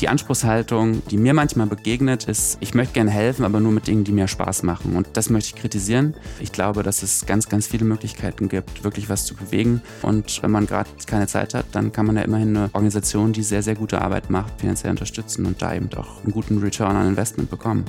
Die 0.00 0.08
Anspruchshaltung, 0.08 1.02
die 1.08 1.16
mir 1.16 1.34
manchmal 1.34 1.66
begegnet, 1.66 2.24
ist, 2.24 2.58
ich 2.60 2.74
möchte 2.74 2.94
gerne 2.94 3.10
helfen, 3.10 3.44
aber 3.44 3.60
nur 3.60 3.72
mit 3.72 3.86
Dingen, 3.86 4.04
die 4.04 4.12
mir 4.12 4.28
Spaß 4.28 4.64
machen. 4.64 4.96
Und 4.96 5.08
das 5.14 5.30
möchte 5.30 5.54
ich 5.54 5.62
kritisieren. 5.62 6.14
Ich 6.40 6.52
glaube, 6.52 6.82
dass 6.82 7.02
es 7.02 7.26
ganz, 7.26 7.48
ganz 7.48 7.68
viele 7.68 7.84
Möglichkeiten 7.84 8.48
gibt, 8.48 8.82
wirklich 8.82 9.08
was 9.08 9.24
zu 9.24 9.34
bewegen. 9.34 9.80
Und 10.02 10.42
wenn 10.42 10.50
man 10.50 10.66
gerade 10.66 10.90
keine 11.06 11.26
Zeit 11.26 11.54
hat, 11.54 11.66
dann 11.72 11.92
kann 11.92 12.06
man 12.06 12.16
ja 12.16 12.22
immerhin 12.22 12.56
eine 12.56 12.70
Organisation, 12.74 13.32
die 13.32 13.42
sehr, 13.42 13.62
sehr 13.62 13.76
gute 13.76 14.02
Arbeit 14.02 14.30
macht, 14.30 14.60
finanziell 14.60 14.90
unterstützen 14.90 15.46
und 15.46 15.62
da 15.62 15.74
eben 15.74 15.88
auch 15.94 16.22
einen 16.22 16.32
guten 16.32 16.58
Return 16.58 16.96
on 16.96 17.06
Investment 17.06 17.48
bekommen. 17.48 17.84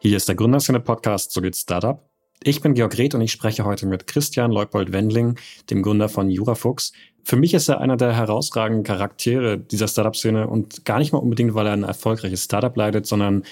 Hier 0.00 0.16
ist 0.16 0.26
der 0.26 0.34
Gründerszene-Podcast 0.34 1.30
So 1.30 1.42
geht 1.42 1.54
Startup. 1.54 2.09
Ich 2.42 2.62
bin 2.62 2.72
Georg 2.72 2.96
Reth 2.96 3.14
und 3.14 3.20
ich 3.20 3.32
spreche 3.32 3.66
heute 3.66 3.84
mit 3.84 4.06
Christian 4.06 4.50
Leupold-Wendling, 4.50 5.38
dem 5.68 5.82
Gründer 5.82 6.08
von 6.08 6.30
Jurafuchs. 6.30 6.92
Für 7.22 7.36
mich 7.36 7.52
ist 7.52 7.68
er 7.68 7.82
einer 7.82 7.98
der 7.98 8.16
herausragenden 8.16 8.82
Charaktere 8.82 9.58
dieser 9.58 9.88
Startup-Szene 9.88 10.48
und 10.48 10.86
gar 10.86 11.00
nicht 11.00 11.12
mal 11.12 11.18
unbedingt, 11.18 11.52
weil 11.54 11.66
er 11.66 11.74
ein 11.74 11.82
erfolgreiches 11.82 12.44
Startup 12.44 12.74
leitet, 12.74 13.04
sondern 13.04 13.42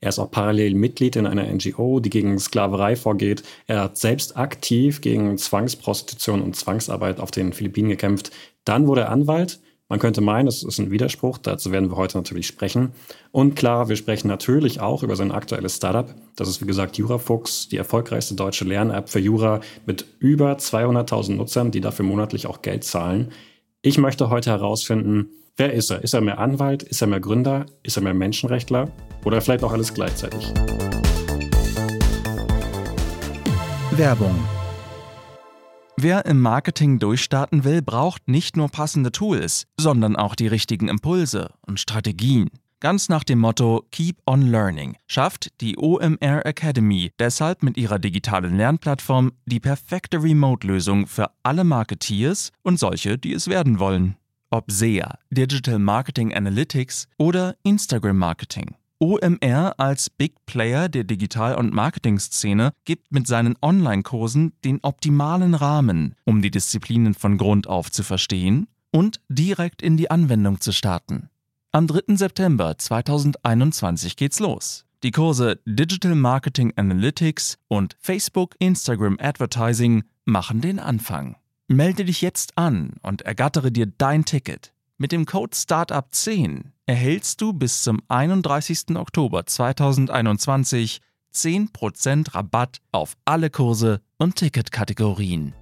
er 0.00 0.08
ist 0.08 0.18
auch 0.18 0.30
parallel 0.30 0.74
Mitglied 0.76 1.16
in 1.16 1.26
einer 1.26 1.44
NGO, 1.44 2.00
die 2.00 2.08
gegen 2.08 2.38
Sklaverei 2.38 2.96
vorgeht. 2.96 3.42
Er 3.66 3.82
hat 3.82 3.98
selbst 3.98 4.38
aktiv 4.38 5.02
gegen 5.02 5.36
Zwangsprostitution 5.36 6.40
und 6.40 6.56
Zwangsarbeit 6.56 7.20
auf 7.20 7.30
den 7.30 7.52
Philippinen 7.52 7.90
gekämpft. 7.90 8.30
Dann 8.64 8.86
wurde 8.86 9.02
er 9.02 9.10
Anwalt 9.10 9.60
man 9.88 9.98
könnte 10.00 10.20
meinen, 10.20 10.48
es 10.48 10.62
ist 10.62 10.78
ein 10.78 10.90
Widerspruch, 10.90 11.38
dazu 11.38 11.72
werden 11.72 11.90
wir 11.90 11.96
heute 11.96 12.18
natürlich 12.18 12.46
sprechen. 12.46 12.92
Und 13.32 13.56
klar, 13.56 13.88
wir 13.88 13.96
sprechen 13.96 14.28
natürlich 14.28 14.80
auch 14.80 15.02
über 15.02 15.16
sein 15.16 15.32
aktuelles 15.32 15.76
Startup. 15.76 16.14
Das 16.36 16.48
ist 16.48 16.60
wie 16.60 16.66
gesagt 16.66 16.98
JuraFuchs, 16.98 17.68
die 17.68 17.78
erfolgreichste 17.78 18.34
deutsche 18.34 18.66
Lern-App 18.66 19.08
für 19.08 19.18
Jura 19.18 19.60
mit 19.86 20.04
über 20.18 20.52
200.000 20.52 21.36
Nutzern, 21.36 21.70
die 21.70 21.80
dafür 21.80 22.04
monatlich 22.04 22.46
auch 22.46 22.60
Geld 22.60 22.84
zahlen. 22.84 23.32
Ich 23.80 23.96
möchte 23.96 24.28
heute 24.28 24.50
herausfinden, 24.50 25.30
wer 25.56 25.72
ist 25.72 25.90
er? 25.90 26.04
Ist 26.04 26.12
er 26.12 26.20
mehr 26.20 26.38
Anwalt? 26.38 26.82
Ist 26.82 27.00
er 27.00 27.06
mehr 27.06 27.20
Gründer? 27.20 27.64
Ist 27.82 27.96
er 27.96 28.02
mehr 28.02 28.14
Menschenrechtler? 28.14 28.90
Oder 29.24 29.40
vielleicht 29.40 29.64
auch 29.64 29.72
alles 29.72 29.94
gleichzeitig? 29.94 30.52
Werbung 33.92 34.36
Wer 36.00 36.26
im 36.26 36.40
Marketing 36.40 37.00
durchstarten 37.00 37.64
will, 37.64 37.82
braucht 37.82 38.28
nicht 38.28 38.56
nur 38.56 38.68
passende 38.68 39.10
Tools, 39.10 39.66
sondern 39.80 40.14
auch 40.14 40.36
die 40.36 40.46
richtigen 40.46 40.86
Impulse 40.86 41.50
und 41.66 41.80
Strategien. 41.80 42.50
Ganz 42.78 43.08
nach 43.08 43.24
dem 43.24 43.40
Motto 43.40 43.84
Keep 43.90 44.18
on 44.24 44.42
Learning 44.42 44.96
schafft 45.08 45.60
die 45.60 45.76
OMR 45.76 46.46
Academy 46.46 47.10
deshalb 47.18 47.64
mit 47.64 47.76
ihrer 47.76 47.98
digitalen 47.98 48.56
Lernplattform 48.56 49.32
die 49.46 49.58
perfekte 49.58 50.22
Remote-Lösung 50.22 51.08
für 51.08 51.32
alle 51.42 51.64
Marketeers 51.64 52.52
und 52.62 52.78
solche, 52.78 53.18
die 53.18 53.32
es 53.32 53.48
werden 53.48 53.80
wollen. 53.80 54.14
Ob 54.50 54.70
SEA, 54.70 55.18
Digital 55.30 55.80
Marketing 55.80 56.32
Analytics 56.32 57.08
oder 57.18 57.56
Instagram 57.64 58.18
Marketing. 58.18 58.76
OMR 59.00 59.74
als 59.78 60.10
Big 60.10 60.34
Player 60.46 60.88
der 60.88 61.04
Digital- 61.04 61.54
und 61.54 61.72
Marketing-Szene 61.72 62.72
gibt 62.84 63.12
mit 63.12 63.28
seinen 63.28 63.54
Online-Kursen 63.62 64.54
den 64.64 64.80
optimalen 64.82 65.54
Rahmen, 65.54 66.16
um 66.24 66.42
die 66.42 66.50
Disziplinen 66.50 67.14
von 67.14 67.38
Grund 67.38 67.68
auf 67.68 67.92
zu 67.92 68.02
verstehen 68.02 68.66
und 68.90 69.20
direkt 69.28 69.82
in 69.82 69.96
die 69.96 70.10
Anwendung 70.10 70.60
zu 70.60 70.72
starten. 70.72 71.30
Am 71.70 71.86
3. 71.86 72.16
September 72.16 72.76
2021 72.76 74.16
geht's 74.16 74.40
los. 74.40 74.84
Die 75.04 75.12
Kurse 75.12 75.60
Digital 75.64 76.16
Marketing 76.16 76.72
Analytics 76.74 77.58
und 77.68 77.96
Facebook 78.00 78.56
Instagram 78.58 79.16
Advertising 79.20 80.02
machen 80.24 80.60
den 80.60 80.80
Anfang. 80.80 81.36
Melde 81.68 82.04
dich 82.04 82.20
jetzt 82.20 82.58
an 82.58 82.94
und 83.02 83.22
ergattere 83.22 83.70
dir 83.70 83.86
dein 83.86 84.24
Ticket. 84.24 84.72
Mit 85.00 85.12
dem 85.12 85.26
Code 85.26 85.54
STARTUP10 85.54 86.72
erhältst 86.86 87.40
du 87.40 87.52
bis 87.52 87.84
zum 87.84 88.02
31. 88.08 88.96
Oktober 88.96 89.46
2021 89.46 91.00
10% 91.32 92.34
Rabatt 92.34 92.78
auf 92.90 93.16
alle 93.24 93.48
Kurse 93.48 94.00
und 94.16 94.34
Ticketkategorien. 94.34 95.54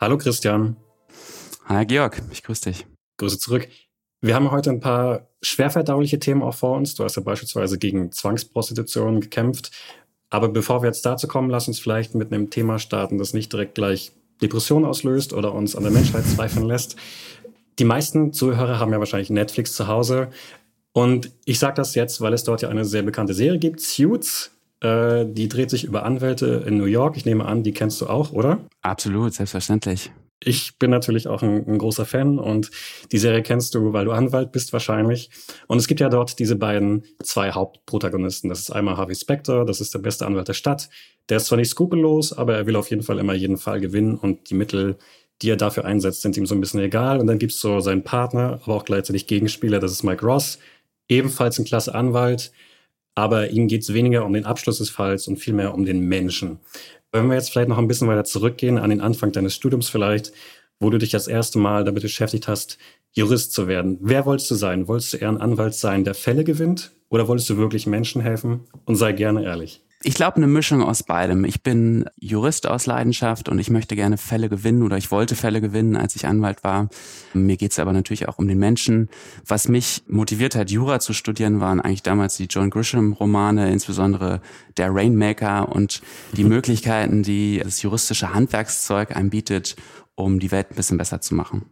Hallo 0.00 0.18
Christian. 0.18 0.76
Hi 1.66 1.86
Georg, 1.86 2.20
ich 2.32 2.42
grüße 2.42 2.70
dich. 2.70 2.84
Grüße 3.18 3.38
zurück. 3.38 3.68
Wir 4.20 4.34
haben 4.34 4.50
heute 4.50 4.70
ein 4.70 4.80
paar 4.80 5.28
schwerverdauliche 5.40 6.18
Themen 6.18 6.42
auch 6.42 6.54
vor 6.54 6.76
uns. 6.76 6.96
Du 6.96 7.04
hast 7.04 7.14
ja 7.14 7.22
beispielsweise 7.22 7.78
gegen 7.78 8.10
Zwangsprostitution 8.10 9.20
gekämpft. 9.20 9.70
Aber 10.30 10.48
bevor 10.48 10.82
wir 10.82 10.88
jetzt 10.88 11.04
dazu 11.06 11.26
kommen, 11.26 11.50
lass 11.50 11.68
uns 11.68 11.78
vielleicht 11.78 12.14
mit 12.14 12.32
einem 12.32 12.50
Thema 12.50 12.78
starten, 12.78 13.18
das 13.18 13.32
nicht 13.32 13.52
direkt 13.52 13.74
gleich 13.74 14.12
Depression 14.42 14.84
auslöst 14.84 15.32
oder 15.32 15.54
uns 15.54 15.74
an 15.74 15.82
der 15.82 15.92
Menschheit 15.92 16.24
zweifeln 16.26 16.66
lässt. 16.66 16.96
Die 17.78 17.84
meisten 17.84 18.32
Zuhörer 18.32 18.78
haben 18.78 18.92
ja 18.92 18.98
wahrscheinlich 18.98 19.30
Netflix 19.30 19.74
zu 19.74 19.88
Hause. 19.88 20.28
Und 20.92 21.30
ich 21.44 21.58
sage 21.58 21.74
das 21.74 21.94
jetzt, 21.94 22.20
weil 22.20 22.32
es 22.32 22.44
dort 22.44 22.62
ja 22.62 22.68
eine 22.68 22.84
sehr 22.84 23.02
bekannte 23.02 23.34
Serie 23.34 23.58
gibt, 23.58 23.80
Suits. 23.80 24.50
Äh, 24.80 25.26
die 25.26 25.48
dreht 25.48 25.70
sich 25.70 25.84
über 25.84 26.04
Anwälte 26.04 26.64
in 26.66 26.76
New 26.76 26.84
York. 26.84 27.16
Ich 27.16 27.24
nehme 27.24 27.44
an, 27.44 27.62
die 27.62 27.72
kennst 27.72 28.00
du 28.00 28.06
auch, 28.06 28.32
oder? 28.32 28.58
Absolut, 28.82 29.34
selbstverständlich. 29.34 30.10
Ich 30.42 30.78
bin 30.78 30.90
natürlich 30.90 31.26
auch 31.26 31.42
ein, 31.42 31.66
ein, 31.66 31.78
großer 31.78 32.06
Fan 32.06 32.38
und 32.38 32.70
die 33.10 33.18
Serie 33.18 33.42
kennst 33.42 33.74
du, 33.74 33.92
weil 33.92 34.04
du 34.04 34.12
Anwalt 34.12 34.52
bist 34.52 34.72
wahrscheinlich. 34.72 35.30
Und 35.66 35.78
es 35.78 35.88
gibt 35.88 36.00
ja 36.00 36.08
dort 36.08 36.38
diese 36.38 36.54
beiden 36.54 37.04
zwei 37.22 37.50
Hauptprotagonisten. 37.50 38.48
Das 38.48 38.60
ist 38.60 38.70
einmal 38.70 38.96
Harvey 38.96 39.16
Specter, 39.16 39.64
das 39.64 39.80
ist 39.80 39.94
der 39.94 39.98
beste 39.98 40.26
Anwalt 40.26 40.46
der 40.46 40.54
Stadt. 40.54 40.90
Der 41.28 41.38
ist 41.38 41.46
zwar 41.46 41.58
nicht 41.58 41.70
skrupellos, 41.70 42.32
aber 42.32 42.54
er 42.54 42.66
will 42.66 42.76
auf 42.76 42.90
jeden 42.90 43.02
Fall 43.02 43.18
immer 43.18 43.34
jeden 43.34 43.56
Fall 43.56 43.80
gewinnen 43.80 44.16
und 44.16 44.50
die 44.50 44.54
Mittel, 44.54 44.96
die 45.42 45.50
er 45.50 45.56
dafür 45.56 45.84
einsetzt, 45.84 46.22
sind 46.22 46.36
ihm 46.36 46.46
so 46.46 46.54
ein 46.54 46.60
bisschen 46.60 46.80
egal. 46.80 47.18
Und 47.18 47.26
dann 47.26 47.38
gibt's 47.38 47.60
so 47.60 47.80
seinen 47.80 48.04
Partner, 48.04 48.60
aber 48.64 48.76
auch 48.76 48.84
gleichzeitig 48.84 49.26
Gegenspieler, 49.26 49.80
das 49.80 49.90
ist 49.90 50.04
Mike 50.04 50.24
Ross, 50.24 50.58
ebenfalls 51.08 51.58
ein 51.58 51.64
klasse 51.64 51.94
Anwalt. 51.94 52.52
Aber 53.14 53.50
ihm 53.50 53.66
geht's 53.66 53.92
weniger 53.92 54.24
um 54.24 54.32
den 54.32 54.44
Abschluss 54.44 54.78
des 54.78 54.90
Falls 54.90 55.26
und 55.26 55.38
vielmehr 55.38 55.74
um 55.74 55.84
den 55.84 56.00
Menschen. 56.00 56.60
Wenn 57.12 57.28
wir 57.28 57.34
jetzt 57.34 57.50
vielleicht 57.50 57.68
noch 57.68 57.78
ein 57.78 57.88
bisschen 57.88 58.08
weiter 58.08 58.24
zurückgehen, 58.24 58.78
an 58.78 58.90
den 58.90 59.00
Anfang 59.00 59.32
deines 59.32 59.54
Studiums 59.54 59.88
vielleicht, 59.88 60.32
wo 60.78 60.90
du 60.90 60.98
dich 60.98 61.10
das 61.10 61.26
erste 61.26 61.58
Mal 61.58 61.84
damit 61.84 62.02
beschäftigt 62.02 62.48
hast, 62.48 62.78
Jurist 63.12 63.52
zu 63.52 63.66
werden. 63.66 63.98
Wer 64.00 64.26
wolltest 64.26 64.50
du 64.50 64.54
sein? 64.54 64.86
Wolltest 64.88 65.12
du 65.12 65.16
eher 65.16 65.30
ein 65.30 65.40
Anwalt 65.40 65.74
sein, 65.74 66.04
der 66.04 66.14
Fälle 66.14 66.44
gewinnt? 66.44 66.92
Oder 67.08 67.26
wolltest 67.26 67.48
du 67.50 67.56
wirklich 67.56 67.86
Menschen 67.86 68.20
helfen? 68.20 68.64
Und 68.84 68.96
sei 68.96 69.12
gerne 69.12 69.42
ehrlich. 69.42 69.82
Ich 70.04 70.14
glaube, 70.14 70.36
eine 70.36 70.46
Mischung 70.46 70.80
aus 70.80 71.02
beidem. 71.02 71.44
Ich 71.44 71.64
bin 71.64 72.08
Jurist 72.20 72.68
aus 72.68 72.86
Leidenschaft 72.86 73.48
und 73.48 73.58
ich 73.58 73.68
möchte 73.68 73.96
gerne 73.96 74.16
Fälle 74.16 74.48
gewinnen 74.48 74.84
oder 74.84 74.96
ich 74.96 75.10
wollte 75.10 75.34
Fälle 75.34 75.60
gewinnen, 75.60 75.96
als 75.96 76.14
ich 76.14 76.24
Anwalt 76.24 76.62
war. 76.62 76.88
Mir 77.34 77.56
geht 77.56 77.72
es 77.72 77.80
aber 77.80 77.92
natürlich 77.92 78.28
auch 78.28 78.38
um 78.38 78.46
den 78.46 78.60
Menschen. 78.60 79.08
Was 79.44 79.66
mich 79.66 80.04
motiviert 80.06 80.54
hat, 80.54 80.70
Jura 80.70 81.00
zu 81.00 81.14
studieren, 81.14 81.58
waren 81.58 81.80
eigentlich 81.80 82.04
damals 82.04 82.36
die 82.36 82.44
John 82.44 82.70
Grisham-Romane, 82.70 83.72
insbesondere 83.72 84.40
der 84.76 84.94
Rainmaker 84.94 85.68
und 85.68 86.00
die 86.32 86.44
mhm. 86.44 86.50
Möglichkeiten, 86.50 87.24
die 87.24 87.60
das 87.64 87.82
juristische 87.82 88.32
Handwerkszeug 88.32 89.16
einem 89.16 89.30
bietet, 89.30 89.74
um 90.14 90.38
die 90.38 90.52
Welt 90.52 90.70
ein 90.70 90.76
bisschen 90.76 90.98
besser 90.98 91.20
zu 91.20 91.34
machen. 91.34 91.64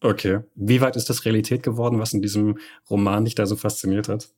Okay. 0.00 0.40
Wie 0.54 0.80
weit 0.80 0.96
ist 0.96 1.10
das 1.10 1.26
Realität 1.26 1.62
geworden, 1.62 1.98
was 1.98 2.14
in 2.14 2.22
diesem 2.22 2.56
Roman 2.88 3.26
dich 3.26 3.34
da 3.34 3.44
so 3.44 3.56
fasziniert 3.56 4.08
hat? 4.08 4.30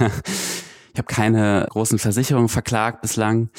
Ich 0.96 0.98
habe 0.98 1.12
keine 1.12 1.66
großen 1.68 1.98
Versicherungen 1.98 2.48
verklagt 2.48 3.02
bislang, 3.02 3.50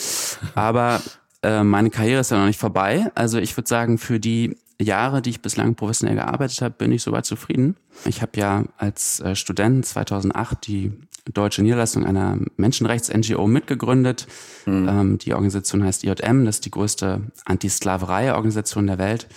aber 0.55 1.03
äh, 1.43 1.61
meine 1.61 1.91
Karriere 1.91 2.21
ist 2.21 2.31
ja 2.31 2.39
noch 2.39 2.47
nicht 2.47 2.59
vorbei. 2.59 3.11
Also 3.13 3.37
ich 3.37 3.55
würde 3.55 3.69
sagen, 3.69 3.99
für 3.99 4.19
die 4.19 4.57
Jahre, 4.81 5.21
die 5.21 5.29
ich 5.29 5.43
bislang 5.43 5.75
professionell 5.75 6.15
gearbeitet 6.15 6.63
habe, 6.63 6.73
bin 6.75 6.91
ich 6.91 7.03
soweit 7.03 7.27
zufrieden. 7.27 7.75
Ich 8.05 8.23
habe 8.23 8.31
ja 8.39 8.63
als 8.77 9.19
äh, 9.19 9.35
Student 9.35 9.85
2008 9.85 10.65
die 10.65 10.91
deutsche 11.31 11.61
Niederlassung 11.61 12.07
einer 12.07 12.39
Menschenrechts-NGO 12.55 13.45
mitgegründet. 13.45 14.25
Mhm. 14.65 14.89
Ähm, 14.89 15.17
die 15.19 15.35
Organisation 15.35 15.83
heißt 15.83 16.05
IJM, 16.05 16.43
das 16.43 16.55
ist 16.55 16.65
die 16.65 16.71
größte 16.71 17.21
Anti-Sklaverei-Organisation 17.45 18.87
der 18.87 18.97
Welt. 18.97 19.27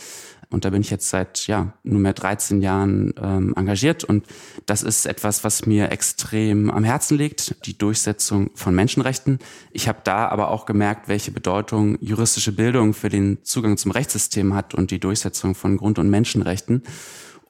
Und 0.51 0.65
da 0.65 0.71
bin 0.71 0.81
ich 0.81 0.91
jetzt 0.91 1.09
seit 1.09 1.47
ja 1.47 1.73
nunmehr 1.85 2.13
13 2.13 2.61
Jahren 2.61 3.15
ähm, 3.23 3.55
engagiert. 3.57 4.03
Und 4.03 4.27
das 4.67 4.83
ist 4.83 5.07
etwas, 5.07 5.45
was 5.45 5.65
mir 5.65 5.93
extrem 5.93 6.71
am 6.71 6.83
Herzen 6.83 7.17
liegt, 7.17 7.65
die 7.67 7.79
Durchsetzung 7.79 8.51
von 8.55 8.75
Menschenrechten. 8.75 9.39
Ich 9.71 9.87
habe 9.87 10.01
da 10.03 10.29
aber 10.29 10.51
auch 10.51 10.67
gemerkt, 10.67 11.09
welche 11.09 11.31
Bedeutung 11.31 11.97
juristische 12.01 12.53
Bildung 12.53 12.95
für 12.95 13.09
den 13.09 13.39
Zugang 13.45 13.77
zum 13.77 13.93
Rechtssystem 13.93 14.55
hat 14.55 14.75
und 14.75 14.91
die 14.91 14.99
Durchsetzung 14.99 15.55
von 15.55 15.77
Grund- 15.77 16.01
und 16.01 16.11
Menschenrechten. 16.11 16.83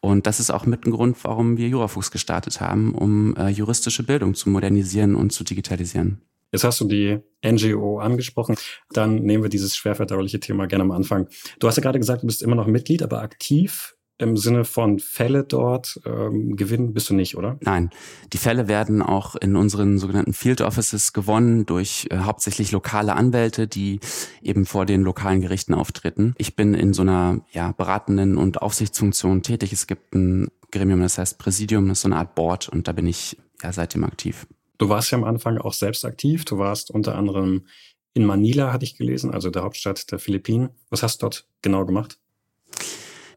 Und 0.00 0.26
das 0.26 0.41
ist 0.41 0.50
auch 0.50 0.67
mit 0.67 0.87
ein 0.87 0.91
Grund, 0.91 1.17
warum 1.25 1.56
wir 1.56 1.69
Jurafuchs 1.69 2.11
gestartet 2.11 2.61
haben, 2.61 2.94
um 2.94 3.37
äh, 3.37 3.49
juristische 3.49 4.03
Bildung 4.03 4.35
zu 4.35 4.50
modernisieren 4.50 5.14
und 5.14 5.32
zu 5.32 5.44
digitalisieren. 5.44 6.20
Jetzt 6.52 6.64
hast 6.64 6.81
du 6.81 6.85
die 6.87 7.20
NGO 7.44 7.99
angesprochen. 7.99 8.56
Dann 8.93 9.17
nehmen 9.17 9.44
wir 9.44 9.50
dieses 9.50 9.76
schwerverdauliche 9.76 10.41
Thema 10.41 10.67
gerne 10.67 10.85
am 10.85 10.91
Anfang. 10.91 11.29
Du 11.58 11.69
hast 11.69 11.76
ja 11.76 11.82
gerade 11.82 11.99
gesagt, 11.99 12.23
du 12.23 12.26
bist 12.26 12.43
immer 12.43 12.56
noch 12.56 12.67
Mitglied, 12.67 13.02
aber 13.02 13.23
aktiv 13.23 13.94
im 14.20 14.37
Sinne 14.37 14.64
von 14.64 14.99
Fälle 14.99 15.44
dort 15.44 15.99
ähm, 16.05 16.55
gewinnen 16.56 16.93
bist 16.93 17.08
du 17.08 17.14
nicht, 17.14 17.37
oder? 17.37 17.58
Nein, 17.62 17.91
die 18.32 18.38
Fälle 18.38 18.69
werden 18.69 19.00
auch 19.02 19.35
in 19.35 19.56
unseren 19.56 19.99
sogenannten 19.99 20.35
Field 20.35 20.61
Offices 20.61 21.12
gewonnen 21.12 21.64
durch 21.64 22.06
äh, 22.11 22.19
hauptsächlich 22.19 22.70
lokale 22.70 23.14
Anwälte, 23.14 23.67
die 23.67 24.00
eben 24.43 24.67
vor 24.67 24.85
den 24.85 25.03
lokalen 25.03 25.41
Gerichten 25.41 25.75
auftreten. 25.75 26.35
Ich 26.37 26.55
bin 26.55 26.75
in 26.75 26.93
so 26.93 27.03
einer 27.03 27.41
ja, 27.50 27.73
beratenden 27.73 28.37
und 28.37 28.61
Aufsichtsfunktion 28.61 29.43
tätig. 29.43 29.73
Es 29.73 29.87
gibt 29.87 30.14
ein 30.14 30.49
Gremium, 30.70 31.00
das 31.00 31.19
heißt 31.19 31.38
Präsidium, 31.38 31.88
das 31.88 31.99
ist 31.99 32.03
so 32.03 32.08
eine 32.08 32.17
Art 32.17 32.35
Board 32.35 32.69
und 32.69 32.88
da 32.88 32.93
bin 32.93 33.06
ich 33.06 33.38
ja 33.62 33.73
seitdem 33.73 34.05
aktiv. 34.05 34.46
Du 34.81 34.88
warst 34.88 35.11
ja 35.11 35.19
am 35.19 35.25
Anfang 35.25 35.59
auch 35.59 35.75
selbst 35.75 36.06
aktiv. 36.06 36.47
Du 36.47 36.56
warst 36.56 36.91
unter 36.91 37.15
anderem 37.15 37.67
in 38.15 38.25
Manila, 38.25 38.73
hatte 38.73 38.87
ich 38.87 38.97
gelesen, 38.97 39.31
also 39.31 39.50
der 39.50 39.62
Hauptstadt 39.62 40.11
der 40.11 40.19
Philippinen. 40.19 40.71
Was 40.88 41.03
hast 41.03 41.21
du 41.21 41.27
dort 41.27 41.47
genau 41.61 41.85
gemacht? 41.85 42.19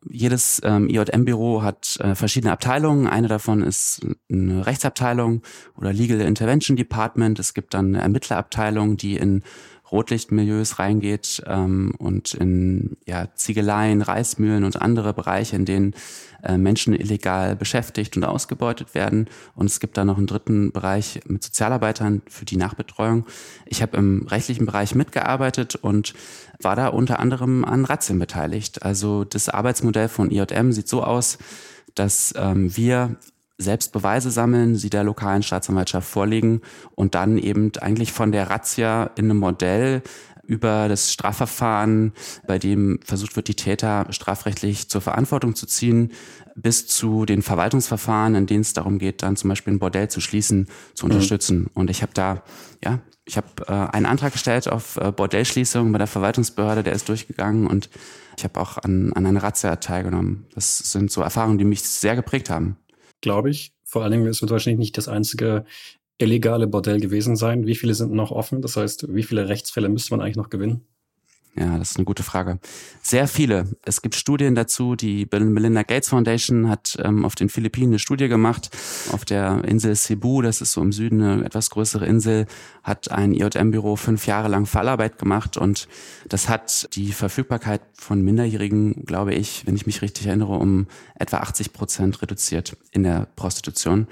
Jedes 0.10 0.62
ähm, 0.64 0.88
IJM-Büro 0.88 1.62
hat 1.62 1.98
äh, 2.00 2.16
verschiedene 2.16 2.54
Abteilungen. 2.54 3.08
Eine 3.08 3.28
davon 3.28 3.62
ist 3.62 4.08
eine 4.32 4.66
Rechtsabteilung 4.66 5.42
oder 5.76 5.92
Legal 5.92 6.22
Intervention 6.22 6.78
Department. 6.78 7.40
Es 7.40 7.54
gibt 7.54 7.74
dann 7.74 7.88
eine 7.88 8.02
Ermittlerabteilung, 8.02 8.96
die 8.96 9.18
in 9.18 9.44
Rotlichtmilieus 9.94 10.80
reingeht 10.80 11.44
ähm, 11.46 11.94
und 12.00 12.34
in 12.34 12.98
ja, 13.06 13.28
Ziegeleien, 13.36 14.02
Reismühlen 14.02 14.64
und 14.64 14.82
andere 14.82 15.14
Bereiche, 15.14 15.56
in 15.56 15.66
denen 15.66 15.94
äh, 16.44 16.58
Menschen 16.58 16.94
illegal 16.94 17.56
beschäftigt 17.56 18.18
und 18.18 18.26
ausgebeutet 18.26 18.96
werden. 18.96 19.30
Und 19.56 19.68
es 19.68 19.80
gibt 19.80 19.96
da 19.96 20.04
noch 20.04 20.18
einen 20.18 20.28
dritten 20.28 20.72
Bereich 20.72 21.22
mit 21.28 21.44
Sozialarbeitern 21.44 22.24
für 22.28 22.44
die 22.44 22.58
Nachbetreuung. 22.58 23.26
Ich 23.66 23.82
habe 23.82 23.96
im 23.98 24.28
rechtlichen 24.28 24.66
Bereich 24.66 24.96
mitgearbeitet 24.96 25.76
und 25.76 26.14
war 26.60 26.76
da 26.76 26.88
unter 26.88 27.20
anderem 27.20 27.64
an 27.64 27.86
Razzien 27.86 28.20
beteiligt. 28.20 28.84
Also 28.84 29.24
das 29.24 29.48
Arbeitsmodell 29.48 30.10
von 30.10 30.32
IJM 30.32 30.72
sieht 30.72 30.90
so 30.90 31.04
aus, 31.04 31.38
dass 31.96 32.34
ähm, 32.36 32.76
wir 32.76 33.18
selbst 33.58 33.92
Beweise 33.92 34.32
sammeln, 34.32 34.76
sie 34.76 34.90
der 34.90 35.04
lokalen 35.04 35.44
Staatsanwaltschaft 35.44 36.08
vorlegen 36.08 36.62
und 36.96 37.16
dann 37.16 37.38
eben 37.38 37.72
eigentlich 37.80 38.12
von 38.12 38.32
der 38.32 38.50
Razzia 38.50 39.12
in 39.16 39.26
einem 39.26 39.40
Modell 39.40 40.02
über 40.46 40.90
das 40.90 41.14
Strafverfahren, 41.14 42.12
bei 42.46 42.60
dem 42.60 43.00
versucht 43.06 43.36
wird, 43.36 43.48
die 43.48 43.56
Täter 43.56 44.08
strafrechtlich 44.10 44.90
zur 44.90 45.00
Verantwortung 45.00 45.56
zu 45.56 45.66
ziehen, 45.66 46.12
bis 46.56 46.86
zu 46.86 47.26
den 47.26 47.42
Verwaltungsverfahren, 47.42 48.36
in 48.36 48.46
denen 48.46 48.62
es 48.62 48.74
darum 48.74 49.00
geht, 49.00 49.24
dann 49.24 49.38
zum 49.38 49.50
Beispiel 49.50 49.74
ein 49.74 49.80
Bordell 49.80 50.10
zu 50.10 50.20
schließen, 50.20 50.68
zu 50.94 51.06
mhm. 51.06 51.12
unterstützen. 51.14 51.60
Mhm. 51.60 51.70
Und 51.74 51.90
ich 51.90 52.02
habe 52.02 52.14
da, 52.14 52.44
ja, 52.84 53.00
ich 53.26 53.38
habe 53.38 53.48
äh, 53.68 53.96
einen 53.96 54.06
Antrag 54.06 54.34
gestellt 54.34 54.68
auf 54.68 54.98
äh, 54.98 55.14
Bordellschließung 55.14 55.92
bei 55.94 55.98
der 55.98 56.08
Verwaltungsbehörde, 56.08 56.84
der 56.84 56.94
ist 56.94 57.08
durchgegangen 57.08 57.68
und 57.68 57.90
ich 58.38 58.44
habe 58.44 58.60
auch 58.60 58.78
an, 58.78 59.14
an 59.14 59.26
einer 59.26 59.44
Razzia 59.44 59.78
teilgenommen. 59.78 60.48
Das 60.56 60.80
sind 60.80 61.10
so 61.10 61.22
Erfahrungen, 61.22 61.58
die 61.58 61.66
mich 61.66 61.84
sehr 61.84 62.16
geprägt 62.16 62.50
haben 62.50 62.78
glaube 63.24 63.50
ich. 63.50 63.74
Vor 63.84 64.04
allen 64.04 64.12
Dingen, 64.12 64.28
es 64.28 64.42
wird 64.42 64.52
wahrscheinlich 64.52 64.80
nicht 64.80 64.98
das 64.98 65.08
einzige 65.08 65.66
illegale 66.20 66.68
Bordell 66.68 67.00
gewesen 67.00 67.36
sein. 67.36 67.66
Wie 67.66 67.76
viele 67.76 67.96
sind 67.96 68.14
noch 68.14 68.32
offen? 68.32 68.62
Das 68.62 68.78
heißt, 68.78 69.14
wie 69.14 69.24
viele 69.24 69.50
Rechtsfälle 69.50 69.90
müsste 69.90 70.14
man 70.14 70.22
eigentlich 70.22 70.38
noch 70.38 70.50
gewinnen? 70.52 70.86
Ja, 71.56 71.78
das 71.78 71.92
ist 71.92 71.98
eine 71.98 72.06
gute 72.06 72.24
Frage. 72.24 72.58
Sehr 73.04 73.28
viele. 73.28 73.68
Es 73.86 74.02
gibt 74.02 74.16
Studien 74.16 74.56
dazu. 74.56 74.96
Die 74.96 75.28
Bill 75.28 75.46
Melinda 75.46 75.84
Gates 75.84 76.10
Foundation 76.10 76.68
hat 76.68 76.98
ähm, 77.04 77.26
auf 77.26 77.36
den 77.36 77.48
Philippinen 77.48 77.92
eine 77.92 78.00
Studie 78.00 78.28
gemacht. 78.28 78.72
Auf 79.12 79.24
der 79.24 79.64
Insel 79.66 79.96
Cebu, 79.96 80.42
das 80.42 80.62
ist 80.62 80.72
so 80.72 80.82
im 80.82 80.92
Süden 80.92 81.22
eine 81.22 81.46
etwas 81.46 81.70
größere 81.70 82.08
Insel, 82.08 82.48
hat 82.82 83.12
ein 83.12 83.34
IJM-Büro 83.34 83.98
fünf 83.98 84.26
Jahre 84.26 84.48
lang 84.48 84.66
Fallarbeit 84.66 85.20
gemacht 85.20 85.56
und 85.56 85.88
das 86.28 86.50
hat 86.50 86.90
die 86.96 87.12
Verfügbarkeit 87.12 87.82
von 87.94 88.22
Minderjährigen, 88.22 89.06
glaube 89.06 89.36
ich, 89.36 89.68
wenn 89.68 89.76
ich 89.76 89.86
mich 89.86 90.02
richtig 90.02 90.26
erinnere, 90.26 90.56
um 90.56 90.88
etwa 91.16 91.38
80 91.38 91.72
Prozent 91.72 92.22
reduziert 92.24 92.76
in 92.92 93.04
der 93.04 93.28
Prostitution. 93.36 94.08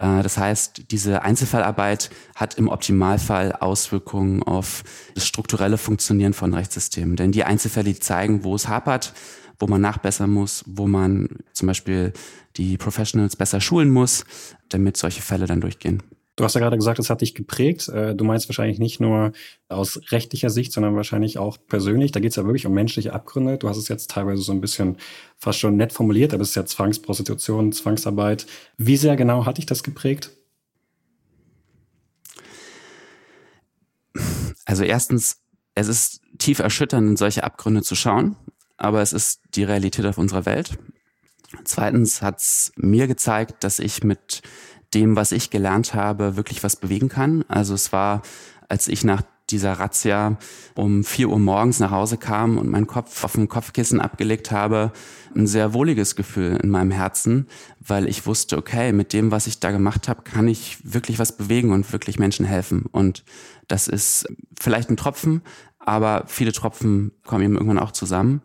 Äh, 0.00 0.22
das 0.22 0.38
heißt, 0.38 0.90
diese 0.90 1.22
Einzelfallarbeit 1.22 2.10
hat 2.34 2.56
im 2.56 2.68
Optimalfall 2.68 3.52
Auswirkungen 3.52 4.42
auf 4.42 4.82
das 5.14 5.26
strukturelle 5.26 5.78
Funktionieren 5.78 6.32
von 6.32 6.52
Rechtssystemen. 6.80 7.16
Denn 7.16 7.32
die 7.32 7.44
Einzelfälle 7.44 7.92
die 7.92 8.00
zeigen, 8.00 8.44
wo 8.44 8.54
es 8.54 8.68
hapert, 8.68 9.12
wo 9.58 9.66
man 9.66 9.80
nachbessern 9.80 10.30
muss, 10.30 10.64
wo 10.66 10.86
man 10.86 11.28
zum 11.52 11.66
Beispiel 11.66 12.12
die 12.56 12.78
Professionals 12.78 13.36
besser 13.36 13.60
schulen 13.60 13.90
muss, 13.90 14.24
damit 14.70 14.96
solche 14.96 15.22
Fälle 15.22 15.46
dann 15.46 15.60
durchgehen. 15.60 16.02
Du 16.36 16.44
hast 16.44 16.54
ja 16.54 16.60
gerade 16.60 16.78
gesagt, 16.78 16.98
es 16.98 17.10
hat 17.10 17.20
dich 17.20 17.34
geprägt. 17.34 17.88
Äh, 17.88 18.14
du 18.14 18.24
meinst 18.24 18.48
wahrscheinlich 18.48 18.78
nicht 18.78 18.98
nur 18.98 19.32
aus 19.68 20.00
rechtlicher 20.10 20.48
Sicht, 20.48 20.72
sondern 20.72 20.96
wahrscheinlich 20.96 21.36
auch 21.36 21.58
persönlich. 21.68 22.12
Da 22.12 22.20
geht 22.20 22.30
es 22.30 22.36
ja 22.36 22.44
wirklich 22.46 22.64
um 22.64 22.72
menschliche 22.72 23.12
Abgründe. 23.12 23.58
Du 23.58 23.68
hast 23.68 23.76
es 23.76 23.88
jetzt 23.88 24.10
teilweise 24.10 24.40
so 24.40 24.52
ein 24.52 24.62
bisschen 24.62 24.96
fast 25.36 25.58
schon 25.58 25.76
nett 25.76 25.92
formuliert, 25.92 26.32
aber 26.32 26.42
es 26.42 26.50
ist 26.50 26.54
ja 26.54 26.64
Zwangsprostitution, 26.64 27.72
Zwangsarbeit. 27.72 28.46
Wie 28.78 28.96
sehr 28.96 29.16
genau 29.16 29.44
hat 29.44 29.58
dich 29.58 29.66
das 29.66 29.82
geprägt? 29.82 30.30
Also 34.64 34.84
erstens, 34.84 35.39
es 35.74 35.88
ist 35.88 36.20
tief 36.38 36.58
erschütternd, 36.58 37.08
in 37.08 37.16
solche 37.16 37.44
Abgründe 37.44 37.82
zu 37.82 37.94
schauen, 37.94 38.36
aber 38.76 39.02
es 39.02 39.12
ist 39.12 39.40
die 39.54 39.64
Realität 39.64 40.06
auf 40.06 40.18
unserer 40.18 40.46
Welt. 40.46 40.78
Zweitens 41.64 42.22
hat 42.22 42.38
es 42.38 42.72
mir 42.76 43.06
gezeigt, 43.06 43.64
dass 43.64 43.78
ich 43.78 44.04
mit 44.04 44.42
dem, 44.94 45.16
was 45.16 45.32
ich 45.32 45.50
gelernt 45.50 45.94
habe, 45.94 46.36
wirklich 46.36 46.62
was 46.62 46.76
bewegen 46.76 47.08
kann. 47.08 47.44
Also 47.48 47.74
es 47.74 47.92
war, 47.92 48.22
als 48.68 48.88
ich 48.88 49.04
nach 49.04 49.22
dieser 49.50 49.74
Razzia 49.74 50.36
um 50.74 51.04
vier 51.04 51.28
Uhr 51.28 51.38
morgens 51.38 51.80
nach 51.80 51.90
Hause 51.90 52.16
kam 52.16 52.58
und 52.58 52.68
meinen 52.68 52.86
Kopf 52.86 53.24
auf 53.24 53.32
dem 53.32 53.48
Kopfkissen 53.48 54.00
abgelegt 54.00 54.50
habe, 54.50 54.92
ein 55.34 55.46
sehr 55.46 55.74
wohliges 55.74 56.16
Gefühl 56.16 56.58
in 56.62 56.70
meinem 56.70 56.90
Herzen, 56.90 57.46
weil 57.80 58.08
ich 58.08 58.26
wusste, 58.26 58.56
okay, 58.56 58.92
mit 58.92 59.12
dem, 59.12 59.30
was 59.30 59.46
ich 59.46 59.60
da 59.60 59.70
gemacht 59.70 60.08
habe, 60.08 60.22
kann 60.22 60.48
ich 60.48 60.78
wirklich 60.82 61.18
was 61.18 61.36
bewegen 61.36 61.72
und 61.72 61.92
wirklich 61.92 62.18
Menschen 62.18 62.46
helfen. 62.46 62.86
Und 62.90 63.24
das 63.68 63.88
ist 63.88 64.26
vielleicht 64.58 64.90
ein 64.90 64.96
Tropfen, 64.96 65.42
aber 65.78 66.24
viele 66.26 66.52
Tropfen 66.52 67.12
kommen 67.24 67.44
eben 67.44 67.54
irgendwann 67.54 67.78
auch 67.78 67.92
zusammen. 67.92 68.42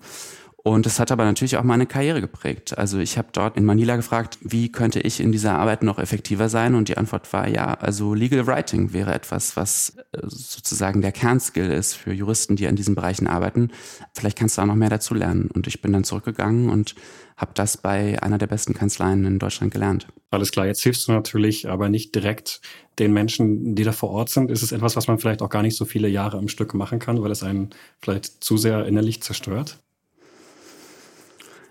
Und 0.67 0.88
das 0.88 1.00
hat 1.00 1.12
aber 1.12 1.25
natürlich 1.25 1.57
auch 1.57 1.63
meine 1.63 1.85
Karriere 1.85 2.21
geprägt. 2.21 2.75
Also 2.75 2.97
ich 2.97 3.19
habe 3.19 3.27
dort 3.31 3.56
in 3.56 3.65
Manila 3.65 3.97
gefragt, 3.97 4.39
wie 4.41 4.71
könnte 4.71 5.00
ich 5.00 5.19
in 5.19 5.31
dieser 5.31 5.59
Arbeit 5.59 5.83
noch 5.83 6.00
effektiver 6.00 6.50
sein? 6.50 6.73
Und 6.73 6.89
die 6.89 6.97
Antwort 6.97 7.31
war 7.33 7.47
ja, 7.47 7.75
also 7.75 8.15
Legal 8.15 8.47
Writing 8.47 8.91
wäre 8.91 9.13
etwas, 9.13 9.56
was 9.56 9.95
äh, 10.12 10.21
sozusagen 10.23 11.03
der 11.03 11.12
Kernskill 11.12 11.69
ist 11.69 11.94
für 11.94 12.13
Juristen, 12.13 12.56
die 12.56 12.65
an 12.65 12.75
diesen 12.75 12.95
Bereichen 12.95 13.27
arbeiten. 13.27 13.69
Vielleicht 14.15 14.39
kannst 14.39 14.57
du 14.57 14.63
auch 14.63 14.65
noch 14.65 14.73
mehr 14.73 14.89
dazu 14.89 15.13
lernen. 15.13 15.51
Und 15.53 15.67
ich 15.67 15.83
bin 15.83 15.94
dann 15.94 16.03
zurückgegangen 16.03 16.71
und 16.71 16.95
habe 17.38 17.51
das 17.53 17.77
bei 17.77 18.19
einer 18.23 18.39
der 18.39 18.47
besten 18.47 18.73
Kanzleien 18.73 19.23
in 19.23 19.38
Deutschland 19.38 19.71
gelernt. 19.71 20.07
Alles 20.31 20.50
klar, 20.50 20.65
jetzt 20.65 20.81
hilfst 20.81 21.07
du 21.07 21.12
natürlich, 21.12 21.69
aber 21.69 21.89
nicht 21.89 22.15
direkt 22.15 22.59
den 22.97 23.13
Menschen, 23.13 23.75
die 23.75 23.83
da 23.83 23.91
vor 23.91 24.09
Ort 24.09 24.31
sind. 24.31 24.50
Ist 24.50 24.63
es 24.63 24.71
etwas, 24.71 24.95
was 24.95 25.07
man 25.07 25.19
vielleicht 25.19 25.44
auch 25.44 25.50
gar 25.50 25.62
nicht 25.62 25.77
so 25.77 25.86
viele 25.86 26.07
Jahre 26.07 26.39
am 26.39 26.48
Stück 26.48 26.74
machen 26.74 26.98
kann, 26.98 27.22
weil 27.22 27.29
es 27.29 27.43
einen 27.43 27.69
vielleicht 28.00 28.43
zu 28.43 28.57
sehr 28.57 28.88
innerlich 28.88 29.22
zerstört? 29.22 29.85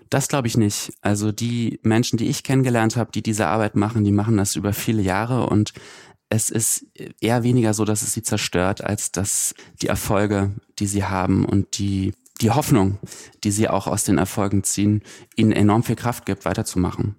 Das 0.09 0.27
glaube 0.27 0.47
ich 0.47 0.57
nicht. 0.57 0.93
Also 1.01 1.31
die 1.31 1.79
Menschen, 1.83 2.17
die 2.17 2.27
ich 2.27 2.43
kennengelernt 2.43 2.95
habe, 2.95 3.11
die 3.11 3.23
diese 3.23 3.47
Arbeit 3.47 3.75
machen, 3.75 4.03
die 4.03 4.11
machen 4.11 4.37
das 4.37 4.55
über 4.55 4.73
viele 4.73 5.01
Jahre 5.01 5.47
und 5.47 5.73
es 6.29 6.49
ist 6.49 6.85
eher 7.21 7.43
weniger 7.43 7.73
so, 7.73 7.85
dass 7.85 8.01
es 8.01 8.13
sie 8.13 8.23
zerstört, 8.23 8.83
als 8.83 9.11
dass 9.11 9.53
die 9.81 9.87
Erfolge, 9.87 10.51
die 10.79 10.87
sie 10.87 11.03
haben 11.05 11.45
und 11.45 11.77
die, 11.77 12.13
die 12.41 12.51
Hoffnung, 12.51 12.97
die 13.43 13.51
sie 13.51 13.69
auch 13.69 13.87
aus 13.87 14.03
den 14.03 14.17
Erfolgen 14.17 14.63
ziehen, 14.63 15.03
ihnen 15.35 15.51
enorm 15.51 15.83
viel 15.83 15.95
Kraft 15.95 16.25
gibt, 16.25 16.45
weiterzumachen. 16.45 17.15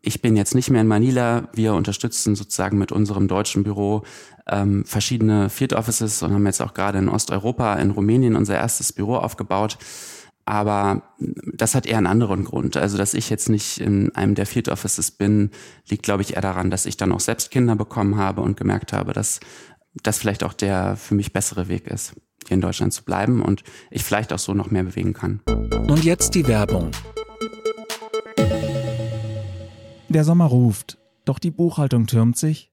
Ich 0.00 0.22
bin 0.22 0.36
jetzt 0.36 0.54
nicht 0.54 0.70
mehr 0.70 0.80
in 0.80 0.86
Manila. 0.86 1.48
Wir 1.52 1.74
unterstützen 1.74 2.34
sozusagen 2.34 2.78
mit 2.78 2.92
unserem 2.92 3.28
deutschen 3.28 3.64
Büro 3.64 4.04
ähm, 4.46 4.84
verschiedene 4.84 5.50
Field 5.50 5.72
Offices 5.72 6.22
und 6.22 6.32
haben 6.32 6.46
jetzt 6.46 6.62
auch 6.62 6.74
gerade 6.74 6.98
in 6.98 7.08
Osteuropa, 7.08 7.74
in 7.74 7.90
Rumänien 7.90 8.36
unser 8.36 8.54
erstes 8.54 8.92
Büro 8.92 9.16
aufgebaut. 9.16 9.78
Aber 10.46 11.02
das 11.52 11.74
hat 11.74 11.86
eher 11.86 11.98
einen 11.98 12.06
anderen 12.06 12.44
Grund. 12.44 12.76
Also, 12.76 12.96
dass 12.96 13.14
ich 13.14 13.28
jetzt 13.30 13.48
nicht 13.48 13.80
in 13.80 14.14
einem 14.14 14.36
der 14.36 14.46
Field 14.46 14.68
Offices 14.68 15.10
bin, 15.10 15.50
liegt, 15.88 16.04
glaube 16.04 16.22
ich, 16.22 16.34
eher 16.34 16.42
daran, 16.42 16.70
dass 16.70 16.86
ich 16.86 16.96
dann 16.96 17.12
auch 17.12 17.20
selbst 17.20 17.50
Kinder 17.50 17.74
bekommen 17.74 18.16
habe 18.16 18.42
und 18.42 18.56
gemerkt 18.56 18.92
habe, 18.92 19.12
dass 19.12 19.40
das 20.02 20.18
vielleicht 20.18 20.44
auch 20.44 20.52
der 20.52 20.96
für 20.96 21.16
mich 21.16 21.32
bessere 21.32 21.66
Weg 21.68 21.88
ist, 21.88 22.14
hier 22.46 22.54
in 22.54 22.60
Deutschland 22.60 22.92
zu 22.92 23.02
bleiben 23.02 23.42
und 23.42 23.64
ich 23.90 24.04
vielleicht 24.04 24.32
auch 24.32 24.38
so 24.38 24.54
noch 24.54 24.70
mehr 24.70 24.84
bewegen 24.84 25.14
kann. 25.14 25.40
Und 25.88 26.04
jetzt 26.04 26.36
die 26.36 26.46
Werbung. 26.46 26.92
Der 30.08 30.22
Sommer 30.22 30.46
ruft, 30.46 30.98
doch 31.24 31.40
die 31.40 31.50
Buchhaltung 31.50 32.06
türmt 32.06 32.38
sich. 32.38 32.70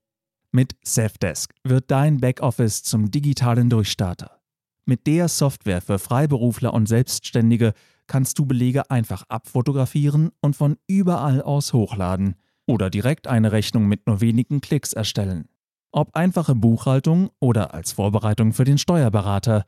Mit 0.51 0.75
Safdesk 0.83 1.55
wird 1.63 1.89
dein 1.89 2.19
Backoffice 2.19 2.83
zum 2.83 3.09
digitalen 3.09 3.71
Durchstarter. 3.71 4.42
Mit 4.85 5.07
der 5.07 5.29
Software 5.29 5.81
für 5.81 5.97
Freiberufler 5.97 6.73
und 6.73 6.87
Selbstständige 6.87 7.73
kannst 8.07 8.37
du 8.37 8.45
Belege 8.45 8.89
einfach 8.91 9.23
abfotografieren 9.29 10.31
und 10.41 10.57
von 10.57 10.77
überall 10.87 11.41
aus 11.41 11.71
hochladen 11.71 12.35
oder 12.67 12.89
direkt 12.89 13.27
eine 13.27 13.53
Rechnung 13.53 13.87
mit 13.87 14.07
nur 14.07 14.19
wenigen 14.19 14.59
Klicks 14.59 14.91
erstellen. 14.91 15.47
Ob 15.91 16.15
einfache 16.15 16.55
Buchhaltung 16.55 17.29
oder 17.39 17.73
als 17.73 17.93
Vorbereitung 17.93 18.51
für 18.51 18.65
den 18.65 18.77
Steuerberater, 18.77 19.65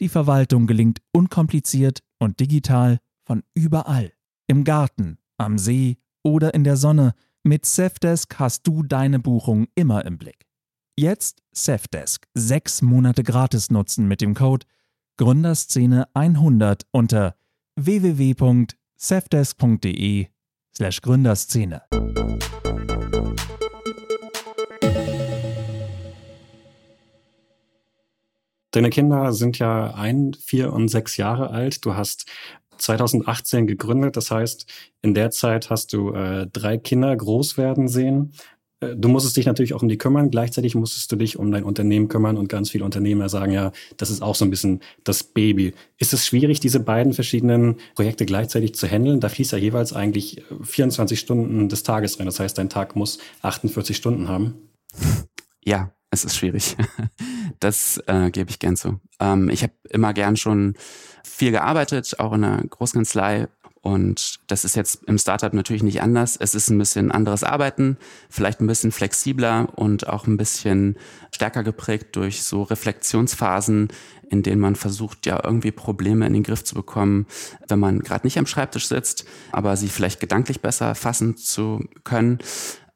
die 0.00 0.08
Verwaltung 0.08 0.66
gelingt 0.66 1.00
unkompliziert 1.12 2.00
und 2.18 2.40
digital 2.40 2.98
von 3.24 3.42
überall. 3.54 4.12
Im 4.46 4.64
Garten, 4.64 5.18
am 5.36 5.58
See 5.58 5.98
oder 6.22 6.54
in 6.54 6.64
der 6.64 6.76
Sonne, 6.76 7.14
mit 7.42 7.66
Safdesk 7.66 8.38
hast 8.38 8.66
du 8.66 8.82
deine 8.82 9.18
Buchung 9.18 9.66
immer 9.74 10.04
im 10.04 10.18
Blick. 10.18 10.45
Jetzt 10.98 11.42
Safdesk 11.52 12.26
sechs 12.32 12.80
Monate 12.80 13.22
gratis 13.22 13.70
nutzen 13.70 14.08
mit 14.08 14.22
dem 14.22 14.32
Code 14.32 14.64
Gründerszene 15.18 16.08
100 16.14 16.86
unter 16.90 17.36
www.safdesk.de 17.78 20.28
slash 20.74 21.02
Gründerszene. 21.02 21.82
Deine 28.70 28.88
Kinder 28.88 29.34
sind 29.34 29.58
ja 29.58 29.92
ein, 29.92 30.32
vier 30.32 30.72
und 30.72 30.88
sechs 30.88 31.18
Jahre 31.18 31.50
alt. 31.50 31.84
Du 31.84 31.94
hast 31.94 32.24
2018 32.78 33.66
gegründet. 33.66 34.16
Das 34.16 34.30
heißt, 34.30 34.64
in 35.02 35.12
der 35.12 35.30
Zeit 35.30 35.68
hast 35.68 35.92
du 35.92 36.14
äh, 36.14 36.46
drei 36.46 36.78
Kinder 36.78 37.14
groß 37.14 37.58
werden 37.58 37.88
sehen. 37.88 38.32
Äh, 38.80 38.96
du 38.96 39.08
musstest 39.08 39.36
dich 39.36 39.46
natürlich 39.46 39.74
auch 39.74 39.82
um 39.82 39.88
die 39.88 39.98
kümmern. 39.98 40.30
Gleichzeitig 40.30 40.74
musstest 40.74 41.10
du 41.12 41.16
dich 41.16 41.38
um 41.38 41.50
dein 41.50 41.64
Unternehmen 41.64 42.08
kümmern 42.08 42.36
und 42.36 42.48
ganz 42.48 42.70
viele 42.70 42.84
Unternehmer 42.84 43.28
sagen 43.28 43.52
ja, 43.52 43.72
das 43.96 44.10
ist 44.10 44.22
auch 44.22 44.34
so 44.34 44.44
ein 44.44 44.50
bisschen 44.50 44.80
das 45.04 45.22
Baby. 45.22 45.74
Ist 45.98 46.12
es 46.12 46.26
schwierig, 46.26 46.60
diese 46.60 46.80
beiden 46.80 47.12
verschiedenen 47.12 47.76
Projekte 47.94 48.26
gleichzeitig 48.26 48.74
zu 48.74 48.86
handeln? 48.86 49.20
Da 49.20 49.28
fließt 49.28 49.52
ja 49.52 49.58
jeweils 49.58 49.92
eigentlich 49.92 50.42
24 50.62 51.18
Stunden 51.18 51.68
des 51.68 51.82
Tages 51.82 52.18
rein. 52.18 52.26
Das 52.26 52.40
heißt, 52.40 52.58
dein 52.58 52.68
Tag 52.68 52.96
muss 52.96 53.18
48 53.42 53.96
Stunden 53.96 54.28
haben. 54.28 54.54
Ja, 55.64 55.92
es 56.10 56.24
ist 56.24 56.36
schwierig. 56.36 56.76
Das 57.58 58.02
äh, 58.06 58.30
gebe 58.30 58.50
ich 58.50 58.58
gern 58.58 58.76
zu. 58.76 59.00
Ähm, 59.18 59.48
ich 59.48 59.62
habe 59.62 59.72
immer 59.88 60.12
gern 60.12 60.36
schon 60.36 60.74
viel 61.24 61.52
gearbeitet, 61.52 62.14
auch 62.18 62.34
in 62.34 62.44
einer 62.44 62.62
Großkanzlei. 62.62 63.48
Und 63.86 64.40
das 64.48 64.64
ist 64.64 64.74
jetzt 64.74 65.04
im 65.04 65.16
Startup 65.16 65.54
natürlich 65.54 65.84
nicht 65.84 66.02
anders. 66.02 66.36
Es 66.36 66.56
ist 66.56 66.70
ein 66.70 66.78
bisschen 66.78 67.12
anderes 67.12 67.44
Arbeiten, 67.44 67.98
vielleicht 68.28 68.60
ein 68.60 68.66
bisschen 68.66 68.90
flexibler 68.90 69.68
und 69.76 70.08
auch 70.08 70.26
ein 70.26 70.36
bisschen 70.36 70.96
stärker 71.30 71.62
geprägt 71.62 72.16
durch 72.16 72.42
so 72.42 72.64
Reflexionsphasen, 72.64 73.86
in 74.28 74.42
denen 74.42 74.60
man 74.60 74.74
versucht, 74.74 75.24
ja 75.24 75.40
irgendwie 75.40 75.70
Probleme 75.70 76.26
in 76.26 76.32
den 76.32 76.42
Griff 76.42 76.64
zu 76.64 76.74
bekommen, 76.74 77.26
wenn 77.68 77.78
man 77.78 78.00
gerade 78.00 78.26
nicht 78.26 78.40
am 78.40 78.46
Schreibtisch 78.48 78.88
sitzt, 78.88 79.24
aber 79.52 79.76
sie 79.76 79.88
vielleicht 79.88 80.18
gedanklich 80.18 80.60
besser 80.62 80.96
fassen 80.96 81.36
zu 81.36 81.84
können. 82.02 82.38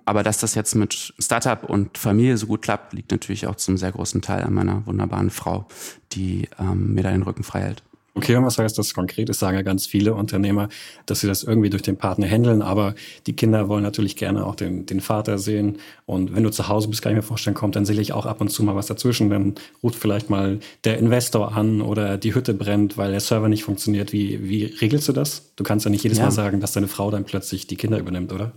Aber 0.06 0.24
dass 0.24 0.38
das 0.38 0.56
jetzt 0.56 0.74
mit 0.74 1.14
Startup 1.20 1.62
und 1.62 1.98
Familie 1.98 2.36
so 2.36 2.48
gut 2.48 2.62
klappt, 2.62 2.94
liegt 2.94 3.12
natürlich 3.12 3.46
auch 3.46 3.54
zum 3.54 3.76
sehr 3.76 3.92
großen 3.92 4.22
Teil 4.22 4.42
an 4.42 4.54
meiner 4.54 4.84
wunderbaren 4.88 5.30
Frau, 5.30 5.68
die 6.10 6.48
ähm, 6.58 6.94
mir 6.94 7.04
da 7.04 7.12
den 7.12 7.22
Rücken 7.22 7.44
frei 7.44 7.60
hält. 7.60 7.84
Okay, 8.14 8.34
und 8.34 8.44
was 8.44 8.58
heißt 8.58 8.76
das 8.76 8.92
konkret? 8.92 9.28
Das 9.28 9.38
sagen 9.38 9.56
ja 9.56 9.62
ganz 9.62 9.86
viele 9.86 10.14
Unternehmer, 10.14 10.68
dass 11.06 11.20
sie 11.20 11.28
das 11.28 11.44
irgendwie 11.44 11.70
durch 11.70 11.82
den 11.82 11.96
Partner 11.96 12.26
handeln, 12.26 12.60
aber 12.60 12.94
die 13.26 13.34
Kinder 13.34 13.68
wollen 13.68 13.84
natürlich 13.84 14.16
gerne 14.16 14.44
auch 14.44 14.56
den, 14.56 14.84
den 14.84 15.00
Vater 15.00 15.38
sehen. 15.38 15.78
Und 16.06 16.34
wenn 16.34 16.42
du 16.42 16.50
zu 16.50 16.66
Hause 16.68 16.88
bist, 16.88 17.02
kann 17.02 17.12
ich 17.12 17.16
mir 17.16 17.22
vorstellen, 17.22 17.54
kommt 17.54 17.76
dann 17.76 17.84
sicherlich 17.84 18.12
auch 18.12 18.26
ab 18.26 18.40
und 18.40 18.48
zu 18.48 18.64
mal 18.64 18.74
was 18.74 18.86
dazwischen. 18.86 19.30
Dann 19.30 19.54
ruft 19.82 19.96
vielleicht 19.96 20.28
mal 20.28 20.58
der 20.84 20.98
Investor 20.98 21.56
an 21.56 21.80
oder 21.80 22.18
die 22.18 22.34
Hütte 22.34 22.52
brennt, 22.52 22.96
weil 22.96 23.12
der 23.12 23.20
Server 23.20 23.48
nicht 23.48 23.62
funktioniert. 23.62 24.12
Wie, 24.12 24.48
wie 24.48 24.64
regelst 24.64 25.08
du 25.08 25.12
das? 25.12 25.52
Du 25.54 25.62
kannst 25.62 25.84
ja 25.84 25.90
nicht 25.90 26.02
jedes 26.02 26.18
ja. 26.18 26.24
Mal 26.24 26.30
sagen, 26.32 26.60
dass 26.60 26.72
deine 26.72 26.88
Frau 26.88 27.10
dann 27.10 27.24
plötzlich 27.24 27.68
die 27.68 27.76
Kinder 27.76 27.98
übernimmt, 27.98 28.32
oder? 28.32 28.52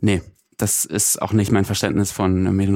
Nee, 0.00 0.22
das 0.56 0.84
ist 0.84 1.20
auch 1.20 1.32
nicht 1.32 1.52
mein 1.52 1.64
Verständnis 1.64 2.12
von 2.12 2.54
mir 2.54 2.66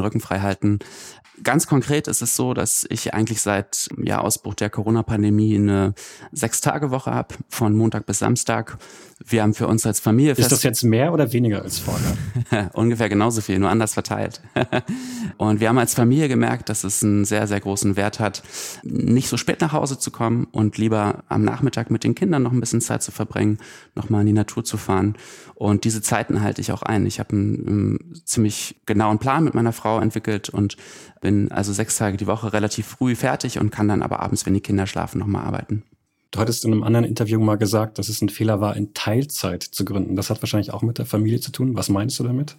Ganz 1.42 1.66
konkret 1.66 2.06
ist 2.06 2.22
es 2.22 2.36
so, 2.36 2.54
dass 2.54 2.86
ich 2.90 3.12
eigentlich 3.12 3.40
seit 3.40 3.88
ja, 4.02 4.20
Ausbruch 4.20 4.54
der 4.54 4.70
Corona-Pandemie 4.70 5.56
eine 5.56 5.94
Sechs-Tage-Woche 6.30 7.12
habe, 7.12 7.34
von 7.48 7.74
Montag 7.74 8.06
bis 8.06 8.20
Samstag. 8.20 8.78
Wir 9.26 9.42
haben 9.42 9.54
für 9.54 9.66
uns 9.66 9.84
als 9.84 10.00
Familie 10.00 10.32
Ist 10.32 10.52
das 10.52 10.62
jetzt 10.62 10.84
mehr 10.84 11.12
oder 11.12 11.32
weniger 11.32 11.62
als 11.62 11.78
vorher? 11.78 12.70
Ungefähr 12.74 13.08
genauso 13.08 13.40
viel, 13.40 13.58
nur 13.58 13.68
anders 13.68 13.94
verteilt. 13.94 14.40
und 15.36 15.60
wir 15.60 15.68
haben 15.68 15.78
als 15.78 15.94
Familie 15.94 16.28
gemerkt, 16.28 16.68
dass 16.68 16.84
es 16.84 17.02
einen 17.02 17.24
sehr, 17.24 17.48
sehr 17.48 17.60
großen 17.60 17.96
Wert 17.96 18.20
hat, 18.20 18.42
nicht 18.84 19.28
so 19.28 19.36
spät 19.36 19.60
nach 19.60 19.72
Hause 19.72 19.98
zu 19.98 20.12
kommen 20.12 20.46
und 20.52 20.78
lieber 20.78 21.24
am 21.28 21.42
Nachmittag 21.42 21.90
mit 21.90 22.04
den 22.04 22.14
Kindern 22.14 22.44
noch 22.44 22.52
ein 22.52 22.60
bisschen 22.60 22.80
Zeit 22.80 23.02
zu 23.02 23.10
verbringen, 23.10 23.58
nochmal 23.96 24.20
in 24.20 24.28
die 24.28 24.32
Natur 24.32 24.64
zu 24.64 24.76
fahren. 24.76 25.16
Und 25.54 25.84
diese 25.84 26.02
Zeiten 26.02 26.42
halte 26.42 26.60
ich 26.60 26.72
auch 26.72 26.82
ein. 26.82 27.06
Ich 27.06 27.18
habe 27.18 27.30
einen, 27.30 27.66
einen 27.66 28.22
ziemlich 28.24 28.76
genauen 28.86 29.18
Plan 29.18 29.44
mit 29.44 29.54
meiner 29.54 29.72
Frau 29.72 30.00
entwickelt 30.00 30.48
und 30.48 30.76
bin 31.24 31.50
also 31.50 31.72
sechs 31.72 31.96
Tage 31.96 32.18
die 32.18 32.26
Woche 32.26 32.52
relativ 32.52 32.86
früh 32.86 33.16
fertig 33.16 33.58
und 33.58 33.70
kann 33.70 33.88
dann 33.88 34.02
aber 34.02 34.20
abends, 34.20 34.44
wenn 34.44 34.52
die 34.52 34.60
Kinder 34.60 34.86
schlafen, 34.86 35.18
nochmal 35.18 35.46
arbeiten. 35.46 35.82
Du 36.30 36.38
hattest 36.38 36.66
in 36.66 36.72
einem 36.72 36.82
anderen 36.82 37.06
Interview 37.06 37.40
mal 37.40 37.56
gesagt, 37.56 37.98
dass 37.98 38.10
es 38.10 38.20
ein 38.20 38.28
Fehler 38.28 38.60
war, 38.60 38.76
in 38.76 38.92
Teilzeit 38.92 39.62
zu 39.62 39.86
gründen. 39.86 40.16
Das 40.16 40.28
hat 40.28 40.42
wahrscheinlich 40.42 40.74
auch 40.74 40.82
mit 40.82 40.98
der 40.98 41.06
Familie 41.06 41.40
zu 41.40 41.50
tun. 41.50 41.76
Was 41.76 41.88
meinst 41.88 42.18
du 42.18 42.24
damit? 42.24 42.58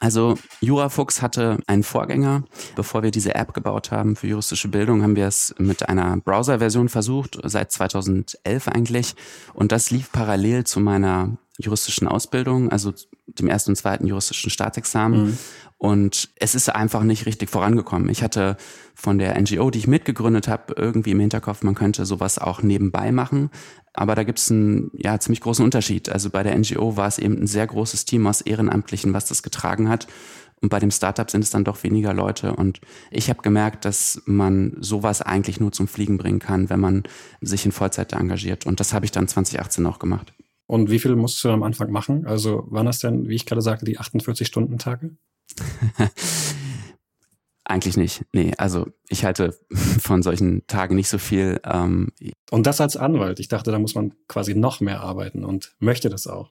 Also 0.00 0.38
Jurafuchs 0.60 1.22
hatte 1.22 1.58
einen 1.68 1.84
Vorgänger. 1.84 2.42
Bevor 2.74 3.04
wir 3.04 3.12
diese 3.12 3.36
App 3.36 3.54
gebaut 3.54 3.92
haben 3.92 4.16
für 4.16 4.26
juristische 4.26 4.66
Bildung, 4.66 5.04
haben 5.04 5.14
wir 5.14 5.28
es 5.28 5.54
mit 5.58 5.88
einer 5.88 6.16
Browser-Version 6.16 6.88
versucht, 6.88 7.38
seit 7.44 7.70
2011 7.70 8.66
eigentlich. 8.66 9.14
Und 9.54 9.70
das 9.70 9.92
lief 9.92 10.10
parallel 10.10 10.64
zu 10.64 10.80
meiner 10.80 11.36
juristischen 11.58 12.08
Ausbildung, 12.08 12.70
also 12.70 12.92
dem 13.26 13.46
ersten 13.46 13.70
und 13.70 13.76
zweiten 13.76 14.06
juristischen 14.06 14.50
Staatsexamen. 14.50 15.26
Mhm. 15.26 15.38
Und 15.80 16.28
es 16.36 16.54
ist 16.54 16.68
einfach 16.68 17.02
nicht 17.04 17.24
richtig 17.24 17.48
vorangekommen. 17.48 18.10
Ich 18.10 18.22
hatte 18.22 18.58
von 18.94 19.18
der 19.18 19.40
NGO, 19.40 19.70
die 19.70 19.78
ich 19.78 19.86
mitgegründet 19.86 20.46
habe, 20.46 20.74
irgendwie 20.76 21.12
im 21.12 21.20
Hinterkopf, 21.20 21.62
man 21.62 21.74
könnte 21.74 22.04
sowas 22.04 22.38
auch 22.38 22.62
nebenbei 22.62 23.12
machen. 23.12 23.48
Aber 23.94 24.14
da 24.14 24.22
gibt 24.22 24.40
es 24.40 24.50
einen 24.50 24.90
ja, 24.92 25.18
ziemlich 25.18 25.40
großen 25.40 25.64
Unterschied. 25.64 26.10
Also 26.10 26.28
bei 26.28 26.42
der 26.42 26.54
NGO 26.58 26.98
war 26.98 27.08
es 27.08 27.16
eben 27.16 27.38
ein 27.38 27.46
sehr 27.46 27.66
großes 27.66 28.04
Team 28.04 28.26
aus 28.26 28.42
Ehrenamtlichen, 28.42 29.14
was 29.14 29.24
das 29.24 29.42
getragen 29.42 29.88
hat. 29.88 30.06
Und 30.60 30.68
bei 30.68 30.80
dem 30.80 30.90
Startup 30.90 31.30
sind 31.30 31.44
es 31.44 31.48
dann 31.48 31.64
doch 31.64 31.82
weniger 31.82 32.12
Leute. 32.12 32.54
Und 32.54 32.82
ich 33.10 33.30
habe 33.30 33.40
gemerkt, 33.40 33.86
dass 33.86 34.20
man 34.26 34.76
sowas 34.80 35.22
eigentlich 35.22 35.60
nur 35.60 35.72
zum 35.72 35.88
Fliegen 35.88 36.18
bringen 36.18 36.40
kann, 36.40 36.68
wenn 36.68 36.80
man 36.80 37.04
sich 37.40 37.64
in 37.64 37.72
Vollzeit 37.72 38.12
engagiert. 38.12 38.66
Und 38.66 38.80
das 38.80 38.92
habe 38.92 39.06
ich 39.06 39.12
dann 39.12 39.28
2018 39.28 39.86
auch 39.86 39.98
gemacht. 39.98 40.34
Und 40.66 40.90
wie 40.90 40.98
viel 40.98 41.16
musst 41.16 41.42
du 41.42 41.48
am 41.48 41.62
Anfang 41.62 41.90
machen? 41.90 42.26
Also 42.26 42.66
waren 42.68 42.84
das 42.84 42.98
denn, 42.98 43.30
wie 43.30 43.34
ich 43.34 43.46
gerade 43.46 43.62
sagte, 43.62 43.86
die 43.86 43.98
48-Stunden-Tage? 43.98 45.16
Eigentlich 47.64 47.96
nicht. 47.96 48.24
Nee, 48.32 48.52
also 48.58 48.88
ich 49.08 49.24
halte 49.24 49.56
von 50.00 50.22
solchen 50.22 50.66
Tagen 50.66 50.96
nicht 50.96 51.08
so 51.08 51.18
viel. 51.18 51.60
Ähm, 51.64 52.08
und 52.50 52.66
das 52.66 52.80
als 52.80 52.96
Anwalt. 52.96 53.38
Ich 53.38 53.48
dachte, 53.48 53.70
da 53.70 53.78
muss 53.78 53.94
man 53.94 54.14
quasi 54.26 54.54
noch 54.54 54.80
mehr 54.80 55.00
arbeiten 55.00 55.44
und 55.44 55.74
möchte 55.78 56.08
das 56.08 56.26
auch. 56.26 56.50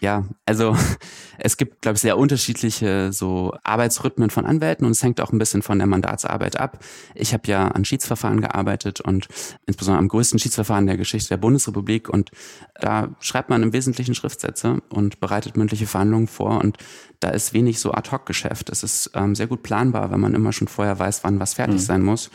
Ja, 0.00 0.26
also 0.44 0.76
es 1.38 1.56
gibt, 1.56 1.80
glaube 1.80 1.96
ich, 1.96 2.02
sehr 2.02 2.18
unterschiedliche 2.18 3.12
so 3.12 3.54
Arbeitsrhythmen 3.62 4.28
von 4.28 4.44
Anwälten 4.44 4.84
und 4.84 4.92
es 4.92 5.02
hängt 5.02 5.20
auch 5.20 5.32
ein 5.32 5.38
bisschen 5.38 5.62
von 5.62 5.78
der 5.78 5.86
Mandatsarbeit 5.86 6.58
ab. 6.60 6.80
Ich 7.14 7.32
habe 7.32 7.48
ja 7.48 7.68
an 7.68 7.84
Schiedsverfahren 7.84 8.42
gearbeitet 8.42 9.00
und 9.00 9.26
insbesondere 9.66 10.00
am 10.00 10.08
größten 10.08 10.38
Schiedsverfahren 10.38 10.86
der 10.86 10.98
Geschichte 10.98 11.30
der 11.30 11.38
Bundesrepublik 11.38 12.10
und 12.10 12.30
da 12.74 13.08
schreibt 13.20 13.48
man 13.48 13.62
im 13.62 13.72
Wesentlichen 13.72 14.14
Schriftsätze 14.14 14.82
und 14.90 15.18
bereitet 15.20 15.56
mündliche 15.56 15.86
Verhandlungen 15.86 16.28
vor 16.28 16.62
und 16.62 16.76
da 17.20 17.30
ist 17.30 17.54
wenig 17.54 17.80
so 17.80 17.92
Ad-Hoc-Geschäft. 17.92 18.68
Es 18.68 18.82
ist 18.82 19.10
ähm, 19.14 19.34
sehr 19.34 19.46
gut 19.46 19.62
planbar, 19.62 20.10
wenn 20.10 20.20
man 20.20 20.34
immer 20.34 20.52
schon 20.52 20.68
vorher 20.68 20.98
weiß, 20.98 21.24
wann 21.24 21.40
was 21.40 21.54
fertig 21.54 21.76
mhm. 21.76 21.80
sein 21.80 22.02
muss. 22.02 22.30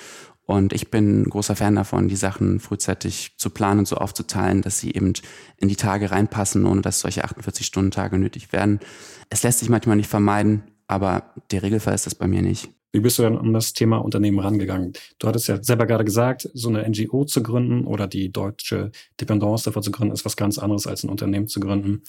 Und 0.52 0.74
ich 0.74 0.92
bin 0.92 1.24
großer 1.24 1.56
Fan 1.56 1.78
davon, 1.78 2.10
die 2.10 2.18
Sachen 2.18 2.60
frühzeitig 2.60 3.36
zu 3.38 3.52
planen 3.52 3.80
und 3.80 3.88
so 3.88 3.96
aufzuteilen, 3.96 4.62
dass 4.62 4.80
sie 4.80 4.94
eben 4.94 5.14
in 5.56 5.70
die 5.70 5.78
Tage 5.78 6.12
reinpassen, 6.12 6.66
ohne 6.66 6.82
dass 6.82 7.00
solche 7.00 7.24
48-Stunden-Tage 7.24 8.18
nötig 8.18 8.52
werden. 8.52 8.82
Es 9.30 9.44
lässt 9.44 9.60
sich 9.60 9.70
manchmal 9.70 9.96
nicht 9.96 10.10
vermeiden, 10.10 10.64
aber 10.88 11.32
der 11.52 11.64
Regelfall 11.64 11.96
ist 11.96 12.06
das 12.06 12.16
bei 12.16 12.28
mir 12.28 12.42
nicht. 12.42 12.70
Wie 12.92 13.00
bist 13.00 13.18
du 13.18 13.24
dann 13.24 13.38
an 13.38 13.54
das 13.54 13.72
Thema 13.72 14.00
Unternehmen 14.00 14.40
rangegangen? 14.40 14.92
Du 15.20 15.30
hattest 15.30 15.48
ja 15.48 15.64
selber 15.64 15.86
gerade 15.86 16.04
gesagt, 16.04 16.50
so 16.54 16.68
eine 16.68 16.86
NGO 16.86 17.24
zu 17.24 17.42
gründen 17.42 17.86
oder 17.86 18.10
die 18.10 18.30
deutsche 18.30 18.92
Dependance 19.22 19.64
davor 19.64 19.82
zu 19.82 19.92
gründen, 19.92 20.14
ist 20.14 20.26
was 20.26 20.36
ganz 20.36 20.58
anderes 20.60 20.86
als 20.86 21.06
ein 21.06 21.10
Unternehmen 21.10 21.48
zu 21.48 21.62
gründen. 21.62 22.04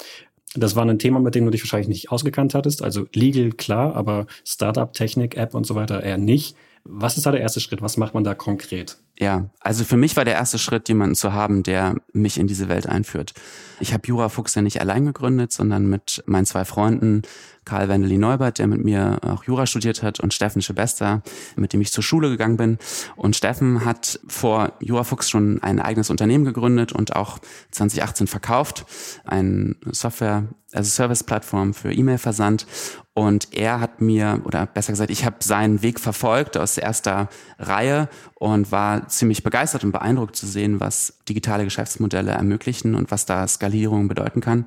Das 0.56 0.74
war 0.74 0.84
ein 0.84 0.98
Thema, 0.98 1.20
mit 1.20 1.36
dem 1.36 1.44
du 1.44 1.52
dich 1.52 1.62
wahrscheinlich 1.62 1.86
nicht 1.86 2.10
ausgekannt 2.10 2.54
hattest. 2.54 2.82
Also 2.82 3.06
legal 3.14 3.52
klar, 3.52 3.94
aber 3.94 4.26
Startup, 4.44 4.92
Technik, 4.92 5.36
App 5.36 5.54
und 5.54 5.64
so 5.64 5.76
weiter 5.76 6.02
eher 6.02 6.18
nicht. 6.18 6.56
Was 6.84 7.16
ist 7.16 7.26
da 7.26 7.30
der 7.30 7.40
erste 7.40 7.60
Schritt? 7.60 7.80
Was 7.80 7.96
macht 7.96 8.14
man 8.14 8.24
da 8.24 8.34
konkret? 8.34 8.98
Ja, 9.18 9.50
also 9.60 9.84
für 9.84 9.96
mich 9.96 10.16
war 10.16 10.24
der 10.24 10.34
erste 10.34 10.58
Schritt, 10.58 10.88
jemanden 10.88 11.14
zu 11.14 11.32
haben, 11.32 11.62
der 11.62 11.96
mich 12.12 12.38
in 12.38 12.48
diese 12.48 12.68
Welt 12.68 12.88
einführt. 12.88 13.34
Ich 13.78 13.92
habe 13.92 14.06
Jura 14.06 14.28
Fuchs 14.28 14.54
ja 14.54 14.62
nicht 14.62 14.80
allein 14.80 15.04
gegründet, 15.04 15.52
sondern 15.52 15.86
mit 15.86 16.24
meinen 16.26 16.46
zwei 16.46 16.64
Freunden, 16.64 17.22
Karl 17.64 17.88
Wendeli 17.88 18.18
Neubert, 18.18 18.58
der 18.58 18.66
mit 18.66 18.82
mir 18.82 19.20
auch 19.22 19.44
Jura 19.44 19.66
studiert 19.66 20.02
hat, 20.02 20.18
und 20.18 20.34
Steffen 20.34 20.60
Schebester, 20.60 21.22
mit 21.54 21.72
dem 21.72 21.80
ich 21.80 21.92
zur 21.92 22.02
Schule 22.02 22.30
gegangen 22.30 22.56
bin. 22.56 22.78
Und 23.14 23.36
Steffen 23.36 23.84
hat 23.84 24.18
vor 24.26 24.72
Jura 24.80 25.04
Fuchs 25.04 25.30
schon 25.30 25.62
ein 25.62 25.78
eigenes 25.78 26.10
Unternehmen 26.10 26.44
gegründet 26.44 26.92
und 26.92 27.14
auch 27.14 27.38
2018 27.70 28.26
verkauft, 28.26 28.86
ein 29.24 29.76
Software 29.92 30.48
also 30.72 30.90
Service-Plattform 30.90 31.74
für 31.74 31.92
E-Mail-Versand. 31.92 32.66
Und 33.14 33.52
er 33.52 33.80
hat 33.80 34.00
mir, 34.00 34.40
oder 34.44 34.64
besser 34.64 34.92
gesagt, 34.92 35.10
ich 35.10 35.26
habe 35.26 35.36
seinen 35.40 35.82
Weg 35.82 36.00
verfolgt 36.00 36.56
aus 36.56 36.78
erster 36.78 37.28
Reihe 37.58 38.08
und 38.36 38.72
war 38.72 39.06
ziemlich 39.08 39.42
begeistert 39.42 39.84
und 39.84 39.92
beeindruckt 39.92 40.34
zu 40.34 40.46
sehen, 40.46 40.80
was 40.80 41.18
digitale 41.28 41.64
Geschäftsmodelle 41.64 42.30
ermöglichen 42.30 42.94
und 42.94 43.10
was 43.10 43.26
da 43.26 43.46
Skalierung 43.46 44.08
bedeuten 44.08 44.40
kann. 44.40 44.66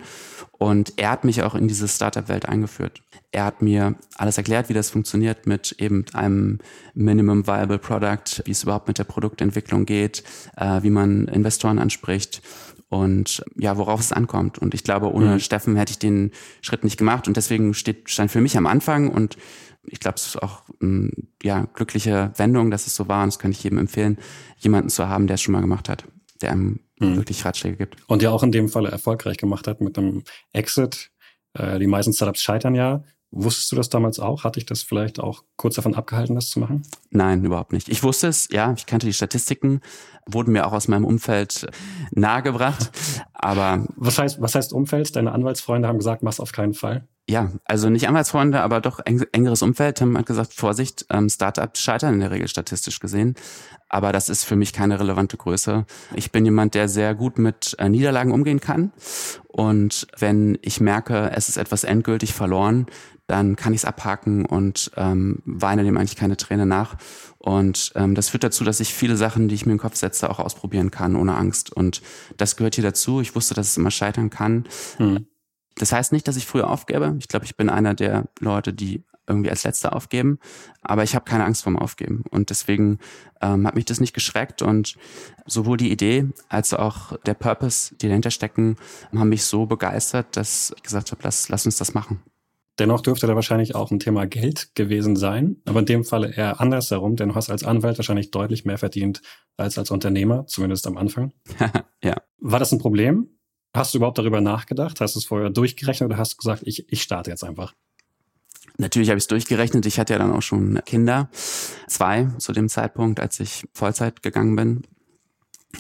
Und 0.52 0.94
er 0.98 1.10
hat 1.10 1.24
mich 1.24 1.42
auch 1.42 1.56
in 1.56 1.68
diese 1.68 1.88
Startup-Welt 1.88 2.48
eingeführt. 2.48 3.02
Er 3.32 3.46
hat 3.46 3.64
mir 3.64 3.96
alles 4.16 4.38
erklärt, 4.38 4.70
wie 4.70 4.74
das 4.74 4.92
funktioniert 4.92 5.48
mit 5.48 5.76
eben 5.80 6.06
einem 6.14 6.60
Minimum 6.94 7.48
Viable 7.48 7.80
Product, 7.80 8.44
wie 8.46 8.52
es 8.52 8.64
überhaupt 8.64 8.88
mit 8.88 9.00
der 9.00 9.04
Produktentwicklung 9.06 9.86
geht, 9.86 10.24
äh, 10.56 10.84
wie 10.84 10.92
man 10.92 11.28
Investoren 11.28 11.80
anspricht 11.80 12.42
und 12.96 13.44
ja, 13.56 13.78
worauf 13.78 14.00
es 14.00 14.12
ankommt. 14.12 14.58
Und 14.58 14.74
ich 14.74 14.84
glaube, 14.84 15.12
ohne 15.12 15.34
mhm. 15.34 15.40
Steffen 15.40 15.76
hätte 15.76 15.92
ich 15.92 16.00
den 16.00 16.32
Schritt 16.62 16.84
nicht 16.84 16.98
gemacht 16.98 17.28
und 17.28 17.38
deswegen 17.38 17.74
steht, 17.74 18.10
stand 18.10 18.32
für 18.32 18.42
mich 18.42 18.58
am 18.58 18.68
Anfang 18.68 19.10
und 19.10 19.38
ich 19.84 20.00
glaube, 20.00 20.16
es 20.16 20.28
ist 20.28 20.42
auch 20.42 20.64
ähm, 20.82 21.12
ja 21.44 21.68
glückliche 21.74 22.32
Wendung, 22.38 22.72
dass 22.72 22.88
es 22.88 22.96
so 22.96 23.08
war 23.08 23.24
und 23.24 23.34
das 23.34 23.40
kann 23.40 23.52
ich 23.52 23.64
jedem 23.64 23.78
empfehlen, 23.78 24.18
jemanden 24.58 24.90
zu 24.90 25.08
haben, 25.08 25.28
der 25.28 25.36
es 25.36 25.42
schon 25.42 25.52
mal 25.52 25.62
gemacht 25.62 25.90
hat, 25.90 26.06
der 26.42 26.52
einem 26.52 26.80
mhm. 27.00 27.18
wirklich 27.18 27.46
Ratschläge 27.46 27.78
gibt. 27.78 27.98
Und 28.08 28.22
ja 28.22 28.32
auch 28.32 28.44
in 28.44 28.52
dem 28.52 28.70
Fall 28.70 28.86
erfolgreich 28.86 29.38
gemacht 29.38 29.68
hat 29.68 29.82
mit 29.82 29.98
einem 29.98 30.24
Exit. 30.54 31.12
Äh, 31.54 31.80
die 31.80 31.88
meisten 31.88 32.14
Startups 32.14 32.42
scheitern 32.42 32.76
ja. 32.76 33.04
Wusstest 33.38 33.70
du 33.72 33.76
das 33.76 33.90
damals 33.90 34.18
auch? 34.20 34.46
Hatte 34.46 34.60
ich 34.60 34.66
das 34.66 34.82
vielleicht 34.82 35.20
auch 35.20 35.44
kurz 35.58 35.76
davon 35.76 35.94
abgehalten, 35.94 36.36
das 36.36 36.50
zu 36.50 36.62
machen? 36.62 36.84
Nein, 37.10 37.44
überhaupt 37.44 37.74
nicht. 37.74 37.90
Ich 37.90 38.02
wusste 38.02 38.28
es, 38.28 38.48
ja, 38.50 38.74
ich 38.78 38.86
kannte 38.86 39.06
die 39.08 39.14
Statistiken, 39.14 39.82
wurden 40.26 40.54
mir 40.54 40.66
auch 40.66 40.72
aus 40.72 40.88
meinem 40.88 41.04
Umfeld 41.04 41.68
nahegebracht. 42.12 42.92
Aber 43.34 43.86
was 43.98 44.18
heißt, 44.18 44.42
was 44.42 44.56
heißt 44.56 44.72
Umfeld? 44.72 45.14
Deine 45.18 45.34
Anwaltsfreunde 45.34 45.86
haben 45.86 45.98
gesagt, 45.98 46.24
mach's 46.24 46.40
auf 46.40 46.54
keinen 46.54 46.74
Fall. 46.74 47.08
Ja, 47.28 47.52
also 47.66 47.90
nicht 47.90 48.08
Anwaltsfreunde, 48.08 48.62
aber 48.62 48.82
doch 48.82 49.00
engeres 49.04 49.64
Umfeld 49.64 50.00
haben 50.00 50.16
halt 50.16 50.28
gesagt, 50.28 50.54
Vorsicht, 50.54 51.08
ähm, 51.10 51.28
Startups 51.28 51.80
scheitern 51.80 52.14
in 52.14 52.20
der 52.20 52.30
Regel 52.30 52.48
statistisch 52.48 53.00
gesehen. 53.00 53.34
Aber 53.90 54.12
das 54.12 54.30
ist 54.30 54.44
für 54.44 54.56
mich 54.56 54.74
keine 54.74 55.00
relevante 55.00 55.36
Größe. 55.36 55.86
Ich 56.14 56.32
bin 56.32 56.46
jemand, 56.46 56.76
der 56.76 56.88
sehr 56.88 57.16
gut 57.16 57.40
mit 57.40 57.76
äh, 57.80 57.90
Niederlagen 57.90 58.32
umgehen 58.32 58.60
kann. 58.60 58.92
Und 59.48 60.06
wenn 60.20 60.60
ich 60.62 60.80
merke, 60.80 61.32
es 61.36 61.50
ist 61.50 61.58
etwas 61.58 61.84
endgültig 61.84 62.34
verloren, 62.34 62.86
dann 63.26 63.56
kann 63.56 63.74
ich 63.74 63.82
es 63.82 63.86
abhaken 63.86 64.46
und 64.46 64.92
ähm, 64.96 65.42
weine 65.46 65.84
dem 65.84 65.98
eigentlich 65.98 66.16
keine 66.16 66.38
Träne 66.38 66.68
nach. 66.68 66.96
Und 67.40 67.92
ähm, 67.96 68.14
das 68.14 68.30
führt 68.30 68.44
dazu, 68.44 68.64
dass 68.64 68.80
ich 68.80 68.94
viele 68.94 69.18
Sachen, 69.18 69.48
die 69.48 69.56
ich 69.56 69.66
mir 69.66 69.72
in 69.72 69.78
den 69.78 69.82
Kopf 69.82 69.96
setze, 69.96 70.30
auch 70.30 70.38
ausprobieren 70.38 70.92
kann, 70.92 71.16
ohne 71.16 71.36
Angst. 71.36 71.72
Und 71.72 72.04
das 72.38 72.56
gehört 72.56 72.76
hier 72.76 72.84
dazu. 72.84 73.22
Ich 73.22 73.36
wusste, 73.36 73.56
dass 73.56 73.70
es 73.70 73.78
immer 73.78 73.92
scheitern 73.92 74.30
kann. 74.30 74.66
Hm. 74.98 75.26
Das 75.76 75.92
heißt 75.92 76.12
nicht, 76.12 76.28
dass 76.28 76.38
ich 76.38 76.46
früher 76.46 76.70
aufgebe. 76.70 77.16
Ich 77.20 77.28
glaube, 77.28 77.46
ich 77.46 77.58
bin 77.58 77.70
einer 77.70 77.94
der 77.94 78.26
Leute, 78.40 78.74
die 78.74 79.04
irgendwie 79.28 79.50
als 79.50 79.64
Letzter 79.64 79.96
aufgeben. 79.96 80.40
Aber 80.82 81.04
ich 81.04 81.16
habe 81.16 81.26
keine 81.26 81.46
Angst 81.46 81.64
vorm 81.64 81.78
Aufgeben. 81.78 82.24
Und 82.30 82.50
deswegen 82.50 83.00
ähm, 83.42 83.66
hat 83.68 83.76
mich 83.76 83.86
das 83.86 84.00
nicht 84.00 84.14
geschreckt. 84.14 84.62
Und 84.62 84.96
sowohl 85.46 85.78
die 85.78 85.92
Idee 85.92 86.28
als 86.50 86.74
auch 86.74 87.18
der 87.24 87.34
Purpose, 87.34 87.96
die 87.96 88.08
dahinter 88.08 88.32
stecken, 88.32 88.78
haben 89.16 89.30
mich 89.30 89.44
so 89.44 89.66
begeistert, 89.66 90.38
dass 90.38 90.74
ich 90.76 90.84
gesagt 90.84 91.12
habe, 91.12 91.22
lass, 91.24 91.50
lass 91.50 91.66
uns 91.66 91.78
das 91.78 91.94
machen. 91.94 92.22
Dennoch 92.78 93.02
dürfte 93.02 93.26
da 93.26 93.36
wahrscheinlich 93.36 93.74
auch 93.74 93.90
ein 93.92 94.00
Thema 94.00 94.28
Geld 94.28 94.76
gewesen 94.76 95.16
sein, 95.16 95.62
aber 95.64 95.80
in 95.80 95.86
dem 95.86 96.04
Falle 96.04 96.34
eher 96.36 96.60
andersherum, 96.60 97.16
denn 97.16 97.30
du 97.30 97.36
hast 97.36 97.50
als 97.50 97.64
Anwalt 97.64 97.98
wahrscheinlich 97.98 98.32
deutlich 98.32 98.66
mehr 98.66 98.78
verdient 98.78 99.22
als 99.56 99.78
als 99.78 99.92
Unternehmer, 99.92 100.46
zumindest 100.48 100.86
am 100.86 100.98
Anfang. 100.98 101.32
ja. 102.04 102.16
War 102.40 102.60
das 102.60 102.74
ein 102.74 102.80
Problem? 102.80 103.30
Hast 103.76 103.94
du 103.94 103.98
überhaupt 103.98 104.18
darüber 104.18 104.40
nachgedacht? 104.40 105.02
Hast 105.02 105.16
du 105.16 105.20
es 105.20 105.26
vorher 105.26 105.50
durchgerechnet 105.50 106.10
oder 106.10 106.18
hast 106.18 106.34
du 106.34 106.38
gesagt, 106.38 106.64
ich, 106.66 106.86
ich 106.90 107.02
starte 107.02 107.30
jetzt 107.30 107.44
einfach? 107.44 107.74
Natürlich 108.78 109.10
habe 109.10 109.18
ich 109.18 109.24
es 109.24 109.28
durchgerechnet. 109.28 109.86
Ich 109.86 110.00
hatte 110.00 110.14
ja 110.14 110.20
dann 110.20 110.32
auch 110.32 110.42
schon 110.42 110.80
Kinder, 110.86 111.30
zwei 111.88 112.30
zu 112.38 112.54
dem 112.54 112.70
Zeitpunkt, 112.70 113.20
als 113.20 113.40
ich 113.40 113.66
Vollzeit 113.74 114.24
gegangen 114.24 114.56
bin. 114.56 114.84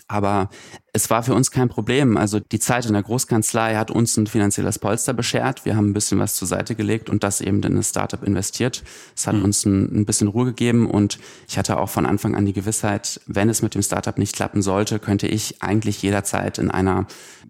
Aber 0.07 0.49
es 0.93 1.09
war 1.09 1.23
für 1.23 1.33
uns 1.33 1.51
kein 1.51 1.67
Problem. 1.67 2.15
Also 2.15 2.39
die 2.39 2.59
Zeit 2.59 2.85
in 2.85 2.93
der 2.93 3.03
Großkanzlei 3.03 3.75
hat 3.75 3.91
uns 3.91 4.15
ein 4.17 4.27
finanzielles 4.27 4.79
Polster 4.79 5.13
beschert. 5.13 5.65
Wir 5.65 5.75
haben 5.75 5.89
ein 5.89 5.93
bisschen 5.93 6.19
was 6.19 6.35
zur 6.35 6.47
Seite 6.47 6.75
gelegt 6.75 7.09
und 7.09 7.23
das 7.23 7.41
eben 7.41 7.61
in 7.63 7.77
ein 7.77 7.83
Startup 7.83 8.23
investiert. 8.23 8.83
Es 9.15 9.27
hat 9.27 9.35
mhm. 9.35 9.43
uns 9.43 9.65
ein, 9.65 10.01
ein, 10.01 10.05
bisschen 10.05 10.27
Ruhe 10.27 10.45
gegeben 10.45 10.89
und 10.89 11.19
ich 11.47 11.57
hatte 11.57 11.77
auch 11.77 11.89
von 11.89 12.05
Anfang 12.05 12.35
an 12.35 12.45
die 12.45 12.53
Gewissheit, 12.53 13.19
wenn 13.27 13.49
es 13.49 13.61
mit 13.61 13.75
dem 13.75 13.81
Startup 13.81 14.17
nicht 14.17 14.35
klappen 14.35 14.61
sollte, 14.61 14.99
könnte 14.99 15.27
ich 15.27 15.62
eigentlich 15.62 16.01
jederzeit 16.01 16.58
in 16.58 16.71
einer 16.71 17.08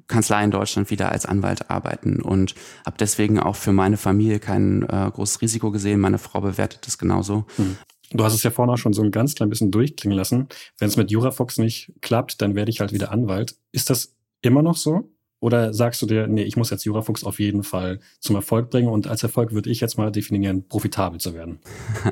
Kanzlei 0.08 0.44
in 0.44 0.52
Deutschland 0.52 0.90
wieder 0.90 1.12
als 1.12 1.26
Anwalt 1.26 1.70
arbeiten 1.70 2.22
und 2.22 2.56
habe 2.86 2.98
deswegen 3.00 3.40
auch 3.40 3.56
für 3.56 3.72
meine 3.72 3.98
Familie 3.98 4.40
kein 4.40 4.84
äh, 4.84 5.10
großes 5.12 5.42
Risiko 5.42 5.72
gesehen. 5.72 6.00
Meine 6.00 6.20
Frau 6.20 6.42
bewertet 6.42 6.86
das 6.86 6.98
genauso. 6.98 7.46
Mhm. 7.58 7.78
Du 8.12 8.24
hast 8.24 8.34
es 8.34 8.44
ja 8.44 8.52
vorhin 8.52 8.74
auch 8.74 8.78
schon 8.78 8.94
so 8.94 9.02
ein 9.02 9.12
ganz 9.12 9.36
klein 9.36 9.50
bisschen 9.50 9.72
durchklingen 9.72 10.18
lassen. 10.18 10.48
Wenn 10.78 10.88
es 10.88 10.98
mit 10.98 11.12
Jurafox 11.12 11.58
nicht 11.58 11.92
klappt, 12.02 12.42
dann 12.42 12.56
werde 12.56 12.72
ich 12.72 12.80
halt 12.80 12.94
wieder 12.94 13.12
Anwalt. 13.12 13.58
Ist 13.72 13.90
das 13.90 14.16
immer 14.42 14.62
noch 14.62 14.78
so? 14.78 15.12
Oder 15.40 15.74
sagst 15.74 16.02
du 16.02 16.06
dir, 16.06 16.28
nee, 16.28 16.44
ich 16.44 16.58
muss 16.58 16.70
jetzt 16.70 16.86
Jurafuchs 16.86 17.24
auf 17.24 17.40
jeden 17.40 17.64
Fall 17.64 18.00
zum 18.20 18.36
Erfolg 18.36 18.70
bringen 18.70 18.88
und 18.88 19.08
als 19.08 19.22
Erfolg 19.22 19.52
würde 19.52 19.70
ich 19.70 19.80
jetzt 19.80 19.98
mal 19.98 20.12
definieren, 20.12 20.68
profitabel 20.68 21.20
zu 21.20 21.34
werden? 21.34 21.60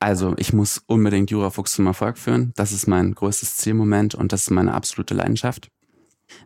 Also 0.00 0.34
ich 0.36 0.52
muss 0.52 0.82
unbedingt 0.86 1.30
Jurafuchs 1.30 1.72
zum 1.72 1.86
Erfolg 1.86 2.18
führen. 2.18 2.52
Das 2.56 2.72
ist 2.72 2.86
mein 2.86 3.14
größtes 3.14 3.56
Zielmoment 3.56 4.14
und 4.14 4.32
das 4.32 4.42
ist 4.42 4.50
meine 4.50 4.74
absolute 4.74 5.14
Leidenschaft. 5.14 5.68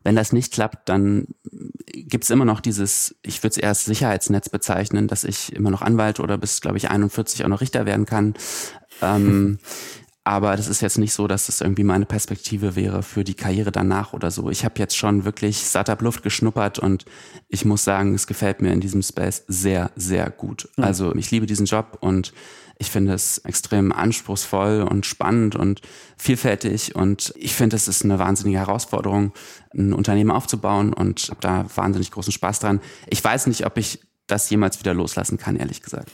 Wenn 0.04 0.16
das 0.16 0.32
nicht 0.32 0.52
klappt, 0.52 0.88
dann 0.88 1.26
gibt's 2.08 2.30
immer 2.30 2.44
noch 2.44 2.60
dieses, 2.60 3.16
ich 3.22 3.42
würde 3.42 3.52
es 3.52 3.56
erst 3.56 3.84
Sicherheitsnetz 3.84 4.48
bezeichnen, 4.48 5.08
dass 5.08 5.24
ich 5.24 5.52
immer 5.54 5.70
noch 5.70 5.82
Anwalt 5.82 6.20
oder 6.20 6.38
bis, 6.38 6.60
glaube 6.60 6.78
ich, 6.78 6.90
41 6.90 7.44
auch 7.44 7.48
noch 7.48 7.60
Richter 7.60 7.86
werden 7.86 8.06
kann. 8.06 8.34
Ähm, 9.02 9.58
aber 10.24 10.56
das 10.56 10.68
ist 10.68 10.82
jetzt 10.82 10.98
nicht 10.98 11.14
so, 11.14 11.26
dass 11.26 11.46
das 11.46 11.62
irgendwie 11.62 11.84
meine 11.84 12.04
Perspektive 12.04 12.76
wäre 12.76 13.02
für 13.02 13.24
die 13.24 13.34
Karriere 13.34 13.72
danach 13.72 14.12
oder 14.12 14.30
so. 14.30 14.50
Ich 14.50 14.64
habe 14.64 14.74
jetzt 14.78 14.96
schon 14.96 15.24
wirklich 15.24 15.58
Startup-Luft 15.58 16.22
geschnuppert 16.22 16.78
und 16.78 17.06
ich 17.48 17.64
muss 17.64 17.84
sagen, 17.84 18.14
es 18.14 18.26
gefällt 18.26 18.60
mir 18.60 18.72
in 18.72 18.80
diesem 18.80 19.02
Space 19.02 19.44
sehr, 19.48 19.90
sehr 19.96 20.30
gut. 20.30 20.68
Mhm. 20.76 20.84
Also 20.84 21.14
ich 21.14 21.30
liebe 21.30 21.46
diesen 21.46 21.66
Job 21.66 21.98
und 22.00 22.34
ich 22.78 22.90
finde 22.90 23.12
es 23.12 23.38
extrem 23.38 23.92
anspruchsvoll 23.92 24.82
und 24.82 25.04
spannend 25.04 25.56
und 25.56 25.80
vielfältig 26.16 26.94
und 26.94 27.34
ich 27.36 27.54
finde, 27.54 27.76
es 27.76 27.88
ist 27.88 28.04
eine 28.04 28.18
wahnsinnige 28.18 28.58
Herausforderung, 28.58 29.32
ein 29.74 29.92
Unternehmen 29.92 30.30
aufzubauen 30.30 30.92
und 30.92 31.28
habe 31.28 31.40
da 31.40 31.66
wahnsinnig 31.74 32.10
großen 32.10 32.32
Spaß 32.32 32.60
dran. 32.60 32.80
Ich 33.08 33.22
weiß 33.22 33.48
nicht, 33.48 33.66
ob 33.66 33.76
ich 33.78 34.00
das 34.26 34.48
jemals 34.50 34.78
wieder 34.78 34.94
loslassen 34.94 35.38
kann, 35.38 35.56
ehrlich 35.56 35.82
gesagt. 35.82 36.12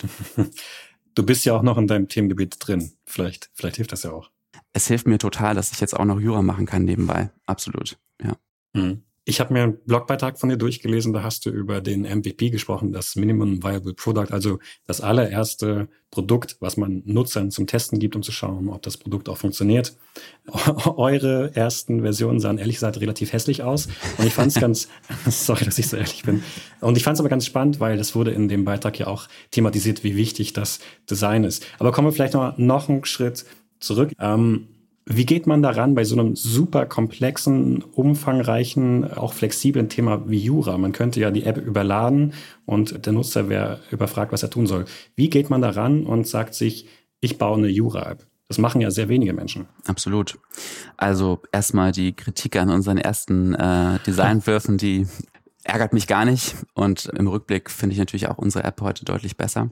Du 1.14 1.24
bist 1.24 1.44
ja 1.44 1.55
auch 1.55 1.62
noch 1.62 1.79
in 1.79 1.87
deinem 1.87 2.09
Themengebiet 2.09 2.57
drin. 2.59 2.92
Vielleicht, 3.07 3.50
vielleicht 3.55 3.77
hilft 3.77 3.92
das 3.92 4.03
ja 4.03 4.11
auch. 4.11 4.31
Es 4.72 4.88
hilft 4.88 5.07
mir 5.07 5.18
total, 5.18 5.55
dass 5.55 5.70
ich 5.70 5.81
jetzt 5.81 5.94
auch 5.94 6.05
noch 6.05 6.18
Jura 6.18 6.42
machen 6.42 6.66
kann 6.66 6.85
nebenbei. 6.85 7.31
Absolut, 7.46 7.98
ja. 8.20 8.37
Mhm. 8.72 9.05
Ich 9.26 9.40
habe 9.40 9.54
mir 9.54 9.62
einen 9.62 9.78
Blogbeitrag 9.87 10.38
von 10.38 10.50
dir 10.50 10.58
durchgelesen, 10.58 11.14
da 11.14 11.22
hast 11.22 11.46
du 11.46 11.50
über 11.50 11.80
den 11.80 12.02
MVP 12.02 12.50
gesprochen, 12.50 12.92
das 12.92 13.16
Minimum 13.16 13.62
Viable 13.62 13.94
Product, 13.94 14.30
also 14.30 14.58
das 14.87 15.00
allererste 15.00 15.88
Produkt, 16.10 16.58
was 16.60 16.76
man 16.76 17.02
Nutzern 17.06 17.50
zum 17.50 17.66
Testen 17.66 17.98
gibt, 17.98 18.16
um 18.16 18.22
zu 18.22 18.32
schauen, 18.32 18.68
ob 18.68 18.82
das 18.82 18.98
Produkt 18.98 19.30
auch 19.30 19.38
funktioniert. 19.38 19.96
Eure 20.96 21.56
ersten 21.56 22.02
Versionen 22.02 22.38
sahen 22.38 22.58
ehrlich 22.58 22.76
gesagt 22.76 23.00
relativ 23.00 23.32
hässlich 23.32 23.62
aus 23.62 23.88
und 24.18 24.26
ich 24.26 24.34
fand 24.34 24.48
es 24.48 24.60
ganz, 24.60 24.88
sorry, 25.26 25.64
dass 25.64 25.78
ich 25.78 25.88
so 25.88 25.96
ehrlich 25.96 26.22
bin, 26.22 26.42
und 26.80 26.98
ich 26.98 27.02
fand 27.02 27.14
es 27.14 27.20
aber 27.20 27.30
ganz 27.30 27.46
spannend, 27.46 27.80
weil 27.80 27.96
das 27.96 28.14
wurde 28.14 28.30
in 28.30 28.48
dem 28.48 28.66
Beitrag 28.66 28.98
ja 28.98 29.06
auch 29.06 29.26
thematisiert, 29.50 30.04
wie 30.04 30.16
wichtig 30.16 30.52
das 30.52 30.80
Design 31.10 31.44
ist. 31.44 31.66
Aber 31.78 31.92
kommen 31.92 32.08
wir 32.08 32.12
vielleicht 32.12 32.34
noch, 32.34 32.58
noch 32.58 32.90
einen 32.90 33.06
Schritt 33.06 33.46
zurück. 33.80 34.12
Ähm, 34.20 34.68
wie 35.06 35.26
geht 35.26 35.46
man 35.46 35.62
daran 35.62 35.94
bei 35.94 36.04
so 36.04 36.18
einem 36.18 36.34
super 36.34 36.86
komplexen, 36.86 37.82
umfangreichen, 37.82 39.12
auch 39.12 39.34
flexiblen 39.34 39.88
Thema 39.90 40.28
wie 40.28 40.38
Jura? 40.38 40.78
Man 40.78 40.92
könnte 40.92 41.20
ja 41.20 41.30
die 41.30 41.44
App 41.44 41.58
überladen 41.58 42.32
und 42.64 43.04
der 43.04 43.12
Nutzer 43.12 43.50
wäre 43.50 43.80
überfragt, 43.90 44.32
was 44.32 44.42
er 44.42 44.50
tun 44.50 44.66
soll. 44.66 44.86
Wie 45.14 45.28
geht 45.28 45.50
man 45.50 45.60
daran 45.60 46.06
und 46.06 46.26
sagt 46.26 46.54
sich, 46.54 46.88
ich 47.20 47.36
baue 47.36 47.58
eine 47.58 47.68
Jura-App? 47.68 48.26
Das 48.48 48.58
machen 48.58 48.80
ja 48.80 48.90
sehr 48.90 49.08
wenige 49.08 49.32
Menschen. 49.32 49.66
Absolut. 49.86 50.38
Also 50.96 51.40
erstmal 51.52 51.92
die 51.92 52.14
Kritik 52.14 52.56
an 52.56 52.70
unseren 52.70 52.98
ersten 52.98 53.54
äh, 53.54 53.98
Designwürfen, 54.06 54.78
die 54.78 55.06
ärgert 55.64 55.92
mich 55.92 56.06
gar 56.06 56.24
nicht. 56.24 56.54
Und 56.74 57.06
im 57.16 57.26
Rückblick 57.26 57.70
finde 57.70 57.94
ich 57.94 57.98
natürlich 57.98 58.28
auch 58.28 58.38
unsere 58.38 58.64
App 58.64 58.80
heute 58.80 59.04
deutlich 59.04 59.36
besser. 59.36 59.70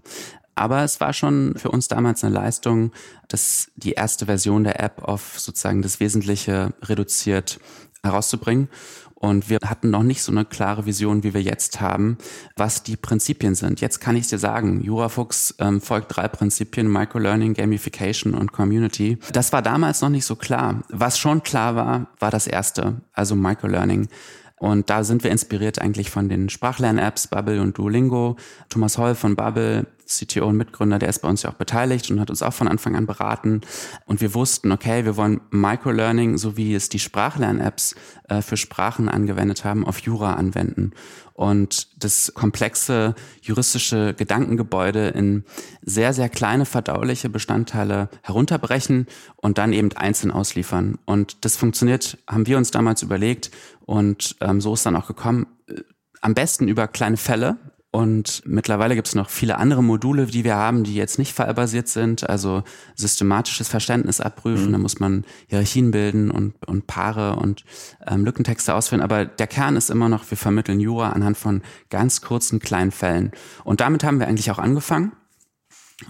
Aber 0.54 0.82
es 0.84 1.00
war 1.00 1.12
schon 1.12 1.54
für 1.56 1.70
uns 1.70 1.88
damals 1.88 2.24
eine 2.24 2.34
Leistung, 2.34 2.92
dass 3.28 3.70
die 3.76 3.92
erste 3.92 4.26
Version 4.26 4.64
der 4.64 4.80
App 4.80 5.02
auf 5.02 5.38
sozusagen 5.38 5.82
das 5.82 6.00
Wesentliche 6.00 6.74
reduziert 6.82 7.58
herauszubringen. 8.02 8.68
Und 9.14 9.48
wir 9.48 9.58
hatten 9.64 9.90
noch 9.90 10.02
nicht 10.02 10.20
so 10.20 10.32
eine 10.32 10.44
klare 10.44 10.84
Vision, 10.84 11.22
wie 11.22 11.32
wir 11.32 11.42
jetzt 11.42 11.80
haben, 11.80 12.18
was 12.56 12.82
die 12.82 12.96
Prinzipien 12.96 13.54
sind. 13.54 13.80
Jetzt 13.80 14.00
kann 14.00 14.16
ich 14.16 14.22
es 14.22 14.30
dir 14.30 14.38
sagen, 14.38 14.80
Jurafuchs 14.80 15.54
ähm, 15.60 15.80
folgt 15.80 16.16
drei 16.16 16.26
Prinzipien, 16.26 16.90
Microlearning, 16.90 17.54
Gamification 17.54 18.34
und 18.34 18.50
Community. 18.50 19.18
Das 19.32 19.52
war 19.52 19.62
damals 19.62 20.00
noch 20.00 20.08
nicht 20.08 20.24
so 20.24 20.34
klar. 20.34 20.82
Was 20.88 21.20
schon 21.20 21.44
klar 21.44 21.76
war, 21.76 22.08
war 22.18 22.32
das 22.32 22.48
erste, 22.48 23.00
also 23.12 23.36
Microlearning. 23.36 24.08
Und 24.56 24.90
da 24.90 25.04
sind 25.04 25.22
wir 25.22 25.30
inspiriert 25.30 25.80
eigentlich 25.80 26.10
von 26.10 26.28
den 26.28 26.48
Sprachlern-Apps 26.48 27.28
Bubble 27.28 27.60
und 27.60 27.78
Duolingo. 27.78 28.36
Thomas 28.70 28.98
Holl 28.98 29.14
von 29.14 29.36
Bubble 29.36 29.86
CTO 30.18 30.46
und 30.46 30.56
Mitgründer, 30.56 30.98
der 30.98 31.08
ist 31.08 31.20
bei 31.20 31.28
uns 31.28 31.42
ja 31.42 31.50
auch 31.50 31.54
beteiligt 31.54 32.10
und 32.10 32.20
hat 32.20 32.30
uns 32.30 32.42
auch 32.42 32.52
von 32.52 32.68
Anfang 32.68 32.96
an 32.96 33.06
beraten. 33.06 33.60
Und 34.06 34.20
wir 34.20 34.34
wussten, 34.34 34.72
okay, 34.72 35.04
wir 35.04 35.16
wollen 35.16 35.40
Microlearning, 35.50 36.38
so 36.38 36.56
wie 36.56 36.74
es 36.74 36.88
die 36.88 36.98
Sprachlern-Apps 36.98 37.94
äh, 38.28 38.42
für 38.42 38.56
Sprachen 38.56 39.08
angewendet 39.08 39.64
haben, 39.64 39.86
auf 39.86 39.98
Jura 40.00 40.34
anwenden. 40.34 40.92
Und 41.34 42.02
das 42.04 42.32
komplexe 42.34 43.14
juristische 43.40 44.14
Gedankengebäude 44.14 45.08
in 45.08 45.44
sehr, 45.82 46.12
sehr 46.12 46.28
kleine 46.28 46.66
verdauliche 46.66 47.28
Bestandteile 47.28 48.10
herunterbrechen 48.22 49.06
und 49.36 49.58
dann 49.58 49.72
eben 49.72 49.92
einzeln 49.92 50.30
ausliefern. 50.30 50.98
Und 51.04 51.44
das 51.44 51.56
funktioniert, 51.56 52.18
haben 52.28 52.46
wir 52.46 52.58
uns 52.58 52.70
damals 52.70 53.02
überlegt. 53.02 53.50
Und 53.80 54.36
ähm, 54.40 54.60
so 54.60 54.74
ist 54.74 54.86
dann 54.86 54.96
auch 54.96 55.06
gekommen. 55.06 55.46
Äh, 55.66 55.80
am 56.20 56.34
besten 56.34 56.68
über 56.68 56.86
kleine 56.86 57.16
Fälle, 57.16 57.56
und 57.92 58.42
mittlerweile 58.46 58.94
gibt 58.94 59.08
es 59.08 59.14
noch 59.14 59.28
viele 59.28 59.58
andere 59.58 59.84
Module, 59.84 60.24
die 60.24 60.44
wir 60.44 60.56
haben, 60.56 60.82
die 60.82 60.94
jetzt 60.94 61.18
nicht 61.18 61.34
fallbasiert 61.34 61.88
sind, 61.88 62.28
also 62.28 62.62
systematisches 62.96 63.68
Verständnis 63.68 64.18
abprüfen. 64.18 64.68
Mhm. 64.68 64.72
Da 64.72 64.78
muss 64.78 64.98
man 64.98 65.24
Hierarchien 65.48 65.90
bilden 65.90 66.30
und, 66.30 66.54
und 66.66 66.86
Paare 66.86 67.36
und 67.36 67.64
ähm, 68.06 68.24
Lückentexte 68.24 68.74
ausführen. 68.74 69.02
Aber 69.02 69.26
der 69.26 69.46
Kern 69.46 69.76
ist 69.76 69.90
immer 69.90 70.08
noch, 70.08 70.24
wir 70.30 70.38
vermitteln 70.38 70.80
Jura 70.80 71.10
anhand 71.10 71.36
von 71.36 71.60
ganz 71.90 72.22
kurzen 72.22 72.60
kleinen 72.60 72.92
Fällen. 72.92 73.30
Und 73.62 73.80
damit 73.82 74.04
haben 74.04 74.20
wir 74.20 74.26
eigentlich 74.26 74.50
auch 74.50 74.58
angefangen. 74.58 75.12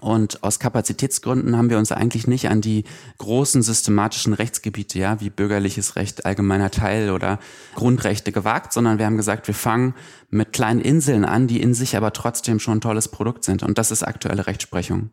Und 0.01 0.43
aus 0.43 0.59
Kapazitätsgründen 0.59 1.57
haben 1.57 1.71
wir 1.71 1.79
uns 1.79 1.93
eigentlich 1.93 2.27
nicht 2.27 2.49
an 2.49 2.61
die 2.61 2.85
großen 3.19 3.63
systematischen 3.63 4.33
Rechtsgebiete, 4.33 4.99
ja, 4.99 5.21
wie 5.21 5.31
bürgerliches 5.31 5.97
Recht, 5.97 6.27
allgemeiner 6.27 6.71
Teil 6.71 7.11
oder 7.11 7.39
Grundrechte 7.75 8.33
gewagt, 8.33 8.73
sondern 8.73 8.99
wir 8.99 9.07
haben 9.07 9.17
gesagt, 9.17 9.47
wir 9.47 9.55
fangen 9.55 9.95
mit 10.31 10.53
kleinen 10.53 10.81
Inseln 10.81 11.25
an, 11.25 11.47
die 11.47 11.61
in 11.61 11.75
sich 11.75 11.97
aber 11.97 12.13
trotzdem 12.13 12.59
schon 12.59 12.79
ein 12.79 12.81
tolles 12.81 13.09
Produkt 13.09 13.45
sind. 13.45 13.63
Und 13.63 13.79
das 13.79 13.91
ist 13.91 14.03
aktuelle 14.03 14.47
Rechtsprechung. 14.47 15.11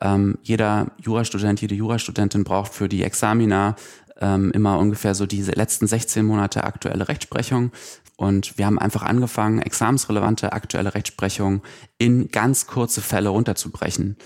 Ähm, 0.00 0.38
jeder 0.42 0.92
Jurastudent, 0.98 1.60
jede 1.60 1.74
Jurastudentin 1.74 2.44
braucht 2.44 2.72
für 2.72 2.88
die 2.88 3.02
Examina 3.02 3.76
ähm, 4.20 4.50
immer 4.52 4.78
ungefähr 4.78 5.14
so 5.14 5.26
diese 5.26 5.52
letzten 5.52 5.86
16 5.86 6.24
Monate 6.24 6.64
aktuelle 6.64 7.08
Rechtsprechung. 7.08 7.72
Und 8.20 8.58
wir 8.58 8.66
haben 8.66 8.78
einfach 8.78 9.00
angefangen, 9.00 9.62
examensrelevante 9.62 10.52
aktuelle 10.52 10.92
Rechtsprechung 10.92 11.62
in 11.96 12.28
ganz 12.28 12.66
kurze 12.66 13.00
Fälle 13.00 13.30
runterzubrechen. 13.30 14.18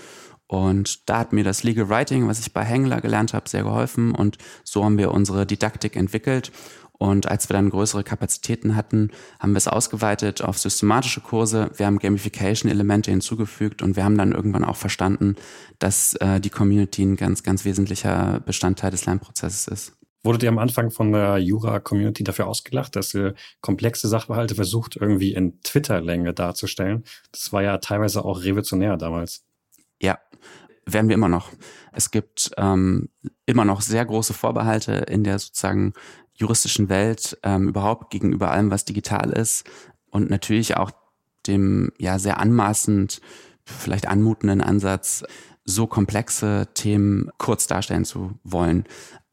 Und 0.47 1.09
da 1.09 1.19
hat 1.19 1.31
mir 1.31 1.45
das 1.45 1.63
Legal 1.63 1.87
Writing, 1.87 2.27
was 2.27 2.41
ich 2.41 2.51
bei 2.51 2.65
Hengler 2.65 2.99
gelernt 2.99 3.33
habe, 3.33 3.47
sehr 3.47 3.63
geholfen. 3.63 4.13
Und 4.13 4.37
so 4.65 4.83
haben 4.83 4.97
wir 4.97 5.11
unsere 5.11 5.45
Didaktik 5.45 5.95
entwickelt. 5.95 6.51
Und 6.91 7.29
als 7.29 7.47
wir 7.47 7.53
dann 7.53 7.69
größere 7.69 8.03
Kapazitäten 8.03 8.75
hatten, 8.75 9.11
haben 9.39 9.53
wir 9.53 9.59
es 9.59 9.69
ausgeweitet 9.69 10.41
auf 10.41 10.57
systematische 10.57 11.21
Kurse. 11.21 11.71
Wir 11.77 11.85
haben 11.85 11.99
Gamification-Elemente 11.99 13.11
hinzugefügt 13.11 13.81
und 13.81 13.95
wir 13.95 14.03
haben 14.03 14.17
dann 14.17 14.33
irgendwann 14.33 14.65
auch 14.65 14.75
verstanden, 14.75 15.37
dass 15.79 16.15
äh, 16.15 16.41
die 16.41 16.49
Community 16.49 17.01
ein 17.01 17.15
ganz, 17.15 17.43
ganz 17.43 17.63
wesentlicher 17.63 18.41
Bestandteil 18.45 18.91
des 18.91 19.05
Lernprozesses 19.05 19.69
ist. 19.69 19.93
Wurdet 20.25 20.41
ihr 20.41 20.49
am 20.49 20.57
Anfang 20.57 20.89
von 20.89 21.11
der 21.11 21.37
Jura-Community 21.37 22.23
dafür 22.23 22.47
ausgelacht, 22.47 22.95
dass 22.95 23.13
ihr 23.13 23.35
komplexe 23.61 24.07
Sachverhalte 24.07 24.55
versucht, 24.55 24.95
irgendwie 24.95 25.33
in 25.33 25.61
Twitter-Länge 25.61 26.33
darzustellen? 26.33 27.03
Das 27.31 27.53
war 27.53 27.61
ja 27.61 27.77
teilweise 27.77 28.25
auch 28.25 28.43
revolutionär 28.43 28.97
damals. 28.97 29.43
Ja, 30.01 30.17
werden 30.87 31.09
wir 31.09 31.13
immer 31.13 31.29
noch. 31.29 31.51
Es 31.91 32.09
gibt 32.09 32.49
ähm, 32.57 33.09
immer 33.45 33.65
noch 33.65 33.81
sehr 33.81 34.03
große 34.03 34.33
Vorbehalte 34.33 34.93
in 34.93 35.23
der 35.23 35.37
sozusagen 35.37 35.93
juristischen 36.33 36.89
Welt 36.89 37.37
ähm, 37.43 37.67
überhaupt 37.67 38.09
gegenüber 38.09 38.49
allem, 38.49 38.71
was 38.71 38.83
digital 38.83 39.29
ist 39.29 39.69
und 40.09 40.31
natürlich 40.31 40.75
auch 40.75 40.89
dem 41.45 41.91
ja 41.99 42.17
sehr 42.17 42.39
anmaßend, 42.39 43.21
vielleicht 43.63 44.07
anmutenden 44.07 44.61
Ansatz, 44.61 45.23
so 45.65 45.87
komplexe 45.87 46.67
Themen 46.73 47.29
kurz 47.37 47.67
darstellen 47.67 48.05
zu 48.05 48.39
wollen. 48.43 48.85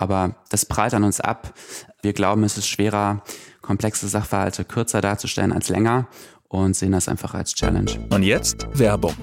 Aber 0.03 0.35
das 0.49 0.67
prallt 0.67 0.95
an 0.95 1.05
uns 1.05 1.21
ab. 1.21 1.55
Wir 2.03 2.13
glauben, 2.13 2.43
es 2.43 2.59
ist 2.59 2.67
schwerer, 2.67 3.23
komplexe 3.61 4.09
Sachverhalte 4.09 4.65
kürzer 4.65 5.01
darzustellen 5.01 5.53
als 5.53 5.69
länger 5.69 6.09
und 6.49 6.75
sehen 6.75 6.91
das 6.91 7.07
einfach 7.07 7.35
als 7.35 7.55
Challenge. 7.55 8.09
Und 8.11 8.25
jetzt 8.25 8.67
Werbung. 8.77 9.15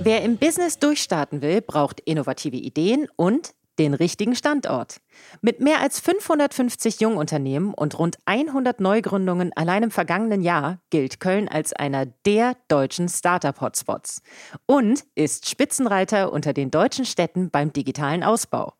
Wer 0.00 0.22
im 0.22 0.38
Business 0.38 0.80
durchstarten 0.80 1.40
will, 1.40 1.60
braucht 1.60 2.00
innovative 2.00 2.56
Ideen 2.56 3.06
und 3.14 3.54
den 3.78 3.94
richtigen 3.94 4.34
Standort. 4.34 5.00
Mit 5.40 5.60
mehr 5.60 5.80
als 5.80 6.00
550 6.00 7.00
Jungunternehmen 7.00 7.74
und 7.74 7.98
rund 7.98 8.18
100 8.24 8.80
Neugründungen 8.80 9.52
allein 9.54 9.84
im 9.84 9.90
vergangenen 9.90 10.42
Jahr 10.42 10.78
gilt 10.90 11.20
Köln 11.20 11.48
als 11.48 11.72
einer 11.72 12.06
der 12.06 12.56
deutschen 12.68 13.08
Startup-Hotspots 13.08 14.22
und 14.66 15.04
ist 15.14 15.48
Spitzenreiter 15.48 16.32
unter 16.32 16.52
den 16.52 16.70
deutschen 16.70 17.04
Städten 17.04 17.50
beim 17.50 17.72
digitalen 17.72 18.22
Ausbau. 18.22 18.74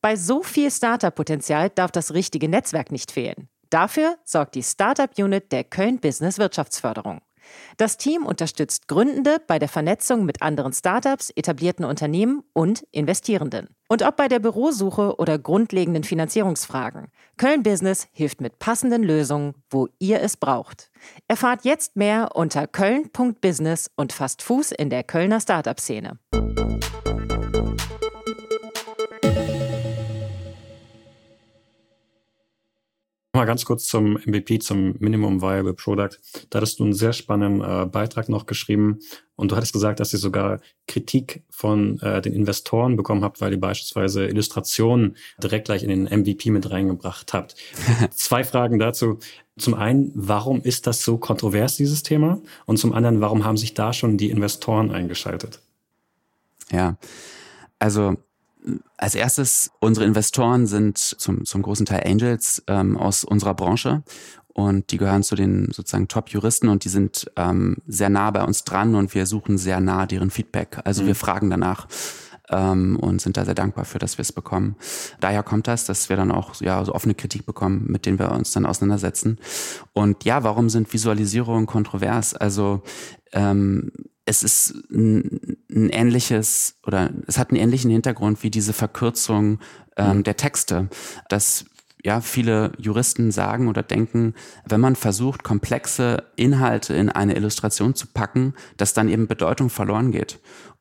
Bei 0.00 0.16
so 0.16 0.42
viel 0.42 0.70
Startup-Potenzial 0.70 1.70
darf 1.70 1.90
das 1.90 2.14
richtige 2.14 2.48
Netzwerk 2.48 2.92
nicht 2.92 3.10
fehlen. 3.10 3.48
Dafür 3.70 4.16
sorgt 4.24 4.54
die 4.54 4.62
Startup-Unit 4.62 5.52
der 5.52 5.64
Köln 5.64 5.98
Business 5.98 6.38
Wirtschaftsförderung. 6.38 7.20
Das 7.76 7.96
Team 7.96 8.26
unterstützt 8.26 8.88
Gründende 8.88 9.38
bei 9.46 9.58
der 9.58 9.68
Vernetzung 9.68 10.24
mit 10.24 10.42
anderen 10.42 10.72
Startups, 10.72 11.30
etablierten 11.30 11.84
Unternehmen 11.84 12.42
und 12.52 12.84
Investierenden. 12.90 13.68
Und 13.88 14.02
ob 14.02 14.16
bei 14.16 14.28
der 14.28 14.38
Bürosuche 14.38 15.16
oder 15.16 15.38
grundlegenden 15.38 16.04
Finanzierungsfragen, 16.04 17.08
Köln 17.38 17.62
Business 17.62 18.08
hilft 18.12 18.40
mit 18.40 18.58
passenden 18.58 19.02
Lösungen, 19.02 19.54
wo 19.70 19.88
ihr 19.98 20.20
es 20.20 20.36
braucht. 20.36 20.90
Erfahrt 21.26 21.64
jetzt 21.64 21.96
mehr 21.96 22.30
unter 22.34 22.66
köln.business 22.66 23.90
und 23.96 24.12
fasst 24.12 24.42
Fuß 24.42 24.72
in 24.72 24.90
der 24.90 25.04
Kölner 25.04 25.40
Startup-Szene. 25.40 26.18
Mal 33.38 33.44
ganz 33.44 33.64
kurz 33.64 33.86
zum 33.86 34.14
MVP, 34.14 34.58
zum 34.58 34.96
Minimum 34.98 35.40
Viable 35.40 35.72
Product. 35.72 36.18
Da 36.50 36.56
hattest 36.56 36.80
du 36.80 36.82
einen 36.82 36.92
sehr 36.92 37.12
spannenden 37.12 37.60
äh, 37.60 37.86
Beitrag 37.86 38.28
noch 38.28 38.46
geschrieben 38.46 38.98
und 39.36 39.52
du 39.52 39.56
hattest 39.56 39.72
gesagt, 39.72 40.00
dass 40.00 40.12
ihr 40.12 40.18
sogar 40.18 40.58
Kritik 40.88 41.44
von 41.48 42.00
äh, 42.00 42.20
den 42.20 42.32
Investoren 42.32 42.96
bekommen 42.96 43.22
habt, 43.22 43.40
weil 43.40 43.52
ihr 43.52 43.60
beispielsweise 43.60 44.26
Illustrationen 44.26 45.16
direkt 45.40 45.66
gleich 45.66 45.84
in 45.84 45.88
den 45.88 46.06
MVP 46.06 46.50
mit 46.50 46.68
reingebracht 46.68 47.32
habt. 47.32 47.54
Zwei 48.10 48.42
Fragen 48.42 48.80
dazu. 48.80 49.20
Zum 49.56 49.74
einen, 49.74 50.10
warum 50.16 50.60
ist 50.60 50.88
das 50.88 51.04
so 51.04 51.16
kontrovers, 51.16 51.76
dieses 51.76 52.02
Thema? 52.02 52.42
Und 52.66 52.78
zum 52.78 52.92
anderen, 52.92 53.20
warum 53.20 53.44
haben 53.44 53.56
sich 53.56 53.72
da 53.72 53.92
schon 53.92 54.16
die 54.16 54.30
Investoren 54.30 54.90
eingeschaltet? 54.90 55.60
Ja, 56.72 56.98
also 57.78 58.16
als 58.96 59.14
erstes, 59.14 59.70
unsere 59.80 60.06
Investoren 60.06 60.66
sind 60.66 60.98
zum, 60.98 61.44
zum 61.44 61.62
großen 61.62 61.86
Teil 61.86 62.02
Angels 62.06 62.62
ähm, 62.66 62.96
aus 62.96 63.24
unserer 63.24 63.54
Branche 63.54 64.02
und 64.58 64.90
die 64.90 64.98
gehören 64.98 65.22
zu 65.22 65.36
den 65.36 65.70
sozusagen 65.70 66.08
Top-Juristen 66.08 66.68
und 66.68 66.84
die 66.84 66.88
sind 66.88 67.30
ähm, 67.36 67.76
sehr 67.86 68.08
nah 68.08 68.30
bei 68.30 68.42
uns 68.42 68.64
dran 68.64 68.94
und 68.96 69.14
wir 69.14 69.26
suchen 69.26 69.56
sehr 69.56 69.80
nah 69.80 70.06
deren 70.06 70.30
Feedback. 70.30 70.78
Also 70.84 71.02
mhm. 71.02 71.06
wir 71.06 71.14
fragen 71.14 71.48
danach 71.48 71.86
ähm, 72.50 72.96
und 72.96 73.20
sind 73.20 73.36
da 73.36 73.44
sehr 73.44 73.54
dankbar 73.54 73.84
für, 73.84 73.98
dass 73.98 74.18
wir 74.18 74.22
es 74.22 74.32
bekommen. 74.32 74.76
Daher 75.20 75.42
kommt 75.42 75.68
das, 75.68 75.84
dass 75.84 76.08
wir 76.08 76.16
dann 76.16 76.32
auch 76.32 76.60
ja 76.60 76.84
so 76.84 76.92
offene 76.92 77.14
Kritik 77.14 77.46
bekommen, 77.46 77.86
mit 77.88 78.04
denen 78.04 78.18
wir 78.18 78.32
uns 78.32 78.50
dann 78.50 78.66
auseinandersetzen. 78.66 79.38
Und 79.92 80.24
ja, 80.24 80.42
warum 80.42 80.68
sind 80.70 80.92
Visualisierungen 80.92 81.66
kontrovers? 81.66 82.34
Also 82.34 82.82
ähm, 83.32 83.92
es 84.28 84.42
ist 84.42 84.74
ein, 84.90 85.56
ein, 85.70 85.90
ähnliches 85.90 86.76
oder 86.86 87.10
es 87.26 87.38
hat 87.38 87.50
einen 87.50 87.60
ähnlichen 87.60 87.90
Hintergrund 87.90 88.42
wie 88.42 88.50
diese 88.50 88.72
Verkürzung 88.72 89.58
ähm, 89.96 90.18
mhm. 90.18 90.24
der 90.24 90.36
Texte, 90.36 90.88
dass 91.28 91.64
ja 92.04 92.20
viele 92.20 92.72
Juristen 92.78 93.32
sagen 93.32 93.68
oder 93.68 93.82
denken, 93.82 94.34
wenn 94.64 94.80
man 94.80 94.96
versucht, 94.96 95.42
komplexe 95.42 96.24
Inhalte 96.36 96.94
in 96.94 97.08
eine 97.08 97.34
Illustration 97.34 97.94
zu 97.94 98.06
packen, 98.06 98.54
dass 98.76 98.94
dann 98.94 99.08
eben 99.08 99.26
Bedeutung 99.26 99.70
verloren 99.70 100.12
geht 100.12 100.38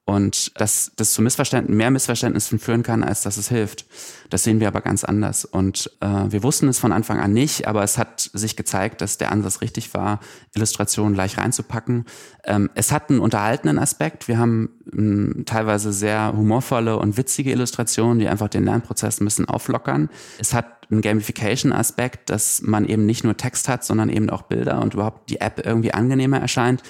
und 0.07 0.57
dass 0.59 0.93
das 0.95 1.11
zu 1.11 1.21
Missverständnissen, 1.21 1.75
mehr 1.75 1.91
Missverständnissen 1.91 2.59
führen 2.59 2.81
kann, 2.81 3.03
als 3.03 3.23
dass 3.23 3.35
es 3.35 3.49
hilft. 3.49 3.85
Das 4.29 4.41
sehen 4.45 4.61
wir 4.61 4.69
aber 4.69 4.79
ganz 4.79 5.03
anders. 5.03 5.43
Und 5.43 5.91
äh, 5.99 6.07
wir 6.29 6.43
wussten 6.43 6.69
es 6.69 6.79
von 6.79 6.93
Anfang 6.93 7.19
an 7.19 7.33
nicht, 7.33 7.67
aber 7.67 7.83
es 7.83 7.97
hat 7.97 8.29
sich 8.33 8.55
gezeigt, 8.55 9.01
dass 9.01 9.17
der 9.17 9.33
Ansatz 9.33 9.59
richtig 9.59 9.93
war, 9.93 10.21
Illustrationen 10.55 11.13
gleich 11.13 11.37
reinzupacken. 11.37 12.05
Ähm, 12.45 12.69
es 12.73 12.93
hat 12.93 13.09
einen 13.09 13.19
unterhaltenen 13.19 13.77
Aspekt. 13.77 14.29
Wir 14.29 14.37
haben 14.37 14.69
ähm, 14.93 15.43
teilweise 15.45 15.91
sehr 15.91 16.31
humorvolle 16.33 16.97
und 16.97 17.17
witzige 17.17 17.51
Illustrationen, 17.51 18.19
die 18.19 18.29
einfach 18.29 18.47
den 18.47 18.63
Lernprozess 18.63 19.19
ein 19.19 19.25
bisschen 19.25 19.49
auflockern. 19.49 20.09
Es 20.39 20.53
hat 20.53 20.87
einen 20.89 21.01
Gamification-Aspekt, 21.01 22.29
dass 22.29 22.61
man 22.61 22.85
eben 22.85 23.05
nicht 23.05 23.25
nur 23.25 23.35
Text 23.35 23.67
hat, 23.67 23.83
sondern 23.83 24.07
eben 24.07 24.29
auch 24.29 24.43
Bilder 24.43 24.81
und 24.81 24.93
überhaupt 24.93 25.29
die 25.29 25.41
App 25.41 25.65
irgendwie 25.65 25.93
angenehmer 25.93 26.39
erscheint. 26.39 26.81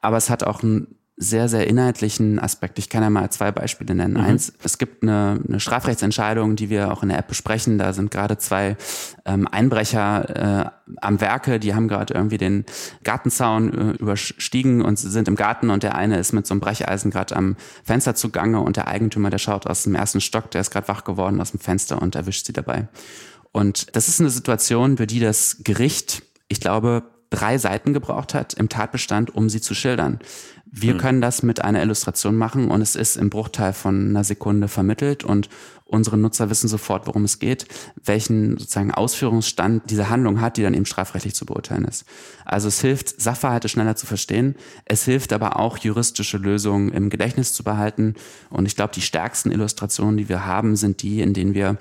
Aber 0.00 0.16
es 0.16 0.30
hat 0.30 0.42
auch 0.42 0.62
einen 0.62 0.96
sehr, 1.22 1.48
sehr 1.48 1.66
inhaltlichen 1.66 2.38
Aspekt. 2.38 2.78
Ich 2.78 2.88
kann 2.88 3.02
ja 3.02 3.10
mal 3.10 3.30
zwei 3.30 3.52
Beispiele 3.52 3.94
nennen. 3.94 4.14
Mhm. 4.14 4.20
Eins, 4.20 4.52
es 4.62 4.78
gibt 4.78 5.02
eine, 5.02 5.40
eine 5.46 5.60
Strafrechtsentscheidung, 5.60 6.56
die 6.56 6.68
wir 6.68 6.92
auch 6.92 7.02
in 7.02 7.08
der 7.08 7.18
App 7.18 7.28
besprechen. 7.28 7.78
Da 7.78 7.92
sind 7.92 8.10
gerade 8.10 8.38
zwei 8.38 8.76
ähm, 9.24 9.46
Einbrecher 9.48 10.66
äh, 10.66 10.70
am 11.00 11.20
Werke, 11.20 11.58
die 11.58 11.74
haben 11.74 11.88
gerade 11.88 12.14
irgendwie 12.14 12.38
den 12.38 12.64
Gartenzaun 13.04 13.72
äh, 13.72 13.90
überstiegen 13.92 14.82
und 14.82 14.98
sind 14.98 15.28
im 15.28 15.36
Garten 15.36 15.70
und 15.70 15.82
der 15.82 15.94
eine 15.94 16.18
ist 16.18 16.32
mit 16.32 16.46
so 16.46 16.54
einem 16.54 16.60
Brecheisen 16.60 17.10
gerade 17.10 17.36
am 17.36 17.56
Fenster 17.84 18.14
zugange 18.14 18.60
und 18.60 18.76
der 18.76 18.88
Eigentümer, 18.88 19.30
der 19.30 19.38
schaut 19.38 19.66
aus 19.66 19.84
dem 19.84 19.94
ersten 19.94 20.20
Stock, 20.20 20.50
der 20.50 20.60
ist 20.60 20.70
gerade 20.70 20.88
wach 20.88 21.04
geworden 21.04 21.40
aus 21.40 21.52
dem 21.52 21.60
Fenster 21.60 22.02
und 22.02 22.14
erwischt 22.14 22.46
sie 22.46 22.52
dabei. 22.52 22.88
Und 23.52 23.94
das 23.94 24.08
ist 24.08 24.20
eine 24.20 24.30
Situation, 24.30 24.96
für 24.96 25.06
die 25.06 25.20
das 25.20 25.58
Gericht, 25.62 26.22
ich 26.48 26.60
glaube, 26.60 27.04
drei 27.32 27.58
Seiten 27.58 27.92
gebraucht 27.92 28.34
hat 28.34 28.54
im 28.54 28.68
Tatbestand, 28.68 29.34
um 29.34 29.48
sie 29.48 29.60
zu 29.60 29.74
schildern. 29.74 30.20
Wir 30.74 30.92
hm. 30.92 30.98
können 30.98 31.20
das 31.20 31.42
mit 31.42 31.62
einer 31.62 31.82
Illustration 31.82 32.34
machen 32.34 32.70
und 32.70 32.80
es 32.80 32.96
ist 32.96 33.16
im 33.16 33.28
Bruchteil 33.28 33.74
von 33.74 34.08
einer 34.08 34.24
Sekunde 34.24 34.68
vermittelt 34.68 35.22
und 35.22 35.50
unsere 35.84 36.16
Nutzer 36.16 36.48
wissen 36.48 36.66
sofort, 36.66 37.06
worum 37.06 37.24
es 37.24 37.38
geht, 37.38 37.66
welchen 38.02 38.56
sozusagen 38.56 38.90
Ausführungsstand 38.90 39.90
diese 39.90 40.08
Handlung 40.08 40.40
hat, 40.40 40.56
die 40.56 40.62
dann 40.62 40.72
eben 40.72 40.86
strafrechtlich 40.86 41.34
zu 41.34 41.44
beurteilen 41.44 41.84
ist. 41.84 42.06
Also 42.46 42.68
es 42.68 42.80
hilft, 42.80 43.20
Sachverhalte 43.20 43.68
schneller 43.68 43.96
zu 43.96 44.06
verstehen. 44.06 44.56
Es 44.86 45.04
hilft 45.04 45.34
aber 45.34 45.60
auch, 45.60 45.76
juristische 45.76 46.38
Lösungen 46.38 46.90
im 46.90 47.10
Gedächtnis 47.10 47.52
zu 47.52 47.62
behalten. 47.64 48.14
Und 48.48 48.64
ich 48.64 48.74
glaube, 48.74 48.94
die 48.94 49.02
stärksten 49.02 49.50
Illustrationen, 49.50 50.16
die 50.16 50.30
wir 50.30 50.46
haben, 50.46 50.76
sind 50.76 51.02
die, 51.02 51.20
in 51.20 51.34
denen 51.34 51.52
wir 51.52 51.76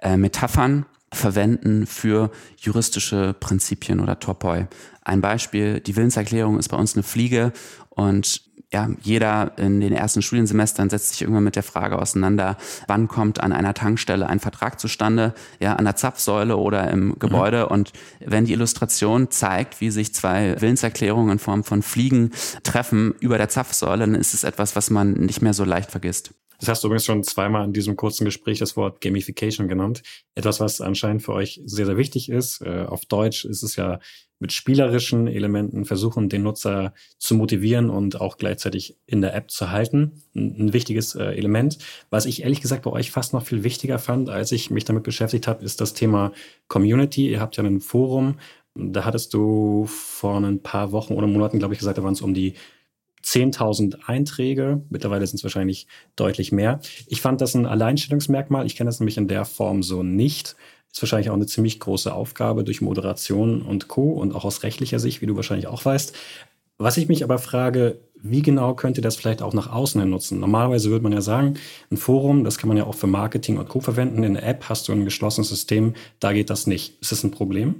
äh, 0.00 0.18
Metaphern 0.18 0.84
verwenden 1.14 1.86
für 1.86 2.30
juristische 2.58 3.34
Prinzipien 3.38 4.00
oder 4.00 4.18
Topoi. 4.18 4.66
Ein 5.02 5.20
Beispiel, 5.20 5.80
die 5.80 5.96
Willenserklärung 5.96 6.58
ist 6.58 6.68
bei 6.68 6.76
uns 6.76 6.94
eine 6.94 7.02
Fliege 7.02 7.52
und 7.96 8.42
ja, 8.74 8.90
jeder 9.02 9.52
in 9.56 9.80
den 9.80 9.92
ersten 9.92 10.20
Studiensemestern 10.20 10.90
setzt 10.90 11.10
sich 11.10 11.22
irgendwann 11.22 11.44
mit 11.44 11.54
der 11.54 11.62
Frage 11.62 11.96
auseinander, 11.96 12.56
wann 12.88 13.06
kommt 13.06 13.40
an 13.40 13.52
einer 13.52 13.72
Tankstelle 13.72 14.28
ein 14.28 14.40
Vertrag 14.40 14.80
zustande, 14.80 15.32
ja, 15.60 15.74
an 15.74 15.84
der 15.84 15.94
Zapfsäule 15.94 16.56
oder 16.56 16.90
im 16.90 17.16
Gebäude. 17.20 17.66
Mhm. 17.66 17.72
Und 17.72 17.92
wenn 18.18 18.46
die 18.46 18.52
Illustration 18.52 19.30
zeigt, 19.30 19.80
wie 19.80 19.90
sich 19.90 20.12
zwei 20.12 20.60
Willenserklärungen 20.60 21.32
in 21.34 21.38
Form 21.38 21.62
von 21.62 21.82
Fliegen 21.82 22.32
treffen 22.64 23.14
über 23.20 23.38
der 23.38 23.48
Zapfsäule, 23.48 24.00
dann 24.00 24.16
ist 24.16 24.34
es 24.34 24.42
etwas, 24.42 24.74
was 24.74 24.90
man 24.90 25.12
nicht 25.12 25.40
mehr 25.40 25.54
so 25.54 25.64
leicht 25.64 25.92
vergisst. 25.92 26.32
Das 26.58 26.68
hast 26.68 26.84
du 26.84 26.88
übrigens 26.88 27.04
schon 27.04 27.22
zweimal 27.22 27.64
in 27.64 27.72
diesem 27.72 27.94
kurzen 27.94 28.24
Gespräch 28.24 28.58
das 28.58 28.76
Wort 28.76 29.00
Gamification 29.00 29.68
genannt. 29.68 30.02
Etwas, 30.34 30.60
was 30.60 30.80
anscheinend 30.80 31.22
für 31.22 31.32
euch 31.32 31.60
sehr, 31.64 31.86
sehr 31.86 31.96
wichtig 31.96 32.28
ist. 32.28 32.60
Äh, 32.62 32.86
auf 32.86 33.04
Deutsch 33.06 33.44
ist 33.44 33.62
es 33.62 33.76
ja 33.76 34.00
mit 34.44 34.52
spielerischen 34.52 35.26
Elementen 35.26 35.86
versuchen, 35.86 36.28
den 36.28 36.42
Nutzer 36.42 36.92
zu 37.16 37.34
motivieren 37.34 37.88
und 37.88 38.20
auch 38.20 38.36
gleichzeitig 38.36 38.98
in 39.06 39.22
der 39.22 39.34
App 39.34 39.50
zu 39.50 39.70
halten. 39.70 40.20
Ein, 40.36 40.74
wichtiges 40.74 41.14
äh, 41.14 41.24
Element. 41.28 41.78
Was 42.10 42.26
ich 42.26 42.42
ehrlich 42.42 42.60
gesagt 42.60 42.82
bei 42.82 42.90
euch 42.90 43.10
fast 43.10 43.32
noch 43.32 43.46
viel 43.46 43.64
wichtiger 43.64 43.98
fand, 43.98 44.28
als 44.28 44.52
ich 44.52 44.70
mich 44.70 44.84
damit 44.84 45.02
beschäftigt 45.02 45.48
habe, 45.48 45.64
ist 45.64 45.80
das 45.80 45.94
Thema 45.94 46.30
Community. 46.68 47.30
Ihr 47.30 47.40
habt 47.40 47.56
ja 47.56 47.64
ein 47.64 47.80
Forum. 47.80 48.34
Da 48.74 49.06
hattest 49.06 49.32
du 49.32 49.86
vor 49.86 50.36
ein 50.36 50.60
paar 50.60 50.92
Wochen 50.92 51.14
oder 51.14 51.26
Monaten, 51.26 51.58
glaube 51.58 51.72
ich, 51.72 51.78
gesagt, 51.78 51.96
da 51.96 52.02
waren 52.02 52.12
es 52.12 52.20
um 52.20 52.34
die 52.34 52.52
10.000 53.24 54.00
Einträge. 54.04 54.82
Mittlerweile 54.90 55.26
sind 55.26 55.38
es 55.38 55.44
wahrscheinlich 55.44 55.86
deutlich 56.16 56.52
mehr. 56.52 56.80
Ich 57.06 57.22
fand 57.22 57.40
das 57.40 57.54
ein 57.54 57.64
Alleinstellungsmerkmal. 57.64 58.66
Ich 58.66 58.76
kenne 58.76 58.88
das 58.88 59.00
nämlich 59.00 59.16
in 59.16 59.26
der 59.26 59.46
Form 59.46 59.82
so 59.82 60.02
nicht. 60.02 60.54
Ist 60.94 61.02
wahrscheinlich 61.02 61.30
auch 61.30 61.34
eine 61.34 61.46
ziemlich 61.46 61.80
große 61.80 62.14
Aufgabe 62.14 62.62
durch 62.62 62.80
Moderation 62.80 63.62
und 63.62 63.88
Co. 63.88 64.12
und 64.12 64.32
auch 64.32 64.44
aus 64.44 64.62
rechtlicher 64.62 65.00
Sicht, 65.00 65.20
wie 65.20 65.26
du 65.26 65.34
wahrscheinlich 65.34 65.66
auch 65.66 65.84
weißt. 65.84 66.14
Was 66.78 66.96
ich 66.96 67.08
mich 67.08 67.24
aber 67.24 67.38
frage, 67.38 67.98
wie 68.22 68.42
genau 68.42 68.74
könnt 68.74 68.96
ihr 68.96 69.02
das 69.02 69.16
vielleicht 69.16 69.42
auch 69.42 69.54
nach 69.54 69.72
außen 69.72 70.00
hin 70.00 70.10
nutzen? 70.10 70.38
Normalerweise 70.38 70.90
würde 70.90 71.02
man 71.02 71.12
ja 71.12 71.20
sagen, 71.20 71.54
ein 71.90 71.96
Forum, 71.96 72.44
das 72.44 72.58
kann 72.58 72.68
man 72.68 72.76
ja 72.76 72.84
auch 72.84 72.94
für 72.94 73.08
Marketing 73.08 73.58
und 73.58 73.68
Co. 73.68 73.80
verwenden. 73.80 74.22
In 74.22 74.34
der 74.34 74.46
App 74.46 74.68
hast 74.68 74.86
du 74.86 74.92
ein 74.92 75.04
geschlossenes 75.04 75.48
System, 75.48 75.94
da 76.20 76.32
geht 76.32 76.48
das 76.48 76.68
nicht. 76.68 77.00
Ist 77.00 77.10
das 77.10 77.24
ein 77.24 77.32
Problem? 77.32 77.74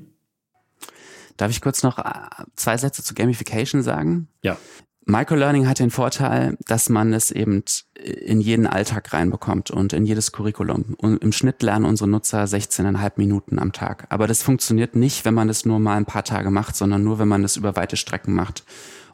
Darf 1.37 1.53
ich 1.53 1.61
kurz 1.61 1.85
noch 1.85 1.99
äh, 1.99 2.13
zwei 2.57 2.77
Sätze 2.77 3.05
zu 3.05 3.15
Gamification 3.15 3.85
sagen? 3.85 4.27
Ja. 4.43 4.57
Microlearning 5.07 5.69
hat 5.69 5.81
den 5.81 5.91
Vorteil, 5.91 6.57
dass 6.67 6.89
man 6.89 7.13
es 7.13 7.31
eben 7.31 7.63
in 8.03 8.41
jeden 8.41 8.67
Alltag 8.67 9.13
reinbekommt 9.13 9.71
und 9.71 9.93
in 9.93 10.07
jedes 10.07 10.33
Curriculum. 10.33 10.95
Und 10.97 11.23
im 11.23 11.33
Schnitt 11.33 11.63
lernen 11.63 11.85
unsere 11.85 12.09
Nutzer 12.09 12.45
16,5 12.45 13.13
Minuten 13.17 13.59
am 13.59 13.73
Tag. 13.73 14.07
Aber 14.09 14.27
das 14.27 14.43
funktioniert 14.43 14.97
nicht, 14.97 15.25
wenn 15.25 15.35
man 15.35 15.49
das 15.49 15.67
nur 15.67 15.79
mal 15.79 15.97
ein 15.97 16.07
paar 16.07 16.25
Tage 16.25 16.51
macht, 16.51 16.77
sondern 16.77 17.05
nur, 17.05 17.19
wenn 17.19 17.29
man 17.29 17.43
das 17.43 17.57
über 17.57 17.77
weite 17.77 17.97
Strecken 17.97 18.35
macht. 18.35 18.65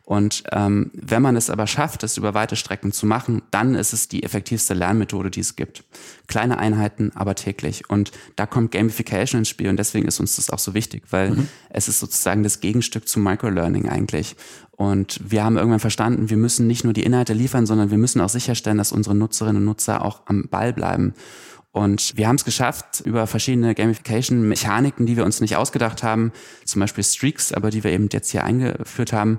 Und 0.05 0.43
ähm, 0.51 0.91
wenn 0.93 1.23
man 1.23 1.37
es 1.37 1.51
aber 1.51 1.69
schafft, 1.69 2.03
es 2.03 2.17
über 2.17 2.35
weite 2.35 2.57
Strecken 2.57 2.91
zu 2.91 3.07
machen, 3.07 3.43
dann 3.53 3.77
ist 3.77 3.93
es 3.93 4.09
die 4.09 4.25
effektivste 4.25 4.75
Lernmethode, 4.75 5.31
die 5.31 5.41
es 5.41 5.55
gibt. 5.55 5.85
Kleine 6.27 6.59
Einheiten, 6.59 7.13
aber 7.15 7.37
täglich. 7.37 7.89
Und 7.89 8.11
da 8.35 8.47
kommt 8.47 8.73
Gamification 8.73 9.41
ins 9.41 9.49
Spiel 9.49 9.69
und 9.69 9.77
deswegen 9.77 10.09
ist 10.09 10.19
uns 10.19 10.35
das 10.35 10.51
auch 10.51 10.59
so 10.59 10.75
wichtig, 10.75 11.05
weil 11.11 11.31
mhm. 11.31 11.49
es 11.69 11.87
ist 11.87 12.01
sozusagen 12.01 12.43
das 12.43 12.59
Gegenstück 12.59 13.07
zu 13.07 13.21
Microlearning 13.21 13.89
eigentlich. 13.89 14.35
Und 14.73 15.21
wir 15.25 15.45
haben 15.45 15.57
irgendwann 15.57 15.79
verstanden, 15.79 16.31
wir 16.31 16.39
müssen 16.39 16.67
nicht 16.67 16.83
nur 16.83 16.93
die 16.93 17.05
Inhalte 17.05 17.35
liefern, 17.35 17.67
sondern 17.67 17.91
wir 17.91 17.99
müssen 17.99 18.21
auch 18.21 18.29
sicherstellen, 18.31 18.79
dass 18.79 18.93
unsere 18.93 19.15
Nutzerinnen 19.15 19.59
und 19.59 19.65
Nutzer 19.65 20.05
auch 20.05 20.23
am 20.27 20.49
Ball 20.49 20.73
bleiben. 20.73 21.15
Und 21.73 22.17
wir 22.17 22.27
haben 22.27 22.35
es 22.35 22.45
geschafft, 22.45 23.01
über 23.05 23.29
verschiedene 23.29 23.77
Gamification-Mechaniken, 23.77 25.07
die 25.07 25.17
wir 25.17 25.25
uns 25.25 25.41
nicht 25.41 25.55
ausgedacht 25.55 26.03
haben, 26.03 26.33
zum 26.65 26.81
Beispiel 26.81 27.05
Streaks, 27.05 27.53
aber 27.53 27.71
die 27.71 27.85
wir 27.85 27.93
eben 27.93 28.09
jetzt 28.11 28.31
hier 28.31 28.43
eingeführt 28.43 29.13
haben, 29.13 29.39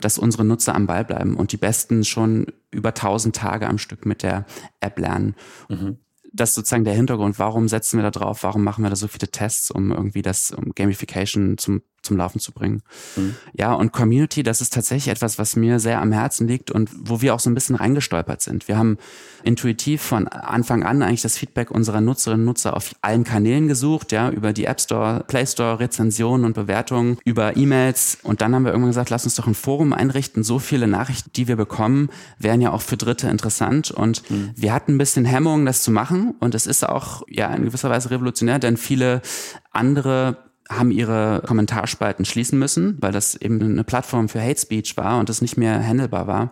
dass 0.00 0.18
unsere 0.18 0.44
Nutzer 0.44 0.74
am 0.74 0.86
Ball 0.86 1.04
bleiben 1.04 1.36
und 1.36 1.52
die 1.52 1.56
Besten 1.56 2.04
schon 2.04 2.46
über 2.70 2.90
1000 2.90 3.34
Tage 3.34 3.66
am 3.66 3.78
Stück 3.78 4.06
mit 4.06 4.22
der 4.22 4.46
App 4.80 4.98
lernen. 4.98 5.34
Mhm. 5.68 5.98
Das 6.32 6.50
ist 6.50 6.56
sozusagen 6.56 6.84
der 6.84 6.94
Hintergrund. 6.94 7.38
Warum 7.38 7.68
setzen 7.68 7.98
wir 7.98 8.02
da 8.02 8.10
drauf? 8.10 8.42
Warum 8.42 8.62
machen 8.62 8.84
wir 8.84 8.90
da 8.90 8.96
so 8.96 9.08
viele 9.08 9.28
Tests, 9.28 9.70
um 9.70 9.90
irgendwie 9.90 10.22
das 10.22 10.50
um 10.50 10.72
Gamification 10.74 11.56
zum 11.56 11.82
zum 12.08 12.16
Laufen 12.16 12.40
zu 12.40 12.52
bringen. 12.52 12.82
Mhm. 13.16 13.36
Ja, 13.52 13.72
und 13.72 13.92
Community, 13.92 14.42
das 14.42 14.60
ist 14.60 14.72
tatsächlich 14.72 15.08
etwas, 15.08 15.38
was 15.38 15.56
mir 15.56 15.78
sehr 15.78 16.00
am 16.00 16.10
Herzen 16.10 16.48
liegt 16.48 16.70
und 16.70 16.90
wo 16.98 17.20
wir 17.20 17.34
auch 17.34 17.40
so 17.40 17.50
ein 17.50 17.54
bisschen 17.54 17.76
reingestolpert 17.76 18.42
sind. 18.42 18.66
Wir 18.66 18.76
haben 18.76 18.98
intuitiv 19.44 20.02
von 20.02 20.26
Anfang 20.26 20.82
an 20.82 21.02
eigentlich 21.02 21.22
das 21.22 21.38
Feedback 21.38 21.70
unserer 21.70 22.00
Nutzerinnen 22.00 22.40
und 22.40 22.46
Nutzer 22.46 22.76
auf 22.76 22.94
allen 23.02 23.24
Kanälen 23.24 23.68
gesucht, 23.68 24.10
ja, 24.10 24.30
über 24.30 24.52
die 24.52 24.64
App 24.64 24.80
Store, 24.80 25.24
Play 25.26 25.46
Store, 25.46 25.78
Rezensionen 25.78 26.44
und 26.44 26.54
Bewertungen, 26.54 27.18
über 27.24 27.56
E-Mails 27.56 28.18
und 28.22 28.40
dann 28.40 28.54
haben 28.54 28.64
wir 28.64 28.72
irgendwann 28.72 28.90
gesagt, 28.90 29.10
lass 29.10 29.24
uns 29.24 29.36
doch 29.36 29.46
ein 29.46 29.54
Forum 29.54 29.92
einrichten. 29.92 30.42
So 30.42 30.58
viele 30.58 30.88
Nachrichten, 30.88 31.30
die 31.36 31.46
wir 31.46 31.56
bekommen, 31.56 32.08
wären 32.38 32.60
ja 32.60 32.72
auch 32.72 32.82
für 32.82 32.96
Dritte 32.96 33.28
interessant 33.28 33.90
und 33.90 34.28
mhm. 34.30 34.50
wir 34.56 34.72
hatten 34.72 34.94
ein 34.94 34.98
bisschen 34.98 35.24
Hemmung, 35.24 35.66
das 35.66 35.82
zu 35.82 35.90
machen 35.90 36.34
und 36.40 36.54
es 36.54 36.66
ist 36.66 36.88
auch 36.88 37.22
ja 37.28 37.52
in 37.54 37.64
gewisser 37.64 37.90
Weise 37.90 38.10
revolutionär, 38.10 38.58
denn 38.58 38.76
viele 38.76 39.22
andere 39.70 40.47
haben 40.68 40.90
ihre 40.90 41.42
Kommentarspalten 41.46 42.24
schließen 42.24 42.58
müssen, 42.58 42.98
weil 43.00 43.12
das 43.12 43.34
eben 43.34 43.60
eine 43.60 43.84
Plattform 43.84 44.28
für 44.28 44.42
Hate 44.42 44.60
Speech 44.60 44.96
war 44.96 45.18
und 45.18 45.28
das 45.28 45.40
nicht 45.40 45.56
mehr 45.56 45.82
handelbar 45.86 46.26
war. 46.26 46.50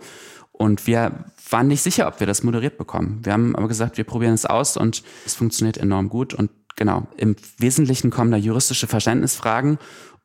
Und 0.53 0.87
wir 0.87 1.25
waren 1.51 1.69
nicht 1.69 1.83
sicher, 1.83 2.09
ob 2.09 2.19
wir 2.21 2.27
das 2.27 2.43
moderiert 2.43 2.79
bekommen. 2.79 3.21
Wir 3.23 3.33
haben 3.33 3.55
aber 3.55 3.69
gesagt, 3.69 3.99
wir 3.99 4.05
probieren 4.05 4.35
es 4.35 4.47
aus 4.47 4.77
und 4.77 5.03
es 5.27 5.35
funktioniert 5.35 5.77
enorm 5.77 6.09
gut. 6.09 6.33
Und 6.33 6.51
genau, 6.77 7.07
im 7.17 7.37
Wesentlichen 7.59 8.11
kommen 8.11 8.31
da 8.31 8.37
juristische 8.39 8.87
Verständnisfragen. 8.87 9.79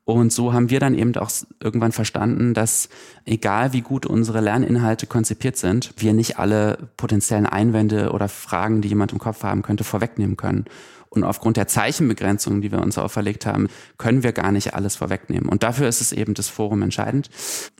Und 0.03 0.33
so 0.33 0.51
haben 0.51 0.69
wir 0.69 0.79
dann 0.79 0.95
eben 0.95 1.15
auch 1.17 1.29
irgendwann 1.59 1.91
verstanden, 1.91 2.53
dass 2.53 2.89
egal 3.25 3.71
wie 3.73 3.81
gut 3.81 4.05
unsere 4.05 4.41
Lerninhalte 4.41 5.05
konzipiert 5.05 5.57
sind, 5.57 5.93
wir 5.97 6.13
nicht 6.13 6.39
alle 6.39 6.89
potenziellen 6.97 7.45
Einwände 7.45 8.11
oder 8.11 8.27
Fragen, 8.27 8.81
die 8.81 8.89
jemand 8.89 9.11
im 9.11 9.19
Kopf 9.19 9.43
haben 9.43 9.61
könnte, 9.61 9.83
vorwegnehmen 9.83 10.37
können. 10.37 10.65
Und 11.13 11.25
aufgrund 11.25 11.57
der 11.57 11.67
Zeichenbegrenzungen, 11.67 12.61
die 12.61 12.71
wir 12.71 12.79
uns 12.79 12.97
auferlegt 12.97 13.45
haben, 13.45 13.67
können 13.97 14.23
wir 14.23 14.31
gar 14.31 14.53
nicht 14.53 14.73
alles 14.73 14.95
vorwegnehmen. 14.95 15.49
Und 15.49 15.61
dafür 15.61 15.89
ist 15.89 15.99
es 15.99 16.13
eben 16.13 16.35
das 16.35 16.47
Forum 16.47 16.81
entscheidend. 16.83 17.29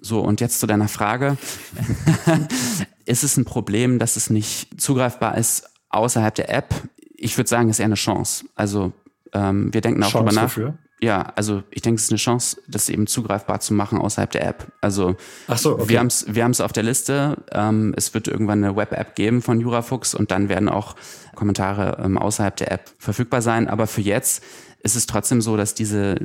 So, 0.02 0.20
und 0.20 0.42
jetzt 0.42 0.60
zu 0.60 0.68
deiner 0.68 0.90
Frage. 0.90 1.38
ist 3.06 3.24
es 3.24 3.38
ein 3.38 3.46
Problem, 3.46 4.00
dass 4.00 4.18
es 4.18 4.30
nicht 4.30 4.82
zugreifbar 4.82 5.38
ist 5.38 5.64
außerhalb 5.88 6.36
der 6.36 6.54
App? 6.54 6.76
Ich 7.16 7.38
würde 7.38 7.50
sagen, 7.50 7.70
es 7.70 7.78
ist 7.78 7.80
eher 7.80 7.86
eine 7.86 7.96
Chance. 7.96 8.46
Also 8.56 8.92
ähm, 9.32 9.74
wir 9.74 9.80
denken 9.80 10.04
auch 10.04 10.12
Chance 10.12 10.26
darüber 10.26 10.34
nach. 10.34 10.42
Dafür? 10.44 10.78
Ja, 11.04 11.34
also 11.36 11.64
ich 11.72 11.82
denke, 11.82 11.98
es 11.98 12.06
ist 12.06 12.12
eine 12.12 12.20
Chance, 12.20 12.58
das 12.68 12.88
eben 12.88 13.08
zugreifbar 13.08 13.60
zu 13.60 13.74
machen 13.74 13.98
außerhalb 13.98 14.30
der 14.30 14.46
App. 14.46 14.68
Also 14.82 15.16
so, 15.56 15.74
okay. 15.74 15.90
wir 15.90 16.00
haben 16.00 16.08
es 16.08 16.26
wir 16.30 16.44
haben's 16.44 16.62
auf 16.62 16.74
der 16.74 16.84
Liste. 16.84 17.38
Ähm, 17.52 17.94
es 17.98 18.14
wird 18.14 18.28
irgendwann 18.28 18.64
eine 18.64 18.76
Web-App 18.76 19.16
geben 19.16 19.42
von 19.42 19.60
Jurafuchs 19.60 20.14
und 20.14 20.30
dann 20.30 20.48
werden 20.48 20.70
auch 20.70 20.96
Kommentare 21.34 21.98
ähm, 22.04 22.20
außerhalb 22.20 22.56
der 22.56 22.72
App 22.72 22.92
verfügbar 23.00 23.42
sein. 23.42 23.68
Aber 23.68 23.88
für 23.88 24.02
jetzt 24.02 24.44
ist 24.84 24.96
es 24.96 25.06
trotzdem 25.06 25.42
so, 25.42 25.58
dass 25.58 25.74
diese, 25.74 26.16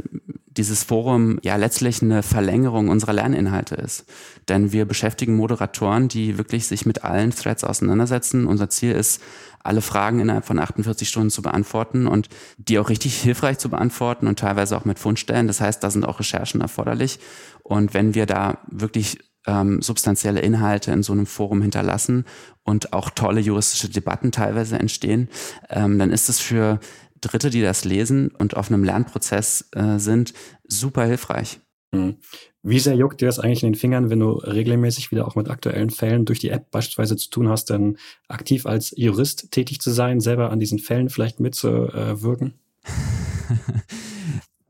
dieses 0.47 0.85
Forum 0.85 1.39
ja 1.43 1.57
letztlich 1.57 2.03
eine 2.03 2.23
Verlängerung 2.23 2.89
unserer 2.89 3.13
Lerninhalte 3.13 3.75
ist. 3.75 4.07
Denn 4.49 4.73
wir 4.73 4.87
beschäftigen 4.87 5.37
Moderatoren, 5.37 6.09
die 6.09 6.39
wirklich 6.39 6.67
sich 6.67 6.87
mit 6.87 7.05
allen 7.05 7.31
Threads 7.31 7.65
auseinandersetzen. 7.65 8.47
Unser 8.47 8.71
Ziel 8.71 8.93
ist, 8.93 9.21
alle 9.67 9.83
Fragen 9.83 10.21
innerhalb 10.21 10.47
von 10.47 10.59
48 10.59 11.09
Stunden 11.09 11.31
zu 11.31 11.43
beantworten 11.43 12.07
und 12.07 12.29
die 12.57 12.79
auch 12.79 12.89
richtig 12.89 13.21
hilfreich 13.21 13.59
zu 13.59 13.69
beantworten 13.69 14.27
und 14.29 14.39
teilweise 14.39 14.77
auch 14.77 14.85
mit 14.85 14.99
Fundstellen. 14.99 15.49
Das 15.49 15.61
heißt, 15.61 15.83
da 15.83 15.91
sind 15.91 16.07
auch 16.07 16.21
Recherchen 16.21 16.61
erforderlich. 16.61 17.19
Und 17.63 17.93
wenn 17.93 18.15
wir 18.15 18.27
da 18.27 18.59
wirklich 18.69 19.19
ähm, 19.47 19.83
substanzielle 19.83 20.41
Inhalte 20.41 20.93
in 20.93 21.03
so 21.03 21.13
einem 21.13 21.27
Forum 21.27 21.63
hinterlassen 21.63 22.25
und 22.65 22.93
auch 22.93 23.11
tolle 23.11 23.41
juristische 23.41 23.89
Debatten 23.89 24.33
teilweise 24.33 24.79
entstehen, 24.79 25.29
ähm, 25.69 25.99
dann 25.99 26.11
ist 26.11 26.29
es 26.29 26.41
für 26.41 26.81
Dritte, 27.21 27.51
die 27.51 27.63
das 27.63 27.85
lesen 27.85 28.31
und 28.31 28.57
auf 28.57 28.71
einem 28.71 28.85
Lernprozess 28.85 29.69
äh, 29.73 29.99
sind, 29.99 30.33
super 30.65 31.05
hilfreich. 31.05 31.61
Mhm. 31.93 32.17
Wie 32.63 32.81
sehr 32.81 32.97
juckt 32.97 33.21
dir 33.21 33.27
das 33.27 33.39
eigentlich 33.39 33.63
in 33.63 33.73
den 33.73 33.79
Fingern, 33.79 34.11
wenn 34.11 34.21
du 34.21 34.33
regelmäßig 34.33 35.13
wieder 35.13 35.27
auch 35.27 35.37
mit 35.37 35.49
aktuellen 35.49 35.91
Fällen 35.91 36.25
durch 36.25 36.41
die 36.41 36.51
App 36.51 36.71
beispielsweise 36.71 37.17
zu 37.17 37.31
tun 37.31 37.49
hast, 37.49 37.71
denn 37.71 37.97
aktiv 38.29 38.67
als 38.67 38.93
Jurist 38.97 39.53
tätig 39.53 39.81
zu 39.81 39.91
sein, 39.91 40.21
selber 40.21 40.51
an 40.51 40.59
diesen 40.59 40.79
Fällen 40.79 41.09
vielleicht 41.09 41.39
mitzuwirken? 41.39 42.55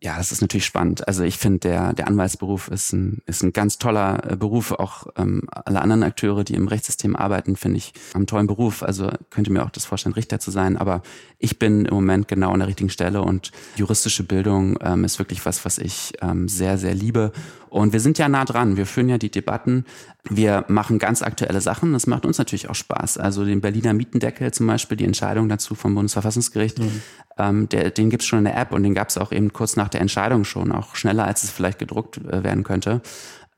Ja, 0.03 0.19
das 0.19 0.31
ist 0.31 0.43
natürlich 0.43 0.67
spannend. 0.67 1.09
Also 1.09 1.25
ich 1.25 1.39
finde, 1.39 1.61
der, 1.61 1.95
der 1.95 2.07
Anwaltsberuf 2.07 2.69
ist 2.69 2.93
ein, 2.93 3.23
ist 3.25 3.43
ein 3.43 3.55
ganz 3.55 3.79
toller 3.79 4.31
äh, 4.31 4.37
Beruf. 4.37 4.73
Auch 4.73 5.07
ähm, 5.17 5.45
alle 5.51 5.81
anderen 5.81 6.03
Akteure, 6.03 6.45
die 6.45 6.55
im 6.55 6.69
Rechtssystem 6.69 7.17
arbeiten, 7.17 7.57
finde 7.57 7.79
ich 7.79 7.95
einen 8.13 8.27
tollen 8.27 8.47
Beruf. 8.47 8.83
Also 8.83 9.11
könnte 9.31 9.51
mir 9.51 9.65
auch 9.65 9.71
das 9.71 9.87
vorstellen, 9.87 10.15
Richter 10.15 10.39
zu 10.39 10.51
sein. 10.51 10.77
Aber 10.77 11.03
ich 11.39 11.59
bin 11.59 11.87
im 11.87 11.95
Moment 11.95 12.29
genau 12.29 12.51
an 12.53 12.59
der 12.59 12.69
richtigen 12.69 12.91
Stelle 12.91 13.23
und 13.23 13.53
juristische 13.77 14.23
Bildung 14.23 14.77
ähm, 14.83 15.03
ist 15.03 15.19
wirklich 15.19 15.47
was, 15.47 15.65
was 15.65 15.79
ich 15.79 16.13
ähm, 16.21 16.47
sehr, 16.47 16.77
sehr 16.77 16.95
liebe. 16.95 17.33
Und 17.77 17.93
wir 17.93 18.01
sind 18.01 18.17
ja 18.17 18.27
nah 18.31 18.47
dran. 18.47 18.79
Wir 18.79 18.87
führen 18.87 19.11
ja 19.11 19.19
die 19.19 19.31
Debatten. 19.31 19.85
Wir 20.25 20.65
machen 20.67 20.99
ganz 20.99 21.21
aktuelle 21.21 21.61
Sachen. 21.61 21.93
Das 21.93 22.07
macht 22.07 22.25
uns 22.25 22.39
natürlich 22.39 22.71
auch 22.71 22.75
Spaß. 22.75 23.19
Also 23.19 23.45
den 23.45 23.61
Berliner 23.61 23.93
Mietendeckel 23.93 24.51
zum 24.51 24.67
Beispiel, 24.67 24.97
die 24.97 25.05
Entscheidung 25.05 25.51
dazu 25.51 25.75
vom 25.75 25.95
Bundesverfassungsgericht, 25.95 26.79
mhm. 26.79 27.03
ähm, 27.37 27.69
der, 27.69 27.91
den 27.91 28.09
gibt's 28.09 28.25
schon 28.25 28.39
in 28.39 28.47
der 28.47 28.57
App 28.57 28.73
und 28.73 28.83
den 28.83 28.95
gab's 28.95 29.19
auch 29.19 29.31
eben 29.31 29.53
kurz 29.53 29.77
nach 29.77 29.91
der 29.91 30.01
Entscheidung 30.01 30.45
schon, 30.45 30.73
auch 30.73 30.95
schneller, 30.95 31.27
als 31.27 31.45
es 31.45 31.51
vielleicht 31.51 31.79
gedruckt 31.79 32.17
äh, 32.17 32.43
werden 32.43 32.65
könnte. 32.65 33.03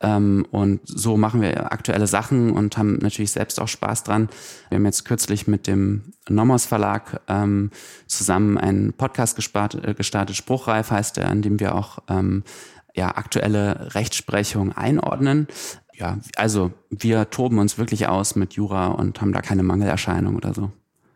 Ähm, 0.01 0.47
und 0.51 0.81
so 0.85 1.17
machen 1.17 1.41
wir 1.41 1.73
aktuelle 1.73 2.09
Sachen 2.09 2.51
und 2.51 2.77
haben 2.77 2.99
natürlich 2.99 3.31
selbst 3.31 3.61
auch 3.61 3.69
Spaß 3.69 4.03
dran. 4.03 4.29
Wir 4.69 4.79
haben 4.79 4.85
jetzt 4.85 5.05
kürzlich 5.05 5.47
mit 5.47 5.69
dem 5.69 6.13
Nomos 6.29 6.67
Verlag 6.67 7.21
ähm, 7.29 7.71
zusammen 8.09 8.59
einen 8.59 8.93
Podcast 8.95 9.37
gestartet, 9.37 9.85
äh, 9.85 9.95
gestartet, 9.95 10.35
Spruchreif 10.35 10.91
heißt 10.91 11.19
er, 11.19 11.31
in 11.31 11.43
dem 11.43 11.61
wir 11.61 11.77
auch 11.77 12.01
ähm, 12.09 12.43
ja, 12.99 13.17
aktuelle 13.17 13.95
Rechtsprechung 13.95 14.73
einordnen. 14.73 15.47
Ja, 15.95 16.19
also 16.37 16.73
wir 16.91 17.31
toben 17.31 17.59
uns 17.59 17.79
wirklich 17.79 18.09
aus 18.09 18.35
mit 18.35 18.55
Jura 18.55 18.89
und 18.89 19.21
haben 19.21 19.33
da 19.33 19.41
keine 19.41 19.63
Mangelerscheinung 19.63 20.37
oder 20.37 20.53
so. 20.53 20.71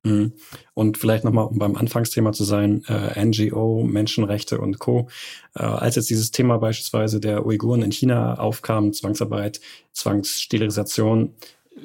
Mhm. 0.04 0.32
Und 0.74 0.98
vielleicht 0.98 1.24
nochmal, 1.24 1.46
um 1.46 1.58
beim 1.58 1.76
Anfangsthema 1.76 2.32
zu 2.32 2.44
sein, 2.44 2.84
äh, 2.86 3.24
NGO, 3.24 3.84
Menschenrechte 3.84 4.60
und 4.60 4.78
Co. 4.78 5.08
Äh, 5.54 5.64
als 5.64 5.96
jetzt 5.96 6.10
dieses 6.10 6.30
Thema 6.30 6.58
beispielsweise 6.58 7.18
der 7.20 7.46
Uiguren 7.46 7.82
in 7.82 7.92
China 7.92 8.38
aufkam, 8.38 8.92
Zwangsarbeit, 8.92 9.60
Zwangssterilisation, 9.92 11.34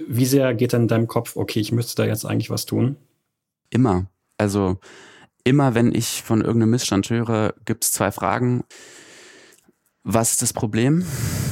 wie 0.07 0.25
sehr 0.25 0.53
geht 0.53 0.73
denn 0.73 0.83
in 0.83 0.87
deinem 0.87 1.07
Kopf, 1.07 1.35
okay, 1.35 1.59
ich 1.59 1.71
müsste 1.71 2.03
da 2.03 2.07
jetzt 2.07 2.25
eigentlich 2.25 2.49
was 2.49 2.65
tun? 2.65 2.97
Immer. 3.69 4.07
Also 4.37 4.77
immer, 5.43 5.75
wenn 5.75 5.93
ich 5.93 6.23
von 6.23 6.41
irgendeinem 6.41 6.71
Missstand 6.71 7.09
höre, 7.09 7.53
gibt 7.65 7.83
es 7.83 7.91
zwei 7.91 8.11
Fragen. 8.11 8.63
Was 10.09 10.31
ist 10.31 10.41
das 10.41 10.53
Problem? 10.53 11.05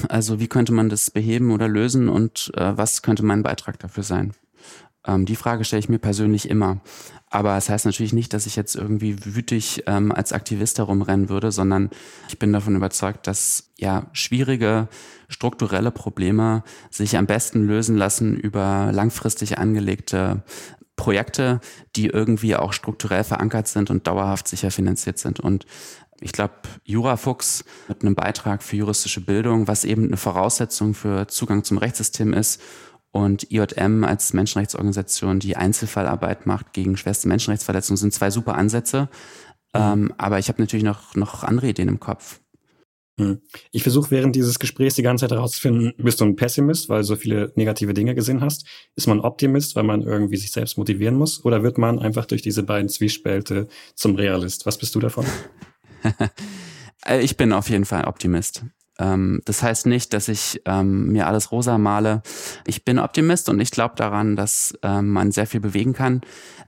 Also 0.08 0.40
wie 0.40 0.48
könnte 0.48 0.72
man 0.72 0.88
das 0.88 1.12
beheben 1.12 1.52
oder 1.52 1.68
lösen 1.68 2.08
und 2.08 2.54
äh, 2.56 2.78
was 2.78 3.02
könnte 3.02 3.22
mein 3.22 3.44
Beitrag 3.44 3.78
dafür 3.80 4.04
sein? 4.04 4.34
Ähm, 5.06 5.26
die 5.26 5.36
Frage 5.36 5.66
stelle 5.66 5.82
ich 5.82 5.90
mir 5.90 6.00
persönlich 6.00 6.50
immer. 6.50 6.80
Aber 7.30 7.58
es 7.58 7.66
das 7.66 7.74
heißt 7.74 7.86
natürlich 7.86 8.14
nicht, 8.14 8.34
dass 8.34 8.46
ich 8.46 8.56
jetzt 8.56 8.78
irgendwie 8.78 9.18
wütig 9.26 9.84
ähm, 9.88 10.14
als 10.14 10.32
Aktivist 10.32 10.78
herumrennen 10.78 11.28
würde, 11.28 11.52
sondern 11.52 11.90
ich 12.30 12.40
bin 12.40 12.54
davon 12.54 12.78
überzeugt, 12.78 13.28
dass 13.28 13.74
ja 13.78 14.08
schwierige 14.14 14.88
strukturelle 15.28 15.92
Probleme 15.92 16.64
sich 16.90 17.18
am 17.18 17.26
besten 17.26 17.68
lösen 17.68 17.98
lassen 17.98 18.38
über 18.38 18.92
langfristig 18.94 19.58
angelegte 19.58 20.44
Projekte, 20.96 21.60
die 21.98 22.08
irgendwie 22.08 22.56
auch 22.56 22.72
strukturell 22.72 23.26
verankert 23.26 23.68
sind 23.68 23.90
und 23.90 24.08
dauerhaft 24.08 24.48
sicher 24.48 24.72
finanziert 24.72 25.20
sind. 25.20 25.42
Und 25.42 25.66
ich 26.22 26.32
glaube, 26.32 26.54
Jurafuchs 26.84 27.66
mit 27.88 28.02
einem 28.02 28.16
Beitrag 28.16 28.64
für 28.64 28.78
juristische 28.78 29.22
Bildung, 29.22 29.68
was 29.68 29.84
eben 29.84 30.06
eine 30.06 30.18
Voraussetzung 30.18 30.94
für 30.94 31.28
Zugang 31.28 31.64
zum 31.64 31.78
Rechtssystem 31.78 32.34
ist 32.34 32.62
und 33.12 33.52
IJM 33.52 34.04
als 34.04 34.34
Menschenrechtsorganisation, 34.34 35.40
die 35.40 35.56
Einzelfallarbeit 35.56 36.46
macht 36.46 36.74
gegen 36.74 36.98
schwerste 36.98 37.28
Menschenrechtsverletzungen, 37.28 37.98
sind 37.98 38.14
zwei 38.14 38.30
super 38.30 38.56
Ansätze. 38.56 39.10
Mhm. 39.74 39.82
Ähm, 39.82 40.14
aber 40.18 40.40
ich 40.40 40.48
habe 40.48 40.62
natürlich 40.62 40.86
noch, 40.86 41.16
noch 41.16 41.44
andere 41.44 41.70
Ideen 41.70 41.90
im 41.90 42.00
Kopf. 42.00 42.40
Hm. 43.18 43.42
Ich 43.72 43.84
versuche 43.84 44.12
während 44.12 44.36
dieses 44.36 44.60
Gesprächs 44.60 44.96
die 44.96 45.02
ganze 45.02 45.24
Zeit 45.24 45.32
herauszufinden, 45.32 45.94
bist 45.98 46.20
du 46.20 46.26
ein 46.26 46.36
Pessimist, 46.36 46.90
weil 46.90 47.00
du 47.00 47.06
so 47.06 47.16
viele 47.16 47.54
negative 47.56 47.94
Dinge 47.94 48.14
gesehen 48.14 48.42
hast? 48.42 48.68
Ist 48.96 49.08
man 49.08 49.22
Optimist, 49.22 49.76
weil 49.78 49.84
man 49.84 50.02
irgendwie 50.02 50.36
sich 50.36 50.52
selbst 50.52 50.78
motivieren 50.78 51.16
muss? 51.16 51.46
Oder 51.46 51.64
wird 51.64 51.78
man 51.78 52.00
einfach 52.00 52.26
durch 52.26 52.42
diese 52.42 52.64
beiden 52.64 52.90
Zwiespälte 52.90 53.70
zum 53.96 54.16
Realist? 54.16 54.66
Was 54.66 54.78
bist 54.78 54.94
du 54.96 55.00
davon? 55.00 55.26
Äh, 57.06 57.20
ich 57.22 57.38
bin 57.38 57.54
auf 57.54 57.70
jeden 57.70 57.86
Fall 57.86 58.06
Optimist. 58.06 58.66
Ähm, 58.98 59.42
das 59.46 59.62
heißt 59.62 59.86
nicht, 59.86 60.14
dass 60.14 60.28
ich 60.28 60.62
ähm, 60.66 61.08
mir 61.12 61.28
alles 61.28 61.52
rosa 61.52 61.78
male. 61.78 62.22
Ich 62.66 62.86
bin 62.86 63.00
Optimist 63.00 63.50
und 63.50 63.60
ich 63.60 63.72
glaube 63.72 63.96
daran, 63.96 64.36
dass 64.36 64.74
ähm, 64.82 65.10
man 65.10 65.32
sehr 65.32 65.48
viel 65.48 65.60
bewegen 65.60 65.94
kann. 65.94 66.22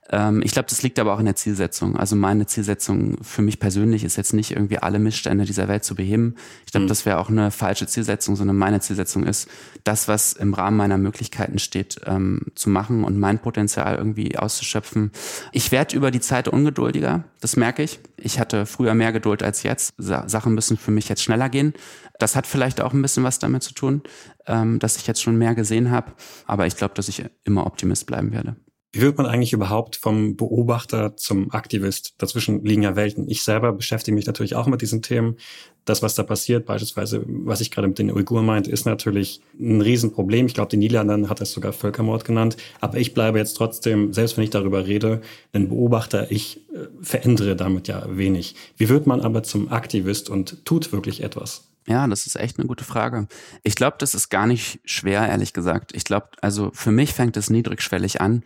Ähm, 0.10 0.42
ich 0.44 0.52
glaube, 0.52 0.70
das 0.70 0.84
liegt 0.84 1.00
aber 1.00 1.14
auch 1.14 1.20
in 1.20 1.26
der 1.26 1.36
Zielsetzung. 1.36 1.98
Also 1.98 2.16
meine 2.16 2.46
Zielsetzung 2.46 3.18
für 3.22 3.42
mich 3.42 3.60
persönlich 3.60 4.04
ist 4.04 4.16
jetzt 4.16 4.34
nicht 4.34 4.52
irgendwie 4.52 4.80
alle 4.80 5.00
Missstände 5.00 5.46
dieser 5.46 5.68
Welt 5.68 5.84
zu 5.84 5.96
beheben. 5.96 6.36
Ich 6.66 6.72
glaube, 6.72 6.86
mhm. 6.86 6.90
das 6.90 7.06
wäre 7.06 7.20
auch 7.20 7.30
eine 7.30 7.52
falsche 7.52 7.88
Zielsetzung, 7.88 8.36
sondern 8.36 8.58
meine 8.58 8.80
Zielsetzung 8.80 9.24
ist, 9.26 9.50
das, 9.84 10.08
was 10.08 10.34
im 10.34 10.54
Rahmen 10.54 10.78
meiner 10.78 10.98
Möglichkeiten 10.98 11.60
steht, 11.60 12.00
ähm, 12.06 12.42
zu 12.56 12.70
machen 12.70 13.04
und 13.04 13.20
mein 13.20 13.40
Potenzial 13.40 13.98
irgendwie 13.98 14.38
auszuschöpfen. 14.38 15.12
Ich 15.52 15.72
werde 15.72 15.96
über 15.96 16.12
die 16.12 16.22
Zeit 16.22 16.48
ungeduldiger, 16.48 17.24
das 17.42 17.56
merke 17.56 17.84
ich. 17.84 18.00
Ich 18.18 18.40
hatte 18.40 18.66
früher 18.66 18.94
mehr 18.94 19.12
Geduld 19.12 19.44
als 19.44 19.64
jetzt. 19.64 19.94
Sa 19.98 20.28
Sachen 20.28 20.54
müssen 20.54 20.78
für 20.78 20.92
mich 20.92 21.10
jetzt 21.10 21.24
schneller 21.24 21.50
gehen. 21.50 21.74
Das 22.20 22.36
hat 22.36 22.48
vielleicht 22.48 22.82
auch 22.82 22.94
ein 22.94 23.02
bisschen 23.02 23.24
was 23.24 23.40
damit 23.40 23.64
zu 23.64 23.74
tun, 23.74 24.02
ähm, 24.48 24.80
dass 24.80 24.98
ich 24.98 25.06
jetzt 25.06 25.22
schon 25.22 25.38
mehr 25.38 25.54
gesehen 25.54 25.92
habe. 25.92 26.14
Aber 26.46 26.66
ich 26.66 26.76
glaube, 26.76 26.96
dass 26.96 27.10
ich 27.10 27.24
immer 27.44 27.68
Optimist 27.68 28.08
bleiben 28.08 28.32
werde. 28.32 28.56
Wie 28.94 29.02
wird 29.02 29.18
man 29.18 29.26
eigentlich 29.26 29.52
überhaupt 29.52 29.98
vom 29.98 30.38
Beobachter 30.38 31.18
zum 31.18 31.52
Aktivist? 31.52 32.14
Dazwischen 32.20 32.64
liegen 32.64 32.84
ja 32.84 32.96
Welten. 32.96 33.30
Ich 33.30 33.44
selber 33.44 33.74
beschäftige 33.74 34.16
mich 34.16 34.26
natürlich 34.26 34.56
auch 34.56 34.66
mit 34.66 34.82
diesen 34.82 35.02
Themen. 35.02 35.36
Das, 35.84 36.02
was 36.02 36.16
da 36.16 36.24
passiert, 36.24 36.66
beispielsweise, 36.66 37.24
was 37.28 37.60
ich 37.60 37.70
gerade 37.70 37.90
mit 37.90 38.00
den 38.00 38.12
Uiguren 38.12 38.46
meinte, 38.46 38.72
ist 38.72 38.86
natürlich 38.86 39.42
ein 39.60 39.82
Riesenproblem. 39.82 40.46
Ich 40.46 40.54
glaube, 40.54 40.70
die 40.70 40.78
Niederlanden 40.78 41.30
hat 41.30 41.42
das 41.42 41.52
sogar 41.52 41.74
Völkermord 41.74 42.24
genannt. 42.24 42.56
Aber 42.80 42.98
ich 42.98 43.14
bleibe 43.14 43.38
jetzt 43.38 43.56
trotzdem, 43.56 44.14
selbst 44.14 44.38
wenn 44.38 44.46
ich 44.46 44.52
darüber 44.52 44.88
rede, 44.88 45.22
ein 45.52 45.68
Beobachter. 45.68 46.32
Ich 46.32 46.62
äh, 46.74 46.88
verändere 47.02 47.58
damit 47.58 47.90
ja 47.90 48.06
wenig. 48.10 48.56
Wie 48.78 48.88
wird 48.88 49.06
man 49.06 49.20
aber 49.20 49.44
zum 49.44 49.70
Aktivist 49.70 50.30
und 50.30 50.64
tut 50.66 50.94
wirklich 50.94 51.24
etwas? 51.24 51.68
Ja, 51.88 52.06
das 52.08 52.28
ist 52.28 52.36
echt 52.36 52.60
eine 52.60 52.68
gute 52.68 52.84
Frage. 52.84 53.28
Ich 53.64 53.76
glaube, 53.76 53.96
das 54.00 54.14
ist 54.14 54.30
gar 54.30 54.46
nicht 54.46 54.82
schwer, 54.84 55.28
ehrlich 55.28 55.54
gesagt. 55.54 55.96
Ich 55.96 56.04
glaube, 56.04 56.30
also 56.42 56.70
für 56.74 56.92
mich 56.92 57.14
fängt 57.14 57.38
es 57.38 57.50
niedrigschwellig 57.50 58.20
an, 58.20 58.44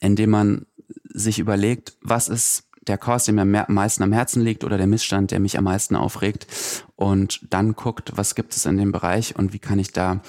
indem 0.00 0.30
man 0.30 0.66
sich 1.04 1.38
überlegt, 1.40 1.96
was 2.00 2.28
ist 2.28 2.65
der 2.86 2.98
Kurs, 2.98 3.24
der 3.24 3.34
mir 3.34 3.42
am 3.68 3.74
meisten 3.74 4.02
am 4.02 4.12
Herzen 4.12 4.42
liegt 4.42 4.64
oder 4.64 4.76
der 4.76 4.86
Missstand, 4.86 5.30
der 5.30 5.40
mich 5.40 5.58
am 5.58 5.64
meisten 5.64 5.96
aufregt 5.96 6.46
und 6.94 7.40
dann 7.50 7.74
guckt, 7.74 8.12
was 8.14 8.34
gibt 8.34 8.54
es 8.54 8.66
in 8.66 8.76
dem 8.76 8.92
Bereich 8.92 9.36
und 9.36 9.52
wie 9.52 9.58
kann 9.58 9.78
ich 9.78 9.92
da 9.92 10.22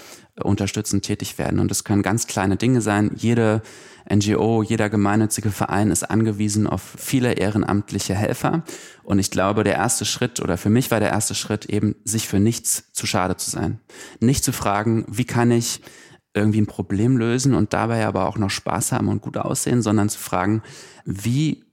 unterstützend 0.43 1.03
tätig 1.03 1.37
werden. 1.37 1.59
Und 1.59 1.71
das 1.71 1.83
können 1.83 2.03
ganz 2.03 2.27
kleine 2.27 2.57
Dinge 2.57 2.81
sein. 2.81 3.11
Jede 3.15 3.61
NGO, 4.09 4.63
jeder 4.63 4.89
gemeinnützige 4.89 5.51
Verein 5.51 5.91
ist 5.91 6.03
angewiesen 6.03 6.67
auf 6.67 6.81
viele 6.97 7.33
ehrenamtliche 7.33 8.15
Helfer. 8.15 8.63
Und 9.03 9.19
ich 9.19 9.31
glaube, 9.31 9.63
der 9.63 9.75
erste 9.75 10.05
Schritt 10.05 10.39
oder 10.39 10.57
für 10.57 10.69
mich 10.69 10.91
war 10.91 10.99
der 10.99 11.09
erste 11.09 11.35
Schritt 11.35 11.65
eben, 11.65 11.95
sich 12.03 12.27
für 12.27 12.39
nichts 12.39 12.91
zu 12.93 13.07
schade 13.07 13.35
zu 13.35 13.49
sein. 13.49 13.79
Nicht 14.19 14.43
zu 14.43 14.51
fragen, 14.51 15.05
wie 15.07 15.25
kann 15.25 15.51
ich 15.51 15.81
irgendwie 16.33 16.61
ein 16.61 16.67
Problem 16.67 17.17
lösen 17.17 17.55
und 17.55 17.73
dabei 17.73 18.05
aber 18.05 18.27
auch 18.27 18.37
noch 18.37 18.51
Spaß 18.51 18.91
haben 18.91 19.07
und 19.07 19.21
gut 19.21 19.37
aussehen, 19.37 19.81
sondern 19.81 20.07
zu 20.07 20.19
fragen, 20.19 20.61
wie 21.03 21.63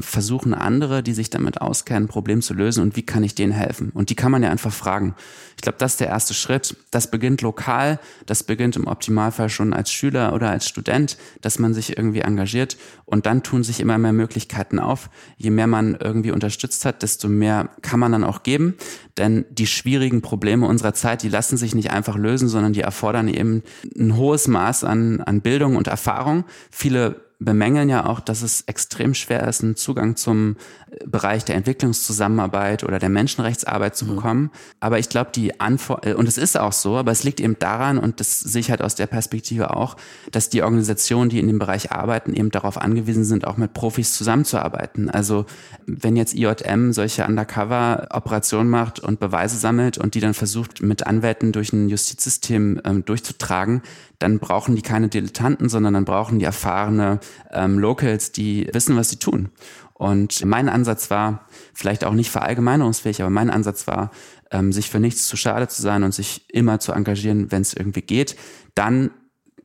versuchen 0.00 0.52
andere, 0.52 1.02
die 1.02 1.14
sich 1.14 1.30
damit 1.30 1.62
auskennen, 1.62 2.04
ein 2.04 2.08
Problem 2.08 2.42
zu 2.42 2.52
lösen 2.52 2.82
und 2.82 2.96
wie 2.96 3.02
kann 3.02 3.22
ich 3.22 3.34
denen 3.34 3.52
helfen? 3.52 3.90
Und 3.94 4.10
die 4.10 4.14
kann 4.14 4.30
man 4.30 4.42
ja 4.42 4.50
einfach 4.50 4.72
fragen. 4.72 5.14
Ich 5.56 5.62
glaube, 5.62 5.78
das 5.78 5.92
ist 5.92 6.00
der 6.00 6.08
erste 6.08 6.34
Schritt. 6.34 6.76
Das 6.90 7.10
beginnt 7.10 7.40
lokal, 7.40 7.98
das 8.26 8.42
beginnt 8.42 8.76
im 8.76 8.86
Optimalfall 8.86 9.48
schon 9.48 9.72
als 9.72 9.90
Schüler 9.90 10.34
oder 10.34 10.50
als 10.50 10.68
Student, 10.68 11.16
dass 11.40 11.58
man 11.58 11.72
sich 11.72 11.96
irgendwie 11.96 12.20
engagiert 12.20 12.76
und 13.06 13.24
dann 13.24 13.42
tun 13.42 13.64
sich 13.64 13.80
immer 13.80 13.96
mehr 13.96 14.12
Möglichkeiten 14.12 14.78
auf. 14.78 15.08
Je 15.38 15.50
mehr 15.50 15.66
man 15.66 15.94
irgendwie 15.94 16.32
unterstützt 16.32 16.84
hat, 16.84 17.02
desto 17.02 17.28
mehr 17.28 17.70
kann 17.80 18.00
man 18.00 18.12
dann 18.12 18.24
auch 18.24 18.42
geben. 18.42 18.74
Denn 19.16 19.46
die 19.50 19.66
schwierigen 19.66 20.20
Probleme 20.20 20.66
unserer 20.66 20.92
Zeit, 20.92 21.22
die 21.22 21.30
lassen 21.30 21.56
sich 21.56 21.74
nicht 21.74 21.90
einfach 21.90 22.16
lösen, 22.16 22.50
sondern 22.50 22.74
die 22.74 22.82
erfordern 22.82 23.28
eben 23.28 23.62
ein 23.98 24.14
hohes 24.16 24.46
Maß 24.46 24.84
an, 24.84 25.22
an 25.22 25.40
Bildung 25.40 25.76
und 25.76 25.88
Erfahrung. 25.88 26.44
Viele 26.70 27.29
bemängeln 27.40 27.88
ja 27.88 28.04
auch, 28.04 28.20
dass 28.20 28.42
es 28.42 28.60
extrem 28.62 29.14
schwer 29.14 29.48
ist, 29.48 29.64
einen 29.64 29.74
Zugang 29.74 30.14
zum 30.14 30.56
äh, 30.90 31.04
Bereich 31.06 31.44
der 31.44 31.56
Entwicklungszusammenarbeit 31.56 32.84
oder 32.84 32.98
der 32.98 33.08
Menschenrechtsarbeit 33.08 33.96
zu 33.96 34.04
mhm. 34.04 34.14
bekommen. 34.14 34.50
Aber 34.78 34.98
ich 34.98 35.08
glaube, 35.08 35.30
die 35.34 35.58
Antwort, 35.58 36.06
äh, 36.06 36.12
und 36.12 36.28
es 36.28 36.36
ist 36.36 36.58
auch 36.58 36.72
so, 36.72 36.98
aber 36.98 37.10
es 37.10 37.24
liegt 37.24 37.40
eben 37.40 37.58
daran, 37.58 37.98
und 37.98 38.20
das 38.20 38.40
sehe 38.40 38.60
ich 38.60 38.70
halt 38.70 38.82
aus 38.82 38.94
der 38.94 39.06
Perspektive 39.06 39.74
auch, 39.74 39.96
dass 40.30 40.50
die 40.50 40.62
Organisationen, 40.62 41.30
die 41.30 41.40
in 41.40 41.46
dem 41.46 41.58
Bereich 41.58 41.90
arbeiten, 41.90 42.34
eben 42.34 42.50
darauf 42.50 42.76
angewiesen 42.76 43.24
sind, 43.24 43.46
auch 43.46 43.56
mit 43.56 43.72
Profis 43.72 44.14
zusammenzuarbeiten. 44.14 45.08
Also 45.08 45.46
wenn 45.86 46.16
jetzt 46.16 46.34
IJM 46.34 46.92
solche 46.92 47.24
Undercover-Operationen 47.24 48.68
macht 48.68 49.00
und 49.00 49.18
Beweise 49.18 49.56
sammelt 49.56 49.96
und 49.96 50.14
die 50.14 50.20
dann 50.20 50.34
versucht, 50.34 50.82
mit 50.82 51.06
Anwälten 51.06 51.52
durch 51.52 51.72
ein 51.72 51.88
Justizsystem 51.88 52.82
ähm, 52.84 53.04
durchzutragen, 53.06 53.80
dann 54.20 54.38
brauchen 54.38 54.76
die 54.76 54.82
keine 54.82 55.08
Dilettanten, 55.08 55.68
sondern 55.68 55.94
dann 55.94 56.04
brauchen 56.04 56.38
die 56.38 56.44
erfahrene 56.44 57.18
ähm, 57.50 57.78
Locals, 57.78 58.30
die 58.30 58.68
wissen, 58.72 58.96
was 58.96 59.10
sie 59.10 59.18
tun. 59.18 59.48
Und 59.94 60.44
mein 60.44 60.68
Ansatz 60.68 61.10
war, 61.10 61.46
vielleicht 61.74 62.04
auch 62.04 62.12
nicht 62.12 62.30
verallgemeinerungsfähig, 62.30 63.20
aber 63.20 63.30
mein 63.30 63.50
Ansatz 63.50 63.86
war, 63.86 64.10
ähm, 64.50 64.72
sich 64.72 64.88
für 64.88 65.00
nichts 65.00 65.26
zu 65.26 65.36
schade 65.36 65.68
zu 65.68 65.82
sein 65.82 66.04
und 66.04 66.14
sich 66.14 66.44
immer 66.48 66.80
zu 66.80 66.92
engagieren, 66.92 67.50
wenn 67.50 67.62
es 67.62 67.74
irgendwie 67.74 68.02
geht. 68.02 68.36
Dann 68.74 69.10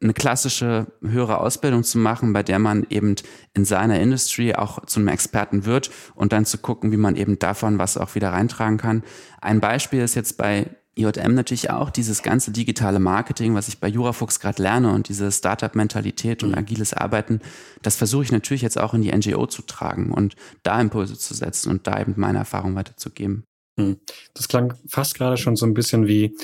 eine 0.01 0.13
klassische 0.13 0.87
höhere 1.01 1.39
Ausbildung 1.39 1.83
zu 1.83 1.97
machen, 1.97 2.33
bei 2.33 2.43
der 2.43 2.59
man 2.59 2.85
eben 2.89 3.15
in 3.53 3.65
seiner 3.65 3.99
Industry 3.99 4.53
auch 4.55 4.85
zu 4.85 4.99
einem 4.99 5.09
Experten 5.09 5.65
wird 5.65 5.89
und 6.15 6.31
dann 6.31 6.45
zu 6.45 6.57
gucken, 6.57 6.91
wie 6.91 6.97
man 6.97 7.15
eben 7.15 7.39
davon 7.39 7.79
was 7.79 7.97
auch 7.97 8.15
wieder 8.15 8.31
reintragen 8.31 8.77
kann. 8.77 9.03
Ein 9.41 9.59
Beispiel 9.59 10.01
ist 10.01 10.15
jetzt 10.15 10.37
bei 10.37 10.69
IJM 10.97 11.33
natürlich 11.33 11.69
auch 11.69 11.89
dieses 11.89 12.23
ganze 12.23 12.51
digitale 12.51 12.99
Marketing, 12.99 13.53
was 13.53 13.67
ich 13.67 13.79
bei 13.79 13.87
Jurafuchs 13.87 14.39
gerade 14.39 14.61
lerne 14.63 14.93
und 14.93 15.09
diese 15.09 15.31
Startup-Mentalität 15.31 16.43
und 16.43 16.51
mhm. 16.51 16.57
agiles 16.57 16.93
Arbeiten, 16.93 17.41
das 17.81 17.95
versuche 17.95 18.23
ich 18.23 18.31
natürlich 18.31 18.61
jetzt 18.61 18.79
auch 18.79 18.93
in 18.93 19.01
die 19.01 19.11
NGO 19.11 19.45
zu 19.47 19.61
tragen 19.61 20.11
und 20.11 20.35
da 20.63 20.79
Impulse 20.79 21.17
zu 21.17 21.33
setzen 21.33 21.69
und 21.69 21.87
da 21.87 21.99
eben 21.99 22.13
meine 22.15 22.37
Erfahrung 22.37 22.75
weiterzugeben. 22.75 23.43
Mhm. 23.77 23.97
Das 24.33 24.47
klang 24.47 24.73
fast 24.87 25.15
gerade 25.15 25.37
schon 25.37 25.55
so 25.55 25.65
ein 25.65 25.73
bisschen 25.73 26.07
wie, 26.07 26.35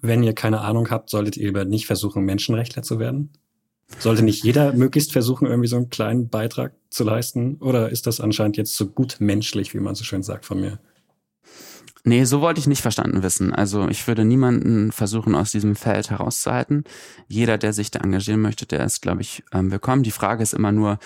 wenn 0.00 0.22
ihr 0.22 0.32
keine 0.32 0.60
Ahnung 0.60 0.90
habt, 0.90 1.10
solltet 1.10 1.36
ihr 1.36 1.46
lieber 1.46 1.64
nicht 1.64 1.86
versuchen, 1.86 2.24
Menschenrechtler 2.24 2.82
zu 2.82 2.98
werden? 2.98 3.30
Sollte 3.98 4.22
nicht 4.22 4.44
jeder 4.44 4.72
möglichst 4.74 5.12
versuchen, 5.12 5.46
irgendwie 5.46 5.68
so 5.68 5.76
einen 5.76 5.90
kleinen 5.90 6.28
Beitrag 6.28 6.72
zu 6.90 7.04
leisten? 7.04 7.56
Oder 7.56 7.90
ist 7.90 8.06
das 8.06 8.20
anscheinend 8.20 8.56
jetzt 8.56 8.76
so 8.76 8.86
gut 8.86 9.16
menschlich, 9.18 9.74
wie 9.74 9.80
man 9.80 9.94
so 9.94 10.04
schön 10.04 10.22
sagt 10.22 10.44
von 10.46 10.60
mir? 10.60 10.78
Nee, 12.08 12.24
so 12.24 12.40
wollte 12.40 12.58
ich 12.58 12.66
nicht 12.66 12.80
verstanden 12.80 13.22
wissen. 13.22 13.54
Also 13.54 13.86
ich 13.90 14.08
würde 14.08 14.24
niemanden 14.24 14.92
versuchen, 14.92 15.34
aus 15.34 15.52
diesem 15.52 15.76
Feld 15.76 16.08
herauszuhalten. 16.08 16.84
Jeder, 17.26 17.58
der 17.58 17.74
sich 17.74 17.90
da 17.90 18.00
engagieren 18.00 18.40
möchte, 18.40 18.64
der 18.64 18.82
ist, 18.82 19.02
glaube 19.02 19.20
ich, 19.20 19.44
ähm, 19.52 19.70
willkommen. 19.70 20.04
Die 20.04 20.10
Frage 20.10 20.42
ist 20.42 20.54
immer 20.54 20.72
nur, 20.72 20.98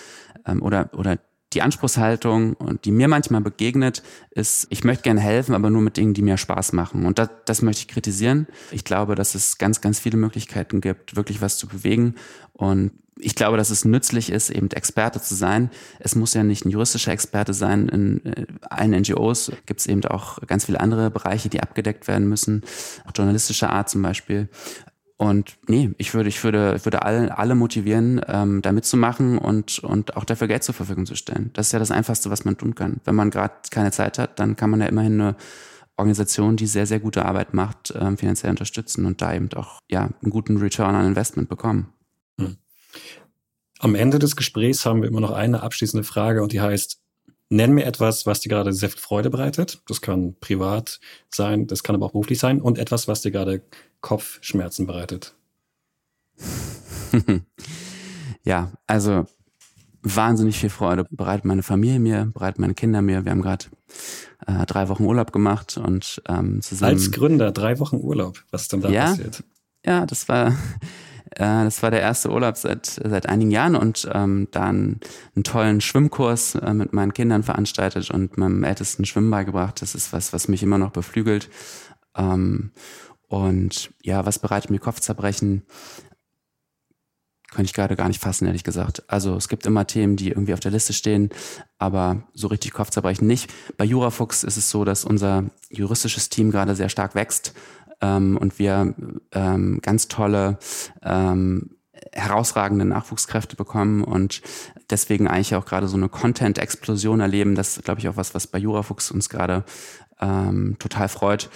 ähm, 0.46 0.62
oder, 0.62 0.90
oder 0.92 1.18
die 1.54 1.60
Anspruchshaltung, 1.60 2.56
die 2.84 2.92
mir 2.92 3.08
manchmal 3.08 3.40
begegnet, 3.40 4.04
ist, 4.30 4.68
ich 4.70 4.84
möchte 4.84 5.02
gerne 5.02 5.20
helfen, 5.20 5.56
aber 5.56 5.70
nur 5.70 5.82
mit 5.82 5.96
Dingen, 5.96 6.14
die 6.14 6.22
mir 6.22 6.36
Spaß 6.36 6.72
machen. 6.72 7.04
Und 7.04 7.18
das, 7.18 7.30
das 7.46 7.62
möchte 7.62 7.80
ich 7.80 7.88
kritisieren. 7.88 8.46
Ich 8.70 8.84
glaube, 8.84 9.16
dass 9.16 9.34
es 9.34 9.58
ganz, 9.58 9.80
ganz 9.80 9.98
viele 9.98 10.18
Möglichkeiten 10.18 10.80
gibt, 10.80 11.16
wirklich 11.16 11.40
was 11.40 11.58
zu 11.58 11.66
bewegen. 11.66 12.14
Und 12.52 12.92
ich 13.18 13.34
glaube, 13.34 13.56
dass 13.56 13.70
es 13.70 13.84
nützlich 13.84 14.30
ist, 14.30 14.50
eben 14.50 14.70
Experte 14.70 15.20
zu 15.20 15.34
sein. 15.34 15.70
Es 15.98 16.14
muss 16.14 16.34
ja 16.34 16.42
nicht 16.42 16.64
ein 16.64 16.70
juristischer 16.70 17.12
Experte 17.12 17.54
sein. 17.54 17.88
In 17.88 18.24
äh, 18.24 18.46
allen 18.62 18.92
NGOs 18.92 19.52
gibt 19.66 19.80
es 19.80 19.86
eben 19.86 20.04
auch 20.04 20.38
ganz 20.46 20.64
viele 20.66 20.80
andere 20.80 21.10
Bereiche, 21.10 21.48
die 21.48 21.62
abgedeckt 21.62 22.08
werden 22.08 22.28
müssen, 22.28 22.62
auch 23.06 23.12
journalistischer 23.14 23.70
Art 23.70 23.88
zum 23.88 24.02
Beispiel. 24.02 24.48
Und 25.22 25.56
nee, 25.68 25.90
ich 25.98 26.14
würde, 26.14 26.28
ich 26.28 26.42
würde, 26.42 26.74
ich 26.76 26.84
würde 26.84 27.02
alle, 27.02 27.38
alle 27.38 27.54
motivieren, 27.54 28.20
ähm, 28.26 28.60
da 28.60 28.72
mitzumachen 28.72 29.38
und, 29.38 29.78
und 29.78 30.16
auch 30.16 30.24
dafür 30.24 30.48
Geld 30.48 30.64
zur 30.64 30.74
Verfügung 30.74 31.06
zu 31.06 31.14
stellen. 31.14 31.50
Das 31.52 31.66
ist 31.66 31.72
ja 31.72 31.78
das 31.78 31.92
Einfachste, 31.92 32.30
was 32.30 32.44
man 32.44 32.56
tun 32.56 32.74
kann. 32.74 33.00
Wenn 33.04 33.14
man 33.14 33.30
gerade 33.30 33.54
keine 33.70 33.92
Zeit 33.92 34.18
hat, 34.18 34.40
dann 34.40 34.56
kann 34.56 34.70
man 34.70 34.80
ja 34.80 34.86
immerhin 34.86 35.20
eine 35.20 35.36
Organisation, 35.96 36.56
die 36.56 36.66
sehr, 36.66 36.86
sehr 36.86 36.98
gute 36.98 37.24
Arbeit 37.24 37.54
macht, 37.54 37.94
ähm, 37.96 38.18
finanziell 38.18 38.50
unterstützen 38.50 39.06
und 39.06 39.22
da 39.22 39.32
eben 39.32 39.48
auch 39.54 39.78
ja, 39.88 40.08
einen 40.22 40.30
guten 40.30 40.56
Return 40.56 40.96
on 40.96 41.06
Investment 41.06 41.48
bekommen. 41.48 41.92
Hm. 42.40 42.56
Am 43.82 43.96
Ende 43.96 44.20
des 44.20 44.36
Gesprächs 44.36 44.86
haben 44.86 45.02
wir 45.02 45.08
immer 45.08 45.20
noch 45.20 45.32
eine 45.32 45.64
abschließende 45.64 46.04
Frage 46.04 46.40
und 46.44 46.52
die 46.52 46.60
heißt, 46.60 47.00
nenn 47.48 47.72
mir 47.72 47.84
etwas, 47.84 48.26
was 48.26 48.38
dir 48.38 48.48
gerade 48.48 48.72
sehr 48.72 48.88
viel 48.88 49.00
Freude 49.00 49.28
bereitet. 49.28 49.82
Das 49.88 50.00
kann 50.00 50.36
privat 50.38 51.00
sein, 51.30 51.66
das 51.66 51.82
kann 51.82 51.96
aber 51.96 52.06
auch 52.06 52.12
beruflich 52.12 52.38
sein 52.38 52.62
und 52.62 52.78
etwas, 52.78 53.08
was 53.08 53.22
dir 53.22 53.32
gerade 53.32 53.60
Kopfschmerzen 54.00 54.86
bereitet. 54.86 55.34
ja, 58.44 58.70
also 58.86 59.26
wahnsinnig 60.02 60.58
viel 60.58 60.70
Freude 60.70 61.04
bereitet 61.10 61.44
meine 61.44 61.64
Familie 61.64 61.98
mir, 61.98 62.30
bereitet 62.32 62.60
meine 62.60 62.74
Kinder 62.74 63.02
mir. 63.02 63.24
Wir 63.24 63.32
haben 63.32 63.42
gerade 63.42 63.64
äh, 64.46 64.64
drei 64.66 64.88
Wochen 64.90 65.02
Urlaub 65.02 65.32
gemacht 65.32 65.76
und 65.76 66.22
ähm, 66.28 66.62
zusammen. 66.62 66.92
Als 66.92 67.10
Gründer 67.10 67.50
drei 67.50 67.80
Wochen 67.80 67.96
Urlaub. 67.96 68.44
Was 68.52 68.62
ist 68.62 68.74
denn 68.74 68.80
da 68.80 68.90
ja, 68.90 69.06
passiert? 69.06 69.42
Ja, 69.84 70.06
das 70.06 70.28
war 70.28 70.56
äh, 71.36 71.64
das 71.64 71.82
war 71.82 71.90
der 71.90 72.00
erste 72.00 72.30
Urlaub 72.30 72.56
seit, 72.56 72.86
seit 72.86 73.28
einigen 73.28 73.50
Jahren 73.50 73.76
und 73.76 74.08
ähm, 74.12 74.48
dann 74.50 75.00
einen 75.34 75.44
tollen 75.44 75.80
Schwimmkurs 75.80 76.56
äh, 76.56 76.74
mit 76.74 76.92
meinen 76.92 77.14
Kindern 77.14 77.42
veranstaltet 77.42 78.10
und 78.10 78.36
meinem 78.36 78.64
ältesten 78.64 79.04
Schwimmen 79.04 79.30
beigebracht. 79.30 79.80
Das 79.80 79.94
ist 79.94 80.12
was, 80.12 80.32
was 80.32 80.48
mich 80.48 80.62
immer 80.62 80.78
noch 80.78 80.90
beflügelt. 80.90 81.48
Ähm, 82.16 82.72
und 83.28 83.90
ja, 84.02 84.26
was 84.26 84.38
bereitet 84.38 84.70
mir 84.70 84.78
Kopfzerbrechen? 84.78 85.62
Kann 87.50 87.64
ich 87.64 87.74
gerade 87.74 87.96
gar 87.96 88.08
nicht 88.08 88.20
fassen, 88.20 88.46
ehrlich 88.46 88.64
gesagt. 88.64 89.02
Also 89.08 89.36
es 89.36 89.48
gibt 89.48 89.66
immer 89.66 89.86
Themen, 89.86 90.16
die 90.16 90.30
irgendwie 90.30 90.54
auf 90.54 90.60
der 90.60 90.70
Liste 90.70 90.94
stehen, 90.94 91.30
aber 91.78 92.24
so 92.32 92.46
richtig 92.48 92.72
Kopfzerbrechen 92.72 93.26
nicht. 93.26 93.52
Bei 93.76 93.84
Jurafuchs 93.84 94.42
ist 94.42 94.56
es 94.56 94.70
so, 94.70 94.84
dass 94.84 95.04
unser 95.04 95.44
juristisches 95.70 96.30
Team 96.30 96.50
gerade 96.50 96.74
sehr 96.74 96.88
stark 96.88 97.14
wächst 97.14 97.54
ähm, 98.02 98.36
und 98.36 98.58
wir 98.58 98.94
ähm, 99.32 99.78
ganz 99.80 100.08
tolle 100.08 100.58
ähm, 101.02 101.76
herausragende 102.12 102.84
Nachwuchskräfte 102.84 103.56
bekommen 103.56 104.02
und 104.04 104.42
deswegen 104.90 105.28
eigentlich 105.28 105.54
auch 105.54 105.64
gerade 105.64 105.88
so 105.88 105.96
eine 105.96 106.08
Content-Explosion 106.08 107.20
erleben. 107.20 107.54
Das 107.54 107.76
ist, 107.76 107.84
glaube 107.84 108.00
ich, 108.00 108.08
auch 108.08 108.16
was, 108.16 108.34
was 108.34 108.46
bei 108.46 108.58
Jurafuchs 108.58 109.10
uns 109.10 109.28
gerade 109.28 109.64
ähm, 110.20 110.76
total 110.78 111.08
freut. 111.08 111.48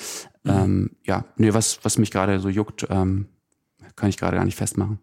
Mhm. 0.45 0.51
Ähm, 0.51 0.91
ja, 1.05 1.25
nee, 1.37 1.53
was, 1.53 1.81
was 1.83 1.99
mich 1.99 2.11
gerade 2.11 2.39
so 2.41 2.49
juckt, 2.49 2.87
ähm, 2.89 3.27
kann 3.97 4.09
ich 4.09 4.17
gerade 4.17 4.37
gar 4.37 4.45
nicht 4.45 4.57
festmachen. 4.57 5.01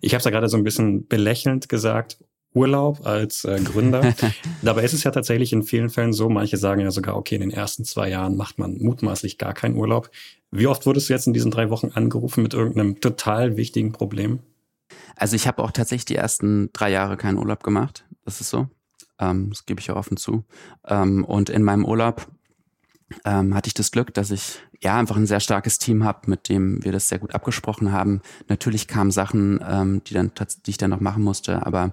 Ich 0.00 0.12
habe 0.12 0.18
es 0.18 0.24
ja 0.24 0.30
gerade 0.30 0.48
so 0.48 0.56
ein 0.56 0.64
bisschen 0.64 1.08
belächelnd 1.08 1.68
gesagt. 1.68 2.18
Urlaub 2.54 3.06
als 3.06 3.44
äh, 3.44 3.60
Gründer. 3.62 4.14
Dabei 4.62 4.82
ist 4.82 4.94
es 4.94 5.04
ja 5.04 5.10
tatsächlich 5.10 5.52
in 5.52 5.62
vielen 5.62 5.90
Fällen 5.90 6.12
so, 6.12 6.28
manche 6.28 6.56
sagen 6.56 6.80
ja 6.80 6.90
sogar, 6.90 7.16
okay, 7.16 7.34
in 7.34 7.42
den 7.42 7.50
ersten 7.50 7.84
zwei 7.84 8.08
Jahren 8.08 8.36
macht 8.36 8.58
man 8.58 8.78
mutmaßlich 8.78 9.38
gar 9.38 9.52
keinen 9.52 9.76
Urlaub. 9.76 10.10
Wie 10.50 10.66
oft 10.66 10.86
wurdest 10.86 11.08
du 11.08 11.12
jetzt 11.12 11.26
in 11.26 11.32
diesen 11.32 11.50
drei 11.50 11.70
Wochen 11.70 11.90
angerufen 11.94 12.42
mit 12.42 12.54
irgendeinem 12.54 13.00
total 13.00 13.56
wichtigen 13.56 13.92
Problem? 13.92 14.40
Also 15.16 15.36
ich 15.36 15.46
habe 15.46 15.62
auch 15.62 15.70
tatsächlich 15.70 16.06
die 16.06 16.16
ersten 16.16 16.70
drei 16.72 16.90
Jahre 16.90 17.16
keinen 17.16 17.38
Urlaub 17.38 17.62
gemacht. 17.62 18.06
Das 18.24 18.40
ist 18.40 18.50
so. 18.50 18.68
Ähm, 19.18 19.50
das 19.50 19.66
gebe 19.66 19.80
ich 19.80 19.90
auch 19.90 19.96
offen 19.96 20.16
zu. 20.16 20.44
Ähm, 20.86 21.24
und 21.24 21.50
in 21.50 21.62
meinem 21.62 21.84
Urlaub 21.84 22.28
ähm, 23.24 23.54
hatte 23.54 23.68
ich 23.68 23.74
das 23.74 23.90
Glück, 23.90 24.14
dass 24.14 24.30
ich 24.30 24.60
ja 24.80 24.98
einfach 24.98 25.16
ein 25.16 25.26
sehr 25.26 25.40
starkes 25.40 25.78
Team 25.78 26.04
habe, 26.04 26.30
mit 26.30 26.48
dem 26.48 26.82
wir 26.84 26.92
das 26.92 27.08
sehr 27.08 27.18
gut 27.18 27.34
abgesprochen 27.34 27.92
haben. 27.92 28.20
Natürlich 28.48 28.86
kamen 28.86 29.10
Sachen, 29.10 29.60
ähm, 29.66 30.02
die 30.04 30.14
dann 30.14 30.32
die 30.66 30.70
ich 30.70 30.78
dann 30.78 30.90
noch 30.90 31.00
machen 31.00 31.22
musste, 31.22 31.66
aber 31.66 31.92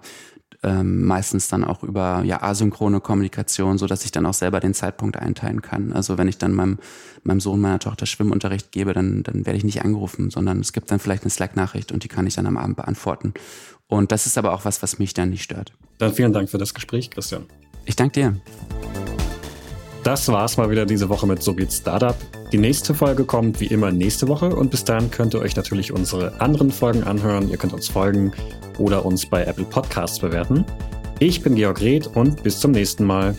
ähm, 0.63 1.05
meistens 1.05 1.47
dann 1.47 1.63
auch 1.63 1.83
über 1.83 2.23
ja 2.23 2.41
asynchrone 2.41 2.99
Kommunikation, 2.99 3.77
so 3.77 3.87
dass 3.87 4.05
ich 4.05 4.11
dann 4.11 4.25
auch 4.25 4.33
selber 4.33 4.59
den 4.59 4.73
Zeitpunkt 4.73 5.17
einteilen 5.17 5.61
kann. 5.61 5.93
Also 5.93 6.17
wenn 6.17 6.27
ich 6.27 6.37
dann 6.37 6.53
meinem 6.53 6.77
meinem 7.23 7.39
Sohn 7.39 7.59
meiner 7.59 7.79
Tochter 7.79 8.05
Schwimmunterricht 8.05 8.71
gebe, 8.71 8.93
dann 8.93 9.23
dann 9.23 9.45
werde 9.45 9.57
ich 9.57 9.63
nicht 9.63 9.83
angerufen, 9.83 10.29
sondern 10.29 10.59
es 10.59 10.73
gibt 10.73 10.91
dann 10.91 10.99
vielleicht 10.99 11.23
eine 11.23 11.31
Slack-Nachricht 11.31 11.91
und 11.91 12.03
die 12.03 12.07
kann 12.07 12.27
ich 12.27 12.35
dann 12.35 12.47
am 12.47 12.57
Abend 12.57 12.77
beantworten. 12.77 13.33
Und 13.87 14.11
das 14.11 14.25
ist 14.25 14.37
aber 14.37 14.53
auch 14.53 14.65
was, 14.65 14.81
was 14.81 14.99
mich 14.99 15.13
dann 15.13 15.29
nicht 15.29 15.43
stört. 15.43 15.73
Dann 15.99 16.13
vielen 16.13 16.33
Dank 16.33 16.49
für 16.49 16.57
das 16.57 16.73
Gespräch, 16.73 17.11
Christian. 17.11 17.45
Ich 17.85 17.95
danke 17.95 18.13
dir. 18.19 18.41
Das 20.03 20.27
war's 20.27 20.57
mal 20.57 20.69
wieder 20.69 20.85
diese 20.85 21.09
Woche 21.09 21.25
mit 21.25 21.41
So 21.41 21.55
geht's 21.55 21.77
Startup. 21.77 22.15
Die 22.51 22.59
nächste 22.59 22.93
Folge 22.93 23.25
kommt 23.25 23.59
wie 23.59 23.65
immer 23.65 23.91
nächste 23.91 24.27
Woche 24.27 24.55
und 24.55 24.69
bis 24.69 24.83
dahin 24.83 25.09
könnt 25.09 25.33
ihr 25.33 25.39
euch 25.39 25.55
natürlich 25.55 25.91
unsere 25.91 26.39
anderen 26.41 26.71
Folgen 26.71 27.03
anhören. 27.03 27.49
Ihr 27.49 27.57
könnt 27.57 27.73
uns 27.73 27.87
folgen 27.87 28.31
oder 28.79 29.05
uns 29.05 29.25
bei 29.25 29.43
Apple 29.43 29.65
Podcasts 29.65 30.19
bewerten. 30.19 30.65
Ich 31.19 31.41
bin 31.41 31.55
Georg 31.55 31.81
Reed 31.81 32.07
und 32.07 32.43
bis 32.43 32.59
zum 32.59 32.71
nächsten 32.71 33.05
Mal. 33.05 33.35